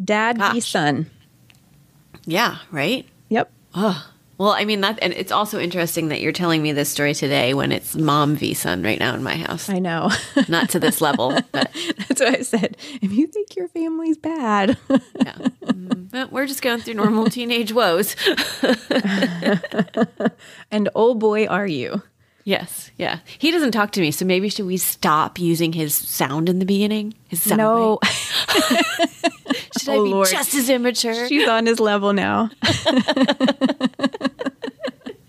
Dad 0.03 0.39
v. 0.39 0.61
Son. 0.61 1.11
Yeah, 2.25 2.59
right. 2.71 3.07
Yep. 3.29 3.51
Well, 4.37 4.51
I 4.51 4.65
mean 4.65 4.81
that, 4.81 4.99
and 5.01 5.13
it's 5.13 5.31
also 5.31 5.61
interesting 5.61 6.09
that 6.09 6.21
you're 6.21 6.33
telling 6.33 6.61
me 6.61 6.73
this 6.73 6.89
story 6.89 7.15
today 7.15 7.55
when 7.55 7.71
it's 7.71 7.95
mom 7.95 8.35
v 8.35 8.53
son 8.53 8.83
right 8.83 8.99
now 8.99 9.15
in 9.15 9.23
my 9.23 9.37
house. 9.37 9.69
I 9.69 9.79
know. 9.79 10.11
Not 10.49 10.71
to 10.71 10.81
this 10.81 11.01
level, 11.01 11.31
but 11.53 11.71
That's 12.09 12.21
what 12.21 12.39
I 12.39 12.43
said. 12.43 12.77
If 13.01 13.13
you 13.13 13.29
think 13.29 13.55
your 13.55 13.69
family's 13.69 14.19
bad, 14.19 14.77
yeah. 14.91 15.35
Mm, 15.65 16.31
we're 16.33 16.47
just 16.47 16.63
going 16.63 16.81
through 16.81 16.95
normal 16.95 17.27
teenage 17.27 17.73
woes. 17.73 18.17
and 20.71 20.89
oh 20.97 21.15
boy, 21.15 21.47
are 21.47 21.67
you. 21.67 22.03
Yes, 22.45 22.91
yeah. 22.97 23.19
He 23.39 23.51
doesn't 23.51 23.73
talk 23.73 23.91
to 23.93 24.01
me, 24.01 24.11
so 24.11 24.25
maybe 24.25 24.49
should 24.49 24.67
we 24.67 24.77
stop 24.77 25.39
using 25.39 25.73
his 25.73 25.95
sound 25.95 26.49
in 26.49 26.59
the 26.61 26.67
beginning? 26.67 27.15
His 27.29 27.43
sound 27.43 27.59
No, 27.59 27.99
should 29.79 29.89
oh, 29.89 29.93
I 29.93 29.97
Oh, 29.97 30.05
be 30.05 30.11
Lord. 30.11 30.29
just 30.29 30.55
as 30.55 30.71
immature? 30.71 31.27
she's 31.29 31.49
on 31.49 31.67
his 31.67 31.81
level 31.81 32.13
now. 32.13 32.51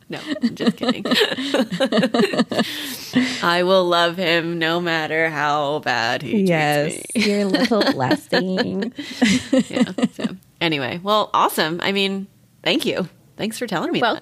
No, 0.08 0.20
I'm 0.44 0.54
just 0.54 0.78
kidding. 0.78 1.04
I 3.44 3.64
will 3.64 3.86
love 3.86 4.18
him 4.18 4.60
no 4.60 4.80
matter 4.80 5.32
how 5.32 5.80
bad 5.80 6.22
he 6.22 6.32
treats 6.32 6.50
yes, 6.50 6.94
me. 7.16 7.24
your 7.26 7.46
little 7.46 7.82
blessing. 7.92 8.94
yeah. 9.68 9.92
So 10.14 10.38
anyway, 10.62 11.00
well, 11.02 11.32
awesome. 11.34 11.80
I 11.82 11.92
mean, 11.92 12.28
thank 12.62 12.86
you. 12.86 13.10
Thanks 13.38 13.58
for 13.58 13.66
telling 13.66 13.92
me. 13.92 14.00
that. 14.00 14.22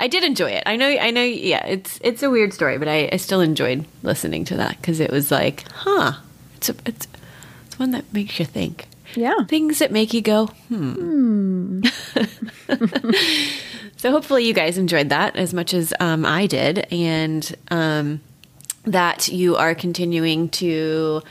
I 0.00 0.08
did 0.08 0.24
enjoy 0.24 0.50
it. 0.50 0.62
I 0.66 0.76
know. 0.76 0.88
I 0.88 1.10
know. 1.10 1.22
Yeah, 1.22 1.64
it's 1.66 1.98
it's 2.02 2.22
a 2.22 2.30
weird 2.30 2.52
story, 2.52 2.78
but 2.78 2.88
I, 2.88 3.08
I 3.12 3.16
still 3.16 3.40
enjoyed 3.40 3.86
listening 4.02 4.44
to 4.46 4.56
that 4.56 4.80
because 4.80 5.00
it 5.00 5.10
was 5.10 5.30
like, 5.30 5.64
huh. 5.72 6.12
It's 6.56 6.68
a, 6.68 6.74
it's 6.86 7.06
it's 7.66 7.78
one 7.78 7.92
that 7.92 8.12
makes 8.12 8.38
you 8.38 8.44
think. 8.44 8.88
Yeah. 9.14 9.44
Things 9.44 9.78
that 9.78 9.90
make 9.90 10.12
you 10.12 10.20
go, 10.20 10.46
hmm. 10.68 11.82
so 13.96 14.10
hopefully 14.10 14.44
you 14.44 14.52
guys 14.52 14.76
enjoyed 14.76 15.08
that 15.08 15.34
as 15.34 15.54
much 15.54 15.72
as 15.72 15.94
um, 15.98 16.26
I 16.26 16.46
did, 16.46 16.86
and 16.92 17.56
um, 17.70 18.20
that 18.84 19.28
you 19.28 19.56
are 19.56 19.74
continuing 19.74 20.48
to 20.50 21.22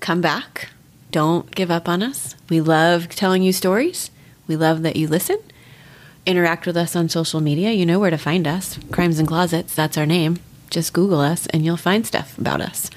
come 0.00 0.20
back. 0.20 0.70
Don't 1.10 1.50
give 1.54 1.70
up 1.70 1.88
on 1.88 2.02
us. 2.02 2.34
We 2.48 2.60
love 2.60 3.08
telling 3.10 3.42
you 3.42 3.52
stories. 3.52 4.10
We 4.46 4.56
love 4.56 4.82
that 4.82 4.96
you 4.96 5.08
listen. 5.08 5.38
Interact 6.26 6.66
with 6.66 6.76
us 6.76 6.96
on 6.96 7.08
social 7.08 7.40
media. 7.40 7.70
You 7.70 7.86
know 7.86 8.00
where 8.00 8.10
to 8.10 8.18
find 8.18 8.46
us. 8.48 8.78
Crimes 8.90 9.18
and 9.20 9.28
Closets, 9.28 9.74
that's 9.74 9.96
our 9.96 10.06
name. 10.06 10.38
Just 10.70 10.92
Google 10.92 11.20
us 11.20 11.46
and 11.46 11.64
you'll 11.64 11.76
find 11.76 12.04
stuff 12.04 12.36
about 12.36 12.60
us. 12.60 12.90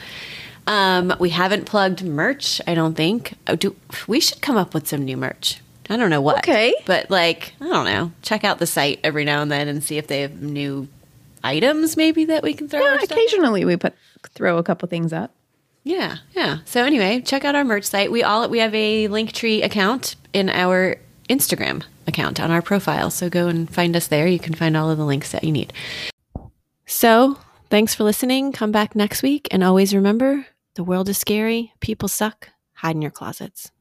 Um, 0.66 1.14
we 1.20 1.30
haven't 1.30 1.66
plugged 1.66 2.04
merch, 2.04 2.60
I 2.68 2.74
don't 2.74 2.96
think. 2.96 3.36
Oh, 3.48 3.56
do 3.56 3.76
we 4.08 4.20
should 4.20 4.42
come 4.42 4.58
up 4.58 4.74
with 4.74 4.88
some 4.88 5.06
new 5.06 5.16
merch. 5.18 5.62
I 5.92 5.98
don't 5.98 6.10
know 6.10 6.22
what. 6.22 6.40
Okay. 6.40 6.74
But 6.86 7.10
like, 7.12 7.54
I 7.62 7.66
don't 7.68 7.86
know. 7.86 8.12
Check 8.24 8.44
out 8.44 8.58
the 8.60 8.68
site 8.68 9.00
every 9.04 9.26
now 9.26 9.42
and 9.44 9.52
then 9.52 9.68
and 9.68 9.84
see 9.84 9.98
if 9.98 10.08
they 10.08 10.22
have 10.22 10.42
new 10.42 10.88
items 11.44 11.96
maybe 11.96 12.26
that 12.26 12.44
we 12.44 12.54
can 12.54 12.68
throw 12.68 12.82
Yeah, 12.82 12.98
occasionally 13.02 13.64
we 13.64 13.78
put 13.78 13.94
throw 14.34 14.58
a 14.58 14.64
couple 14.64 14.90
things 14.90 15.14
up. 15.14 15.32
yeah, 15.84 16.18
yeah. 16.36 16.58
So 16.66 16.84
anyway, 16.84 17.22
check 17.22 17.46
out 17.46 17.56
our 17.56 17.64
merch 17.64 17.86
site. 17.86 18.12
We 18.12 18.24
all 18.24 18.48
we 18.50 18.60
have 18.60 18.74
a 18.76 19.08
Linktree 19.08 19.64
account 19.64 20.16
in 20.34 20.50
our 20.50 20.98
Instagram 21.30 21.84
account 22.10 22.42
on 22.42 22.52
our 22.52 22.62
profile. 22.62 23.10
So 23.10 23.30
go 23.30 23.48
and 23.48 23.74
find 23.74 23.96
us 23.96 24.08
there. 24.08 24.28
You 24.28 24.40
can 24.40 24.54
find 24.54 24.76
all 24.76 24.90
of 24.90 24.98
the 24.98 25.06
links 25.06 25.32
that 25.32 25.46
you 25.46 25.54
need. 25.54 25.72
So 26.86 27.38
thanks 27.70 27.96
for 27.96 28.04
listening. 28.04 28.52
Come 28.52 28.74
back 28.74 28.96
next 28.96 29.24
week 29.24 29.48
and 29.52 29.64
always 29.64 29.96
remember 29.96 30.46
the 30.76 30.84
world 30.84 31.08
is 31.10 31.18
scary, 31.18 31.74
people 31.80 32.08
suck, 32.08 32.50
hide 32.74 32.96
in 32.96 33.02
your 33.02 33.12
closets. 33.12 33.72